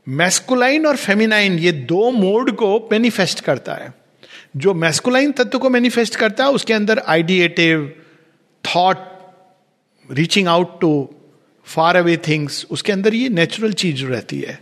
मैस्कुलाइन 0.07 0.85
और 0.85 0.95
फेमिनाइन 0.95 1.53
ये 1.53 1.71
दो 1.71 2.11
मोड 2.11 2.51
को 2.51 2.89
मैनिफेस्ट 2.91 3.39
करता 3.39 3.73
है। 3.73 3.93
जो 4.57 4.73
मैस्कुलाइन 4.73 5.31
तत्व 5.31 5.59
को 5.59 5.69
मैनिफेस्ट 5.69 6.15
करता 6.15 6.43
है, 6.43 6.49
उसके 6.49 6.73
अंदर 6.73 6.99
ideative 6.99 7.93
thought 8.63 8.97
reaching 10.09 10.47
out 10.47 10.79
to 10.81 10.93
far 11.67 11.95
away 11.95 12.17
things 12.17 12.65
उसके 12.71 12.91
अंदर 12.91 13.13
ये 13.13 13.29
नेचुरल 13.29 13.73
चीज़ 13.73 14.05
रहती 14.05 14.39
है। 14.39 14.59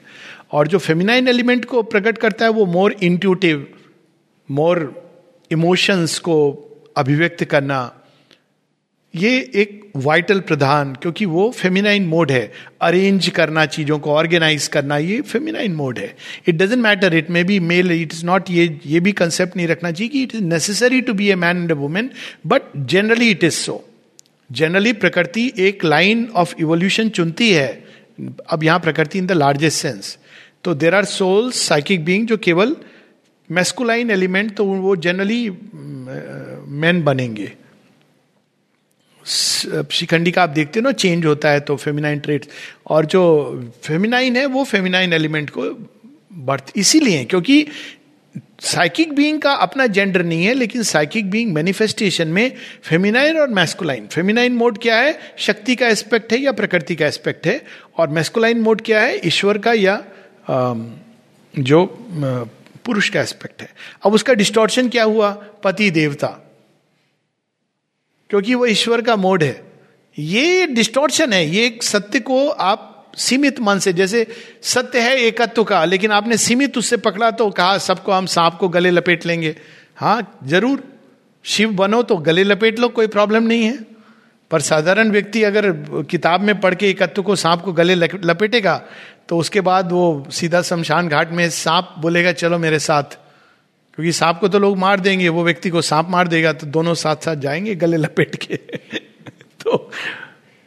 और 0.52 0.68
जो 0.68 0.78
फेमिनाइन 0.78 1.28
एलिमेंट 1.28 1.66
को 1.66 1.84
प्रकट 1.84 2.18
करता 2.18 2.46
है, 2.46 2.52
वो 2.52 2.66
मोर 2.66 2.96
इंट्यूटिव 3.04 3.68
मोर 4.50 4.80
इमोशंस 5.52 6.18
को 6.20 6.38
अभिव्यक्त 6.98 7.44
करना, 7.44 7.96
ये 9.14 9.40
एक 9.56 9.92
वाइटल 9.96 10.40
प्रधान, 10.40 10.94
क्योंकि 11.02 11.26
वो 11.26 11.50
फेमिनाइन 11.52 12.06
मोड 12.08 12.32
है। 12.32 12.52
अरेंज 12.82 13.30
करना, 13.30 13.66
चीज़ों 13.66 13.98
को 14.00 14.12
ऑर्गेनाइज 14.12 14.68
करना, 14.68 14.98
ये 14.98 15.22
फेमिनाइन 15.22 15.76
मोड 15.76 16.00
है। 16.00 16.16
It 16.48 16.56
doesn't 16.56 16.82
matter 16.84 17.14
it 17.14 17.30
may 17.30 17.44
be 17.44 17.60
male 17.60 17.92
it 17.92 18.14
is 18.14 18.26
not 18.26 18.50
ये 18.50 18.80
ये 18.86 19.00
भी 19.00 19.12
कंसेप्ट 19.12 19.58
नहीं 19.58 19.68
रखना 19.68 19.92
चाहिए 19.92 20.10
कि 20.10 20.24
it 20.24 20.36
is 20.36 20.44
necessary 20.44 21.02
to 21.02 21.14
be 21.14 21.30
a 21.30 21.36
man 21.36 21.62
and 21.62 21.72
a 21.72 21.76
woman 21.76 22.10
but 22.48 22.62
generally 22.78 23.30
it 23.32 23.44
is 23.44 23.56
so 23.56 23.84
generally 24.50 24.94
प्रकृति 24.94 25.52
एक 25.60 25.84
लाइन 25.86 26.28
ऑफ़ 26.36 26.54
इवोल्यूशन 26.60 27.10
चुनती 27.10 27.52
है 27.52 27.68
अब 28.48 28.64
यहाँ 28.64 28.80
प्रकृति 28.80 29.20
इन 29.20 29.28
द 29.28 29.32
लार्जेस्ट 29.32 29.82
सेंस 29.82 30.18
तो 30.64 30.74
there 30.76 30.96
are 30.96 31.06
souls 31.06 31.62
psychic 31.68 32.04
being 32.06 32.28
जो 32.28 32.38
केवल 32.38 32.76
मेस्कुलाइन 33.50 34.12
एलिमेंट 34.12 34.56
तो 34.56 34.66
वो 34.66 34.96
जनरली 34.98 35.50
मैन 35.50 37.02
बनेंगे 37.04 37.52
शिखंडी 39.26 40.32
का 40.32 40.44
आप 40.44 40.50
देखते 40.50 40.80
हो 40.80 40.84
ना 40.84 40.92
चेंज 40.94 41.26
होता 41.26 41.50
है 41.50 41.60
तो 41.60 41.76
फेमिनाइन 41.76 42.20
ट्रेट 42.20 42.46
और 42.88 43.06
जो 43.06 43.24
फेमिनाइन 43.84 44.36
है 44.38 44.46
वो 44.48 44.64
फेमिनाइन 44.64 45.14
एलिमेंट 45.14 45.50
को 45.50 45.70
बढ़ 46.42 46.62
इसीलिए 46.76 47.24
क्योंकि 47.26 47.66
साइकिक 48.62 49.14
बीइंग 49.14 49.42
का 49.42 49.52
अपना 49.54 49.86
जेंडर 49.88 50.24
नहीं 50.24 50.46
है, 50.46 50.54
लेकिन 50.54 50.84
साइकिक 50.84 51.30
बीइंग 51.32 51.54
मैनिफेस्टेशन 51.54 52.28
में 52.28 52.52
फेमिनाइन 52.84 53.38
और 53.38 53.48
मैस्कुलाइन 53.50 54.08
फेमिनाइन 54.08 54.54
मोड 54.54 54.78
क्या 54.78 54.98
है? 54.98 55.18
शक्ति 55.38 55.76
का 55.76 55.88
एस्पेक्ट 55.88 56.34
है 56.34 56.40
या 56.40 56.52
प्रकृति 56.52 56.96
का 56.96 57.08
एस्पेक्ट 57.08 57.48
है? 57.48 57.62
और 57.98 58.10
मैस्कुलाइन 58.10 58.62
मोड 58.62 58.82
क्या 58.82 59.02
है? 59.02 59.20
ईश्वर 59.28 59.58
का 59.58 59.74
या 59.74 60.04
जो 61.60 61.86
पुरुष 62.86 63.10
का 63.10 63.22
एस्पेक्ट 63.22 63.62
है. 63.62 63.70
अब 64.06 64.14
उसका 64.14 64.34
डिस्टोर्शन 64.34 64.90
क्या 64.90 65.04
हुआ? 65.04 65.32
पति 65.64 65.90
देवता. 65.92 66.28
क्योंकि 68.30 68.56
वो 68.56 68.66
ईश्वर 68.66 69.02
का 69.02 69.16
मोड 69.16 69.44
है. 69.44 69.62
ये 70.20 70.66
डिस्टोर्शन 70.68 71.34
है. 71.34 71.46
ये 71.48 71.66
एक 71.66 71.84
सत्य 71.84 72.20
को 72.20 72.48
आप 72.50 72.89
सीमित 73.18 73.60
मन 73.60 73.80
से, 73.80 73.94
जैसे 73.94 74.26
सत्य 74.64 75.00
है 75.00 75.16
एकत्व 75.18 75.64
का, 75.64 75.84
लेकिन 75.86 76.12
आपने 76.12 76.38
सीमित 76.38 76.78
उससे 76.78 76.98
पकड़ा 76.98 77.32
तो 77.32 77.50
कहा 77.50 77.78
सबको 77.78 78.12
हम 78.12 78.26
सांप 78.26 78.54
को 78.54 78.70
गले 78.70 78.92
लपेट 78.92 79.26
लेंगे। 79.26 79.56
हाँ 79.96 80.40
ज़रूर। 80.46 80.84
शिव 81.46 81.72
बनो 81.72 82.02
तो 82.04 82.18
गले 82.18 82.44
लपेट 82.44 82.80
लो, 82.80 82.88
कोई 82.90 83.08
प्रॉब्लम 83.08 83.44
नहीं 83.44 83.64
है। 83.64 83.78
पर 84.52 84.62
साधारण 84.62 85.12
व्यक्ति 85.12 85.44
अगर 85.44 85.72
किताब 86.10 86.42
में 86.42 86.60
पढ़ 86.60 86.76
के 86.76 86.90
एकत्व 86.90 87.22
को 87.24 87.36
सांप 87.36 87.62
को 87.62 87.74
गले 87.74 87.96
लपेटेगा 87.96 88.82
तो 89.30 89.38
उसके 89.38 89.62
बाद 89.62 89.92
वो 89.92 90.28
सीधा 90.32 90.62
शमशान 90.62 91.08
घाट 91.08 91.32
में 91.32 91.50
सांप 91.50 91.94
बोलेगा, 92.00 92.32
चलो 92.32 92.58
मेरे 92.58 92.80
साथ। 92.80 93.18
क्योंकि 93.98 94.12
सांप 94.12 94.40
को 94.40 94.48
तो 94.48 94.60
लोग 94.60 94.78
मार 94.78 95.00
देंगे, 95.00 95.30
वो 95.30 95.44
व्यक्ति 95.44 95.70
को 95.70 95.82
सांप 95.82 96.10
मार 96.10 96.28
देगा 96.28 96.54
तो 96.54 96.68
दोनों 96.68 96.94
साथ 96.94 97.16
साथ 97.16 97.36
जाएँगे 97.36 97.76
गले 97.76 97.98
लपेट 97.98 98.36
के। 98.36 98.56
तो 99.62 99.92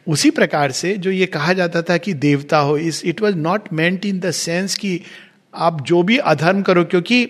उसी 0.07 0.29
प्रकार 0.29 0.71
से 0.71 0.97
जो 0.97 1.11
ये 1.11 1.25
कहा 1.25 1.53
जाता 1.53 1.81
था 1.81 1.97
कि 1.97 2.13
देवता 2.13 2.57
हो, 2.57 2.77
इस 2.77 3.05
it 3.05 3.21
was 3.21 3.35
not 3.35 3.73
meant 3.73 4.05
in 4.05 4.19
the 4.19 4.31
sense 4.31 4.75
कि 4.75 5.01
आप 5.55 5.81
जो 5.81 6.03
भी 6.03 6.17
अधर्म 6.17 6.61
करो, 6.61 6.83
क्योंकि 6.83 7.29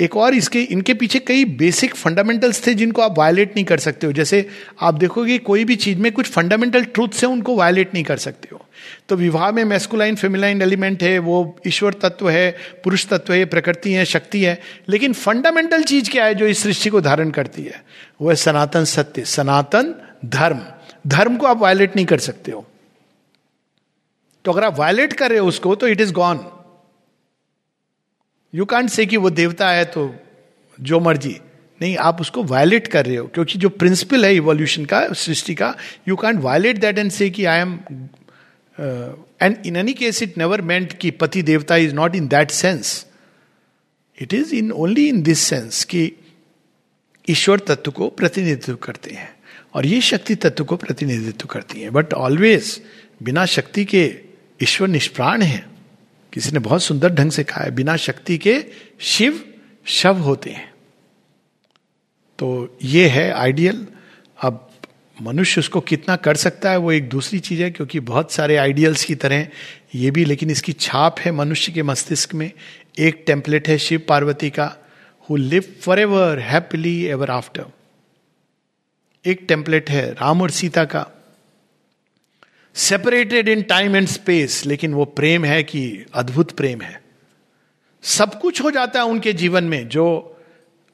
एक 0.00 0.16
और 0.16 0.34
इसके, 0.34 0.62
इनके 0.62 0.94
पीछे 0.94 1.18
कई 1.18 1.44
बेसिक 1.44 1.94
फंडामेंटल्स 1.94 2.66
थे 2.66 2.74
जिनको 2.74 3.02
आप 3.02 3.18
वायलेट 3.18 3.50
नहीं 3.56 3.64
कर 3.64 3.78
सकते 3.78 4.06
हो। 4.06 4.12
जैसे 4.12 4.46
आप 4.80 4.94
देखोगे 4.94 5.38
कोई 5.38 5.64
भी 5.64 5.76
चीज़ 5.76 5.98
में 5.98 6.12
कुछ 6.12 6.26
फंडामेंटल 6.26 6.84
ट्रूथ 6.84 7.08
से 7.08 7.26
उनको 7.26 7.56
वायलेट 7.56 7.94
नहीं 7.94 8.04
कर 8.04 8.16
सकते 8.16 8.48
हो। 8.52 8.66
तो 9.08 9.16
विवाह 9.16 9.50
में 9.50 9.64
मेस्कुलाइन 9.64 10.14
फेमिलाइन 10.14 10.62
एलिमेंट 10.62 11.02
है, 11.02 11.18
वो 11.18 11.60
ईश्वर 11.66 11.92
तत्व 11.92 12.30
है, 12.30 12.56
पुरुष 12.84 13.06
तत्व 13.06 13.32
है, 13.32 13.44
प्रकृति 13.44 13.92
है, 13.92 14.04
शक्ति 14.04 14.42
है, 14.44 14.60
लेकिन 14.88 15.12
फंडामेंटल 15.12 15.82
चीज़ 15.82 16.10
क्या 16.10 16.24
है 16.24 16.34
जो 16.34 16.46
इस 16.46 16.62
सृष्टि 16.62 16.90
को 16.90 17.00
धारण 17.00 17.30
करती 17.30 17.62
है? 17.62 17.84
वह 18.20 18.34
सनातन 18.34 18.84
सत्य, 18.84 19.24
सनातन 19.24 19.94
धर्म। 20.24 20.60
धर्म 21.06 21.36
को 21.36 21.46
आप 21.46 21.58
वायलेट 21.58 21.96
नहीं 21.96 22.06
कर 22.06 22.18
सकते 22.20 22.52
हो। 22.52 22.66
तो 24.44 24.52
अगर 24.52 24.64
आप 24.64 24.78
वायलेट 24.78 25.12
कर 25.12 25.30
रहे 25.30 25.38
हो 25.38 25.48
उसको 25.48 25.74
तो 25.74 25.88
it 25.88 26.00
is 26.00 26.12
gone 26.12 26.40
you 28.52 28.64
can't 28.64 28.90
say 28.90 29.06
कि 29.06 29.16
वो 29.16 29.30
देवता 29.30 29.70
है 29.70 29.84
तो 29.86 30.12
जो 30.78 31.00
मर्ज़ी। 31.00 31.40
नहीं, 31.80 31.96
आप 31.96 32.20
उसको 32.20 32.42
वायलेट 32.44 32.86
कर 32.86 33.06
रहे 33.06 33.16
हो, 33.16 33.26
क्योंकि 33.26 33.58
जो 33.58 33.68
प्रिंसिपल 33.68 34.24
है 34.24 34.34
इवोल्यूशन 34.36 34.84
का, 34.84 35.06
सृष्टि 35.12 35.54
का 35.54 35.74
you 36.08 36.16
can't 36.16 36.40
violate 36.40 36.78
that 36.78 36.98
and 36.98 37.10
say 37.10 37.28
कि 37.30 37.44
I 37.44 37.60
am 37.60 37.78
and 39.42 39.56
in 39.66 39.76
any 39.76 39.92
case 39.92 40.22
it 40.22 40.38
never 40.38 40.62
meant 40.62 40.92
कि 40.92 41.10
पति 41.12 41.42
देवता 41.42 41.76
is 41.76 41.94
not 41.94 42.14
in 42.14 42.28
that 42.28 42.50
sense 42.50 43.06
it 44.18 44.34
is 44.34 44.54
in 44.54 44.72
only 44.72 45.08
in 45.08 45.22
this 45.22 45.40
sense 45.40 45.84
कि 45.84 46.12
ईश्वर 47.28 47.58
तत्व 47.58 47.90
को 47.90 48.08
प्रतिनिधित्व 48.10 48.74
करते 48.76 49.14
हैं। 49.14 49.34
और 49.74 49.86
ये 49.86 50.00
शक्ति 50.00 50.34
तत्व 50.34 50.64
को 50.64 50.76
प्रतिनिधित्व 50.76 51.46
करती 51.46 51.80
है। 51.80 51.90
बट 51.90 52.14
ऑलवेज 52.14 52.80
बिना 53.22 53.46
शक्ति 53.46 53.84
के 53.84 54.14
ईश्वर 54.62 54.88
निष्प्राण 54.88 55.42
है। 55.42 55.68
किसी 56.32 56.50
ने 56.50 56.58
बहुत 56.58 56.82
सुंदर 56.82 57.08
ढंग 57.08 57.30
से 57.30 57.44
कहा 57.44 57.64
है, 57.64 57.70
बिना 57.70 57.96
शक्ति 57.96 58.38
के 58.38 58.64
शिव 59.00 59.44
शव 59.86 60.16
होते 60.16 60.50
हैं। 60.50 60.72
तो 62.38 62.78
ये 62.82 63.08
है 63.08 63.30
आइडियल 63.32 63.86
अब 64.42 64.66
मनुष्य 65.22 65.60
उसको 65.60 65.80
कितना 65.80 66.16
कर 66.16 66.36
सकता 66.36 66.70
है, 66.70 66.76
वो 66.76 66.92
एक 66.92 67.08
दूसरी 67.08 67.38
चीज़ 67.38 67.62
है, 67.62 67.70
क्योंकि 67.70 68.00
बहुत 68.00 68.32
सारे 68.32 68.56
आइडियल्स 68.56 69.04
की 69.04 69.14
तरह 69.14 69.46
ये 69.94 70.10
भी, 70.10 70.24
लेकिन 70.24 70.50
इसकी 70.50 70.72
छाप 70.72 71.18
है 71.18 71.32
मनुष्य 71.32 71.72
के 71.72 71.82
मस्तिष्क 71.82 72.34
में। 72.34 72.50
एक 72.98 73.24
टेम्पलेट 73.26 73.68
है 73.68 73.78
शिव 73.78 74.02
पार्वती 74.08 74.50
का 74.50 74.76
who 75.30 75.36
live 75.36 75.64
for 75.80 75.98
ever 75.98 76.38
happily 76.38 77.04
ever 77.04 77.30
after 77.30 77.64
एक 79.26 79.44
टेम्पलेट 79.48 79.90
है, 79.90 80.12
राम 80.12 80.42
और 80.42 80.50
सीता 80.50 80.84
का। 80.84 81.06
Separated 82.74 83.48
in 83.48 83.62
time 83.62 83.96
and 83.96 84.08
space 84.08 84.66
लेकिन 84.66 84.94
वो 84.94 85.04
प्रेम 85.04 85.44
है 85.44 85.62
कि 85.62 86.04
अद्भुत 86.14 86.52
प्रेम 86.52 86.80
है। 86.80 87.02
सब 88.02 88.40
कुछ 88.40 88.62
हो 88.62 88.70
जाता 88.70 89.00
है 89.00 89.06
उनके 89.06 89.32
जीवन 89.32 89.64
में 89.64 89.88
जो 89.88 90.36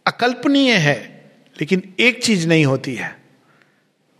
अकल्पनीय 0.06 0.72
है, 0.72 1.30
लेकिन 1.60 1.94
एक 2.00 2.24
चीज़ 2.24 2.48
नहीं 2.48 2.64
होती 2.64 2.94
है। 2.94 3.16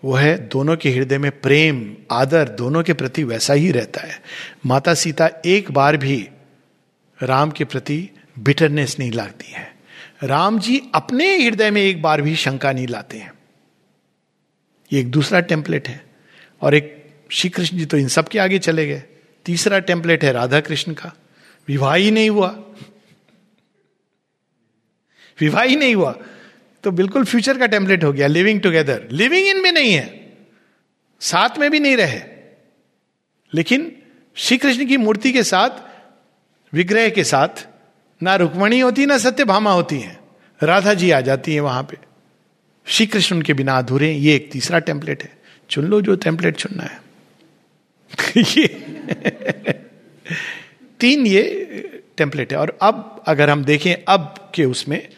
वो 0.04 0.14
है 0.14 0.48
दोनों 0.48 0.76
के 0.76 0.90
हृदय 0.90 1.18
में 1.18 1.40
प्रेम, 1.40 1.96
आदर, 2.10 2.48
दोनों 2.48 2.82
के 2.82 2.92
प्रति 2.92 3.24
वैसा 3.24 3.54
ही 3.54 3.72
रहता 3.72 4.06
है। 4.06 4.20
माता 4.66 4.94
सीता 4.94 5.30
एक 5.46 5.70
बार 5.70 5.96
भी 5.96 6.28
राम 7.22 7.50
के 7.50 7.64
प्रति 7.64 8.10
बिटरनेस 8.38 8.96
नहीं 8.98 9.12
लाती 9.12 9.52
है। 9.52 9.76
राम 10.22 10.58
जी 10.58 10.82
अपने 10.94 11.44
हृदय 11.44 11.70
में 11.70 11.82
एक 11.82 12.02
बार 12.02 12.22
भी 12.22 12.36
शंका 12.36 12.72
नहीं 12.72 12.86
लाते 12.86 13.18
हैं। 13.18 13.35
ये 14.92 15.00
एक 15.00 15.10
दूसरा 15.10 15.40
टेम्पलेट 15.40 15.88
है। 15.88 16.06
और 16.60 16.74
एक 16.74 17.10
श्री 17.30 17.50
कृष्ण 17.50 17.76
जी 17.76 17.86
तो 17.86 17.96
इन 17.96 18.08
सब 18.08 18.28
के 18.28 18.38
आगे 18.38 18.58
चले 18.58 18.86
गए। 18.86 19.02
तीसरा 19.44 19.78
टेम्पलेट 19.78 20.24
है 20.24 20.32
राधा 20.32 20.60
कृष्ण 20.60 20.92
का। 20.92 21.12
विवाह 21.68 21.94
ही 21.94 22.10
नहीं 22.10 22.30
हुआ। 22.30 22.48
विवाह 25.40 25.62
ही 25.62 25.76
नहीं 25.76 25.94
हुआ। 25.94 26.18
तो 26.84 26.90
बिल्कुल 26.90 27.24
फ्यूचर 27.24 27.58
का 27.58 27.66
टेम्पलेट 27.66 28.04
हो 28.04 28.12
गया 28.12 28.26
लिविंग 28.26 28.60
टुगेदर 28.60 29.08
लिविंग 29.10 29.46
इन 29.46 29.60
में 29.60 29.72
नहीं 29.72 29.92
है। 29.92 30.32
साथ 31.20 31.58
में 31.58 31.70
भी 31.70 31.80
नहीं 31.80 31.96
रहे। 31.96 32.20
लेकिन 33.54 34.02
श्री 34.34 34.58
कृष्ण 34.58 34.86
की 34.86 34.96
मूर्ति 34.96 35.32
के 35.32 35.42
साथ, 35.42 35.70
विग्रह 36.74 37.10
के 37.10 37.24
साथ, 37.24 37.66
ना 38.22 38.36
रुक्मणी 38.36 38.80
होती, 38.80 39.06
ना 39.06 39.18
सत्य 39.18 39.44
भामा 39.44 39.72
होती 39.72 40.00
है। 40.00 40.20
राधा 40.62 40.94
जी 40.94 41.10
आ 41.10 41.20
जाती 41.20 41.54
है 41.54 41.60
वहाँ 41.60 41.82
पे। 41.82 42.15
श्री 42.86 43.06
कृष्ण 43.06 43.36
उनके 43.36 43.54
बिना 43.54 43.78
अधूरे 43.78 44.12
ये 44.12 44.34
एक 44.34 44.52
तीसरा 44.52 44.78
टेम्पलेट 44.78 45.22
है। 45.22 45.38
चुन 45.70 45.84
लो 45.84 46.00
जो 46.00 46.16
टेम्पलेट 46.16 46.56
चुनना 46.56 46.82
है। 46.82 47.02
ये। 48.58 48.66
तीन 51.00 51.26
ये 51.26 51.42
टेम्पलेट 52.16 52.52
है। 52.52 52.58
और 52.58 52.78
अब 52.82 53.24
अगर 53.26 53.50
हम 53.50 53.64
देखें 53.64 53.94
अब 54.08 54.52
के 54.54 54.64
उसमें 54.64 55.08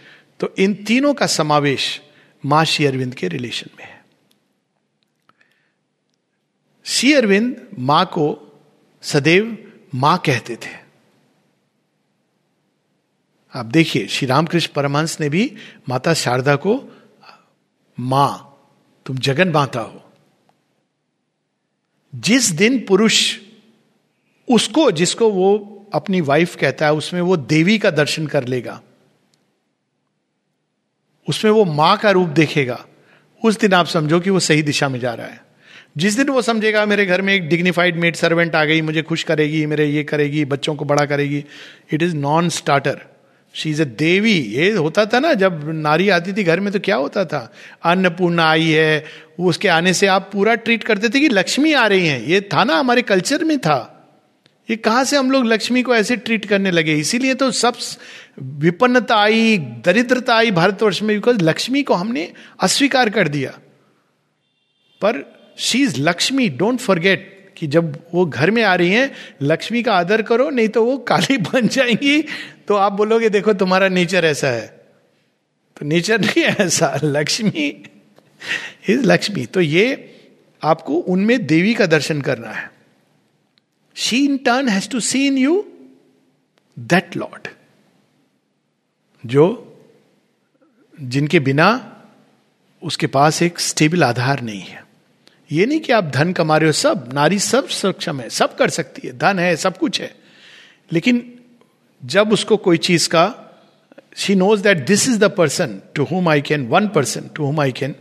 तो 0.41 0.55
इन 0.59 0.75
तीनों 0.75 1.15
का 1.15 1.27
समावेश 1.27 2.03
माँ 2.45 2.65
श्री 2.65 2.87
अरविंद 2.87 3.15
के 3.15 3.29
रिलेशन 3.29 3.71
में 3.79 3.85
है। 3.85 4.05
श्री 6.85 7.15
अरविंद 7.15 7.69
माँ 7.79 8.07
को 8.07 8.59
सदैव 9.03 9.73
माँ 9.95 10.23
कहते 10.27 10.57
थे। 10.57 10.89
आप 13.55 13.67
देखिए, 13.67 14.07
श्री 14.07 14.29
रामकृष्ण 14.29 14.73
परमहंस 14.73 15.21
ने 15.21 15.29
भी 15.29 15.57
माता 15.89 16.15
शारदा 16.15 16.57
को 16.57 16.95
माँ, 18.01 18.61
तुम 19.07 19.19
जगन 19.19 19.49
माता 19.49 19.81
हो। 19.81 20.05
जिस 22.15 22.51
दिन 22.51 22.85
पुरुष 22.89 23.39
उसको, 24.49 24.91
जिसको 24.91 25.31
वो 25.31 25.75
अपनी 25.95 26.21
वाइफ 26.21 26.57
कहता 26.57 26.87
है, 26.87 26.93
उसमें 26.93 27.21
वो 27.21 27.37
देवी 27.37 27.79
का 27.79 27.91
दर्शन 27.91 28.27
कर 28.27 28.45
लेगा। 28.45 28.83
उसमें 31.29 31.53
वो 31.53 31.65
माँ 31.65 31.99
का 31.99 32.11
रूप 32.11 32.29
देखेगा। 32.29 32.87
उस 33.45 33.59
दिन 33.59 33.73
आप 33.73 33.87
समझो 33.87 34.21
कि 34.21 34.31
वो 34.31 34.41
सही 34.41 34.63
दिशा 34.63 34.89
में 34.89 35.01
जा 35.01 35.15
रहा 35.15 35.27
है। 35.27 35.45
जिस 35.97 36.17
दिन 36.17 36.29
वो 36.29 36.43
समझेगा, 36.43 36.87
मेरे 36.87 37.07
घर 37.07 37.23
में 37.23 37.35
एक 37.35 37.49
डिग्निफाइड 37.49 37.97
मेड 37.97 38.17
सर्वेंट 38.17 38.55
आ 38.55 38.65
गई, 38.65 38.83
मुझे 38.83 39.03
खुश 39.03 39.23
करेगी, 39.23 39.67
मेरे 39.67 39.87
ये 39.87 40.05
करेगी, 40.05 40.45
बच्चों 40.45 40.75
को 40.75 40.85
बड़ा 40.85 41.07
करेगी 41.07 41.45
it 41.93 42.03
is 42.03 42.17
non 42.17 42.49
starter 42.49 43.18
she 43.55 43.71
is 43.71 43.83
a 43.83 43.85
devi 43.85 44.33
ये 44.33 44.71
होता 44.71 45.07
था 45.07 45.21
ना, 45.21 45.33
जब 45.33 45.71
नारी 45.75 46.09
आती 46.09 46.33
थी 46.33 46.45
घर 46.45 46.61
में 46.61 46.73
तो 46.73 46.79
क्या 46.79 46.97
होता 46.97 47.25
था? 47.25 47.53
अन्नपूर्णा 47.85 48.51
आई 48.51 48.71
है 48.71 49.05
उसके 49.41 49.69
आने 49.69 49.95
से 49.95 50.07
आप 50.07 50.31
पूरा 50.33 50.55
ट्रीट 50.55 50.85
करते 50.85 51.09
थे 51.09 51.21
कि 51.21 51.29
लक्ष्मी 51.29 51.73
आ 51.73 51.87
रही 51.87 52.07
है। 52.07 52.31
ये 52.31 52.41
था 52.41 52.65
ना 52.65 52.77
हमारे 52.77 53.03
कल्चर 53.03 53.45
में 53.45 53.59
था। 53.59 53.95
ये 54.71 54.77
कहाँ 54.77 55.05
से 55.05 55.17
हम 55.17 55.31
लोग 55.31 55.47
लक्ष्मी 55.47 55.83
को 55.83 55.95
ऐसे 55.95 56.17
ट्रीट 56.17 56.45
करने 56.45 56.71
लगे? 56.71 56.95
इसीलिए 56.95 57.35
तो 57.35 57.51
सब 57.51 57.75
विपन्नता 58.43 59.17
आई, 59.17 59.59
दरिद्रता 59.59 60.35
आई 60.35 60.51
भारतवर्ष 60.51 61.03
में 61.03 61.17
बिकॉज़ 61.17 61.43
लक्ष्मी 61.43 61.83
को 61.83 61.95
हमने 61.95 62.33
अस्वीकार 62.61 63.11
कर 63.11 63.29
दिया। 63.29 63.51
पर 65.03 65.39
she 65.59 65.83
is 65.83 66.01
Lakshmi 66.01 66.49
don't 66.49 66.79
forget 66.79 67.51
कि 67.57 67.67
जब 67.67 67.99
वो 68.15 68.27
घर 68.27 68.51
में 68.51 68.63
आ 68.63 68.75
रही 68.75 68.91
हैं, 68.91 69.13
लक्ष्मी 69.43 69.83
का 69.83 69.95
आदर 69.95 70.23
करो, 70.23 70.51
नहीं 70.51 70.69
तो 70.69 70.85
वो 70.85 70.99
काली 70.99 71.37
बन 71.53 71.69
जाएँगी। 71.69 72.25
तो 72.69 72.75
आप 72.75 72.93
बोलोगे, 72.93 73.29
देखो, 73.29 73.53
तुम्हारा 73.53 73.89
नेचर 73.89 74.25
ऐसा 74.25 74.49
है। 74.49 74.67
तो 75.77 75.87
नेचर 75.87 76.21
नहीं 76.21 76.43
है 76.43 76.57
ऐसा, 76.61 77.01
लक्ष्मी 77.05 77.85
इज़ 78.89 79.03
लक्ष्मी। 79.03 79.47
तो 79.47 79.61
ये 79.61 80.15
आपको 80.63 80.95
उनमें 80.95 81.47
देवी 81.47 81.75
का 81.75 81.87
दर्शन 81.87 82.21
करना 82.21 82.51
है। 82.51 82.73
She 83.95 84.25
in 84.25 84.37
turn 84.37 84.69
has 84.69 84.89
to 84.89 85.01
see 85.01 85.27
in 85.27 85.39
you 85.39 85.73
that 86.79 87.17
lord 87.17 87.49
जो 89.27 89.65
जिनके 91.01 91.41
बिना 91.41 91.97
उसके 92.83 93.07
पास 93.07 93.43
एक 93.43 93.59
स्टेबल 93.59 94.05
आधार 94.05 94.41
नहीं 94.41 94.61
है। 94.61 94.87
ये 95.53 95.67
नहीं 95.67 95.81
कि 95.81 95.93
आप 95.93 96.05
धन 96.05 96.33
कमा 96.33 96.57
रहे 96.57 96.69
हो, 96.69 96.73
सब, 96.73 97.11
नारी 97.13 97.39
सब 97.39 97.69
सक्षम 97.69 98.21
है, 98.21 98.31
सब 98.31 98.57
कर 98.57 98.71
सकती 98.71 99.09
है, 99.09 99.19
धन 99.19 99.39
है, 99.39 99.57
सब 99.57 99.79
कुछ 99.79 100.01
है। 100.01 100.15
लेकिन 100.93 101.38
जब 102.03 102.33
उसको 102.33 102.57
कोई 102.57 102.79
चीज़ 102.79 103.09
का 103.09 103.25
she 104.17 104.35
knows 104.35 104.63
that 104.63 104.87
this 104.87 105.09
is 105.09 105.19
the 105.19 105.31
person 105.31 105.81
to 105.95 106.05
whom 106.05 106.29
I 106.29 106.41
can 106.41 106.67
one 106.67 106.89
person 106.89 107.31
to 107.35 107.45
whom 107.45 107.61
I 107.61 107.73
can 107.73 107.95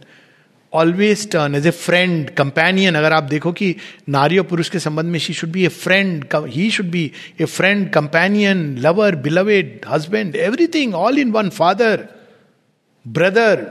always 0.73 1.29
turn 1.31 1.55
as 1.55 1.67
a 1.67 1.71
friend 1.71 2.29
companion 2.29 2.95
अगर 2.95 3.13
आप 3.13 3.23
देखो 3.23 3.51
कि 3.51 3.75
नारी 4.09 4.37
और 4.37 4.45
पुरुष 4.45 4.69
के 4.69 4.79
संबंध 4.79 5.11
में 5.11 5.19
she 5.19 5.33
should 5.33 5.49
be 5.51 5.65
a 5.65 5.67
friend 5.67 6.25
he 6.35 6.69
should 6.71 6.85
be 6.85 7.11
a 7.41 7.45
friend 7.45 7.89
companion 7.89 8.77
lover 8.77 9.15
beloved 9.15 9.85
husband 9.89 10.35
everything 10.35 10.95
all 10.95 11.19
in 11.19 11.31
one 11.31 11.49
father 11.49 12.07
brother 13.07 13.65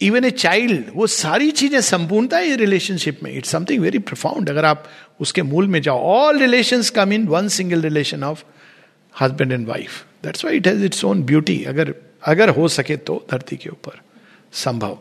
even 0.00 0.24
a 0.24 0.30
child 0.30 0.84
वो 0.94 1.06
सारी 1.06 1.50
चीज़ें 1.50 1.80
संपूर्णता 1.80 2.38
है 2.38 2.56
रिलेशनशिप 2.56 3.22
में. 3.22 3.32
इट्स 3.32 3.50
समथिंग 3.50 3.82
वेरी 3.82 3.98
प्रफाउंड 3.98 4.50
अगर 4.50 4.64
आप 4.64 4.84
उसके 5.20 5.42
मूल 5.42 5.68
में 5.68 5.80
जाओ 5.82 6.00
all 6.14 6.38
relation 6.38 6.82
come 6.94 7.12
in 7.12 7.26
one 7.28 7.48
single 7.48 7.82
relation 7.82 8.24
of 8.24 8.44
husband 9.20 9.52
and 9.52 9.66
wife 9.66 10.04
that's 10.22 10.44
why 10.44 10.56
it 10.56 10.66
has 10.66 10.84
its 10.84 11.04
own 11.04 11.22
beauty 11.22 11.64
अगर 11.64 11.94
अगर 12.24 12.48
हो 12.48 12.68
सके 12.68 12.96
तो 12.96 13.26
धरती 13.30 13.56
के 13.56 13.68
ऊपर, 13.68 14.00
संभव। 14.52 14.98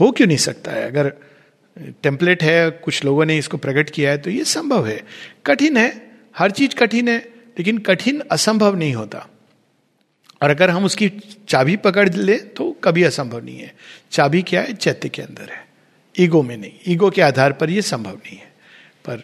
हो 0.00 0.10
क्यों 0.10 0.28
नहीं 0.28 0.38
सकता 0.38 0.72
है? 0.72 0.86
अगर 0.86 1.12
टेम्पलेट 2.02 2.42
है, 2.42 2.70
कुछ 2.70 3.04
लोगों 3.04 3.24
ने 3.24 3.38
इसको 3.38 3.56
प्रकट 3.56 3.90
किया 3.90 4.10
है 4.10 4.18
तो 4.18 4.30
ये 4.30 4.44
संभव 4.44 4.86
है। 4.86 5.04
कठिन 5.46 5.76
है, 5.76 6.10
हर 6.38 6.50
चीज़ 6.50 6.74
कठिन 6.74 7.08
है, 7.08 7.18
लेकिन 7.58 7.78
कठिन 7.78 8.22
असंभव 8.32 8.76
नहीं 8.76 8.94
होता। 8.94 9.26
और 10.42 10.50
अगर 10.50 10.70
हम 10.70 10.84
उसकी 10.84 11.08
चाबी 11.48 11.76
पकड़ 11.76 12.08
ले 12.14 12.36
तो 12.36 12.70
कभी 12.84 13.02
असंभव 13.02 13.44
नहीं 13.44 13.58
है। 13.58 13.74
चाबी 14.10 14.42
क्या 14.42 14.60
है? 14.62 14.74
चैत्य 14.74 15.08
के 15.08 15.22
अंदर 15.22 15.48
है। 15.52 15.66
ईगो 16.20 16.42
में 16.42 16.56
नहीं। 16.56 16.72
ईगो 16.88 17.10
के 17.10 17.22
आधार 17.22 17.52
पर 17.52 17.70
यह 17.70 17.80
संभव 17.80 18.14
नहीं 18.14 18.38
है। 18.38 18.52
पर 19.04 19.22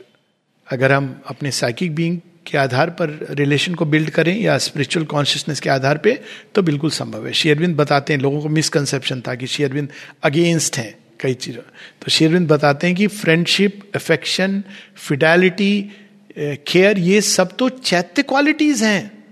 अगर 0.69 0.93
हम 0.93 1.23
अपने 1.27 1.51
साइकिक 1.51 1.95
बींग 1.95 2.21
के 2.47 2.59
आधार 2.59 2.91
पर 2.91 3.11
रिलेशन 3.31 3.75
को 3.75 3.85
बिल्ड 3.85 4.11
करें 4.11 4.39
या 4.41 4.57
स्पिरिचुअल 4.59 5.07
कॉन्शियसनेस 5.07 5.61
के 5.61 5.71
आधार 5.71 5.99
पे 5.99 6.19
तो 6.55 6.63
बिल्कुल 6.63 6.91
संभव 6.91 7.27
है। 7.27 7.33
शेयरविंद 7.33 7.77
बताते 7.77 8.13
हैं, 8.13 8.21
लोगों 8.21 8.41
को 8.43 8.49
मिसकंसेप्शन 8.49 9.21
था 9.21 9.35
कि 9.35 9.47
शेयरविंद 9.47 9.89
अगेंस्ट 10.23 10.79
हैं 10.79 10.95
कई 11.21 11.35
चीज़ों। 11.35 11.63
तो 12.03 12.11
शेयरविंद 12.11 12.49
बताते 12.49 12.87
हैं 12.87 12.97
कि 12.97 13.07
फ्रेंडशिप 13.07 13.81
अफेक्शन 13.95 14.63
फिडेलिटी 14.97 15.91
केयर 16.39 16.99
ये 16.99 17.21
सब 17.21 17.57
तो 17.57 17.69
चैत्य 17.69 18.23
क्वालिटीज 18.23 18.83
हैं। 18.83 19.25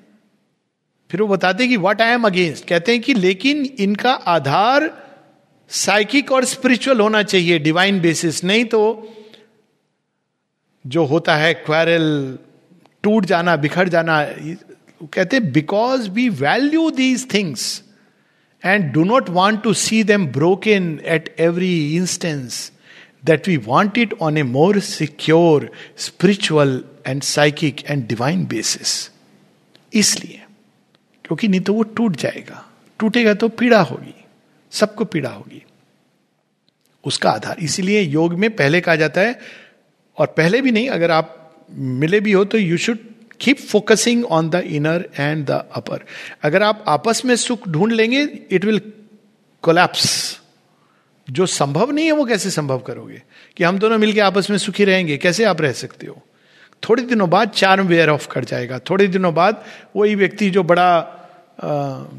फिर 1.11 1.23
वो 1.23 1.29
बताते 1.29 1.63
हैं 1.63 1.71
कि 1.71 1.77
व्हाट 1.77 2.03
आई 2.03 2.13
एम 2.13 2.25
अगेंस्ट 2.25 2.67
कहते 2.69 2.93
हैं 2.93 3.01
कि 3.01 3.15
लेकिन 3.15 3.65
इनका 3.79 4.13
आधार 4.13 4.91
साइकिक 5.71 6.31
और 6.33 6.45
स्पिरिचुअल 6.45 7.01
होना 7.01 7.23
चाहिए 7.23 7.59
डिवाइन 7.59 8.01
बेसिस 8.01 8.43
नहीं 8.45 8.65
तो 8.65 8.81
जो 10.85 11.05
होता 11.05 11.37
है 11.37 11.53
क्वारल 11.55 12.39
टूट 13.05 13.27
जाना, 13.27 13.57
बिखर 13.57 13.89
जाना 13.89 14.25
कहते 15.05 15.41
because 15.53 16.09
we 16.11 16.29
value 16.29 16.91
these 16.91 17.27
things 17.35 17.83
and 18.63 18.93
do 18.93 19.05
not 19.05 19.29
want 19.31 19.63
to 19.63 19.73
see 19.77 20.03
them 20.05 20.27
broken 20.33 20.99
at 21.07 21.35
every 21.41 21.97
instance 21.97 22.71
that 23.25 23.49
we 23.49 23.57
want 23.67 23.99
it 23.99 24.15
on 24.23 24.39
a 24.39 24.43
more 24.43 24.81
secure 24.81 25.71
spiritual 25.99 26.83
and 27.07 27.23
psychic 27.23 27.85
and 27.91 28.07
divine 28.09 28.45
basis 28.47 29.11
इसलिए, 29.93 30.41
क्योंकि 31.25 31.49
नहीं 31.49 31.61
तो 31.61 31.73
वो 31.75 31.83
टूट 31.83 32.17
जाएगा। 32.17 32.65
टूटेगा 33.01 33.35
तो 33.35 33.49
पीड़ा 33.51 33.81
होगी, 33.81 34.15
सबको 34.73 35.05
पीड़ा 35.05 35.31
होगी। 35.31 35.63
उसका 37.05 37.31
आधार, 37.31 37.57
इसीलिए 37.61 38.01
योग 38.01 38.35
में 38.35 38.51
पहले 38.57 38.81
कहा 38.81 38.97
जाता 38.97 39.21
है, 39.21 39.39
और 40.17 40.27
पहले 40.37 40.61
भी 40.61 40.73
नहीं, 40.73 40.89
अगर 40.89 41.11
आप 41.11 41.37
मिले 41.75 42.21
भी 42.21 42.33
हो 42.33 42.45
तो 42.45 42.59
you 42.59 42.77
should 42.77 42.99
keep 43.41 43.59
focusing 43.59 44.25
on 44.25 44.51
the 44.51 44.55
inner 44.55 45.09
and 45.19 45.47
the 45.47 45.65
upper 45.75 46.05
अगर 46.43 46.63
आप 46.63 46.85
आपस 46.89 47.25
में 47.25 47.37
सुख 47.37 47.69
ढूंढ 47.69 47.93
लेंगे 47.93 48.23
इट 48.51 48.65
विल 48.65 48.81
कोलैप्स 49.63 50.41
जो 51.31 51.47
संभव 51.47 51.91
नहीं 51.91 52.07
है, 52.07 52.13
वो 52.13 52.25
कैसे 52.25 52.51
संभव 52.51 52.79
करोगे? 52.79 53.23
कि 53.57 53.65
हम 53.65 53.79
दोनों 53.79 53.99
मिलकर 53.99 54.21
आपस 54.21 54.51
में 54.51 54.57
सुखी 54.59 54.85
रहेंगे, 54.85 55.17
कैसे 55.17 55.45
आप 55.45 55.61
रह 55.61 55.73
सकते 55.73 56.07
हो? 56.07 56.23
थोड़े 56.83 57.03
दिनों 57.03 57.31
बाद 57.31 57.49
चार्म 57.49 57.87
वेयर 57.87 58.09
ऑफ़ 58.09 58.29
कर 58.29 58.45
जाएगा। 58.45 58.79
थोड़े 58.79 59.07
दिनों 59.07 59.35
बाद 59.35 59.65
वही 59.97 60.15
व्यक्ति 60.15 60.51
जो 60.51 60.63
बड़ा 60.63 61.17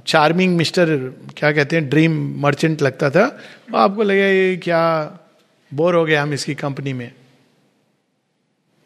चार्मिंग 0.08 0.56
मिस्टर 0.58 0.96
क्या 1.38 1.52
कहते 1.52 1.76
हैं 1.76 1.90
ड्रीम 1.90 2.14
मर्चेंट 2.42 2.82
लगता 2.82 3.10
था, 3.10 3.26
वो 3.72 3.78
आपको 3.78 4.04
लगे 4.04 4.58
क्या 4.58 4.82
बोर 5.74 5.96
हो 5.96 6.06
गया 6.06 6.24
हम 6.24 6.34
इसकी 6.34 6.56
कंपनी 6.56 6.94
में. 6.94 7.12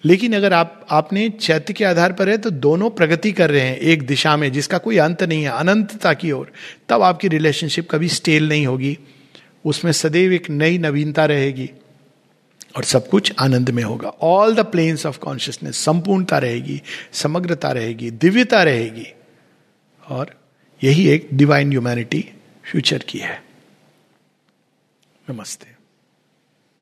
लेकिन 0.06 0.36
अगर 0.36 0.54
आप, 0.54 0.88
आपने 0.90 1.30
चैत्य 1.30 1.74
के 1.74 1.86
आधार 1.86 2.14
पर 2.14 2.30
है 2.30 2.38
तो 2.38 2.50
दोनों 2.50 2.90
प्रगति 2.90 3.32
कर 3.32 3.52
रहे 3.52 3.62
हैं, 3.62 3.78
एक 3.78 4.04
दिशा 4.04 4.38
में, 4.38 4.52
जिसका 4.52 4.78
कोई 4.78 4.98
अंत 4.98 5.24
नहीं 5.24 5.44
है, 5.44 5.50
अनंतता 5.50 6.14
की 6.14 6.32
ओर। 6.32 6.52
तब 6.90 7.02
आपकी 7.02 7.28
रिलेशनशिप 7.28 7.88
कभी 7.92 8.10
स्टेल 8.10 8.50
नहीं 8.50 8.68
होगी। 8.68 9.00
उसमें 9.66 9.92
सदैव 9.92 10.34
एक 10.34 10.50
नई 10.50 10.78
नवीनता 10.78 11.26
रहेगी 11.26 11.70
और 12.76 12.84
सब 12.84 13.10
कुछ 13.10 13.34
आनंद 13.40 13.70
में 13.70 13.84
होगा। 13.84 14.10
All 14.10 14.56
the 14.56 14.60
planes 14.60 15.06
of 15.06 15.18
consciousness 15.18 15.78
संपूर्णता 15.78 16.38
रहेगी, 16.38 16.82
समग्रता 17.14 17.72
रहेगी, 17.72 18.12
दिव्यता 18.12 18.64
रहेगी। 18.64 19.08
और 20.10 20.28
यही 20.84 21.08
एक 21.08 21.30
डिवाइन 21.34 21.70
ह्यूमैनिटी 21.70 22.30
फ्यूचर 22.72 22.98
की 22.98 23.20
है। 23.20 23.44
नमस्ते। 25.30 25.75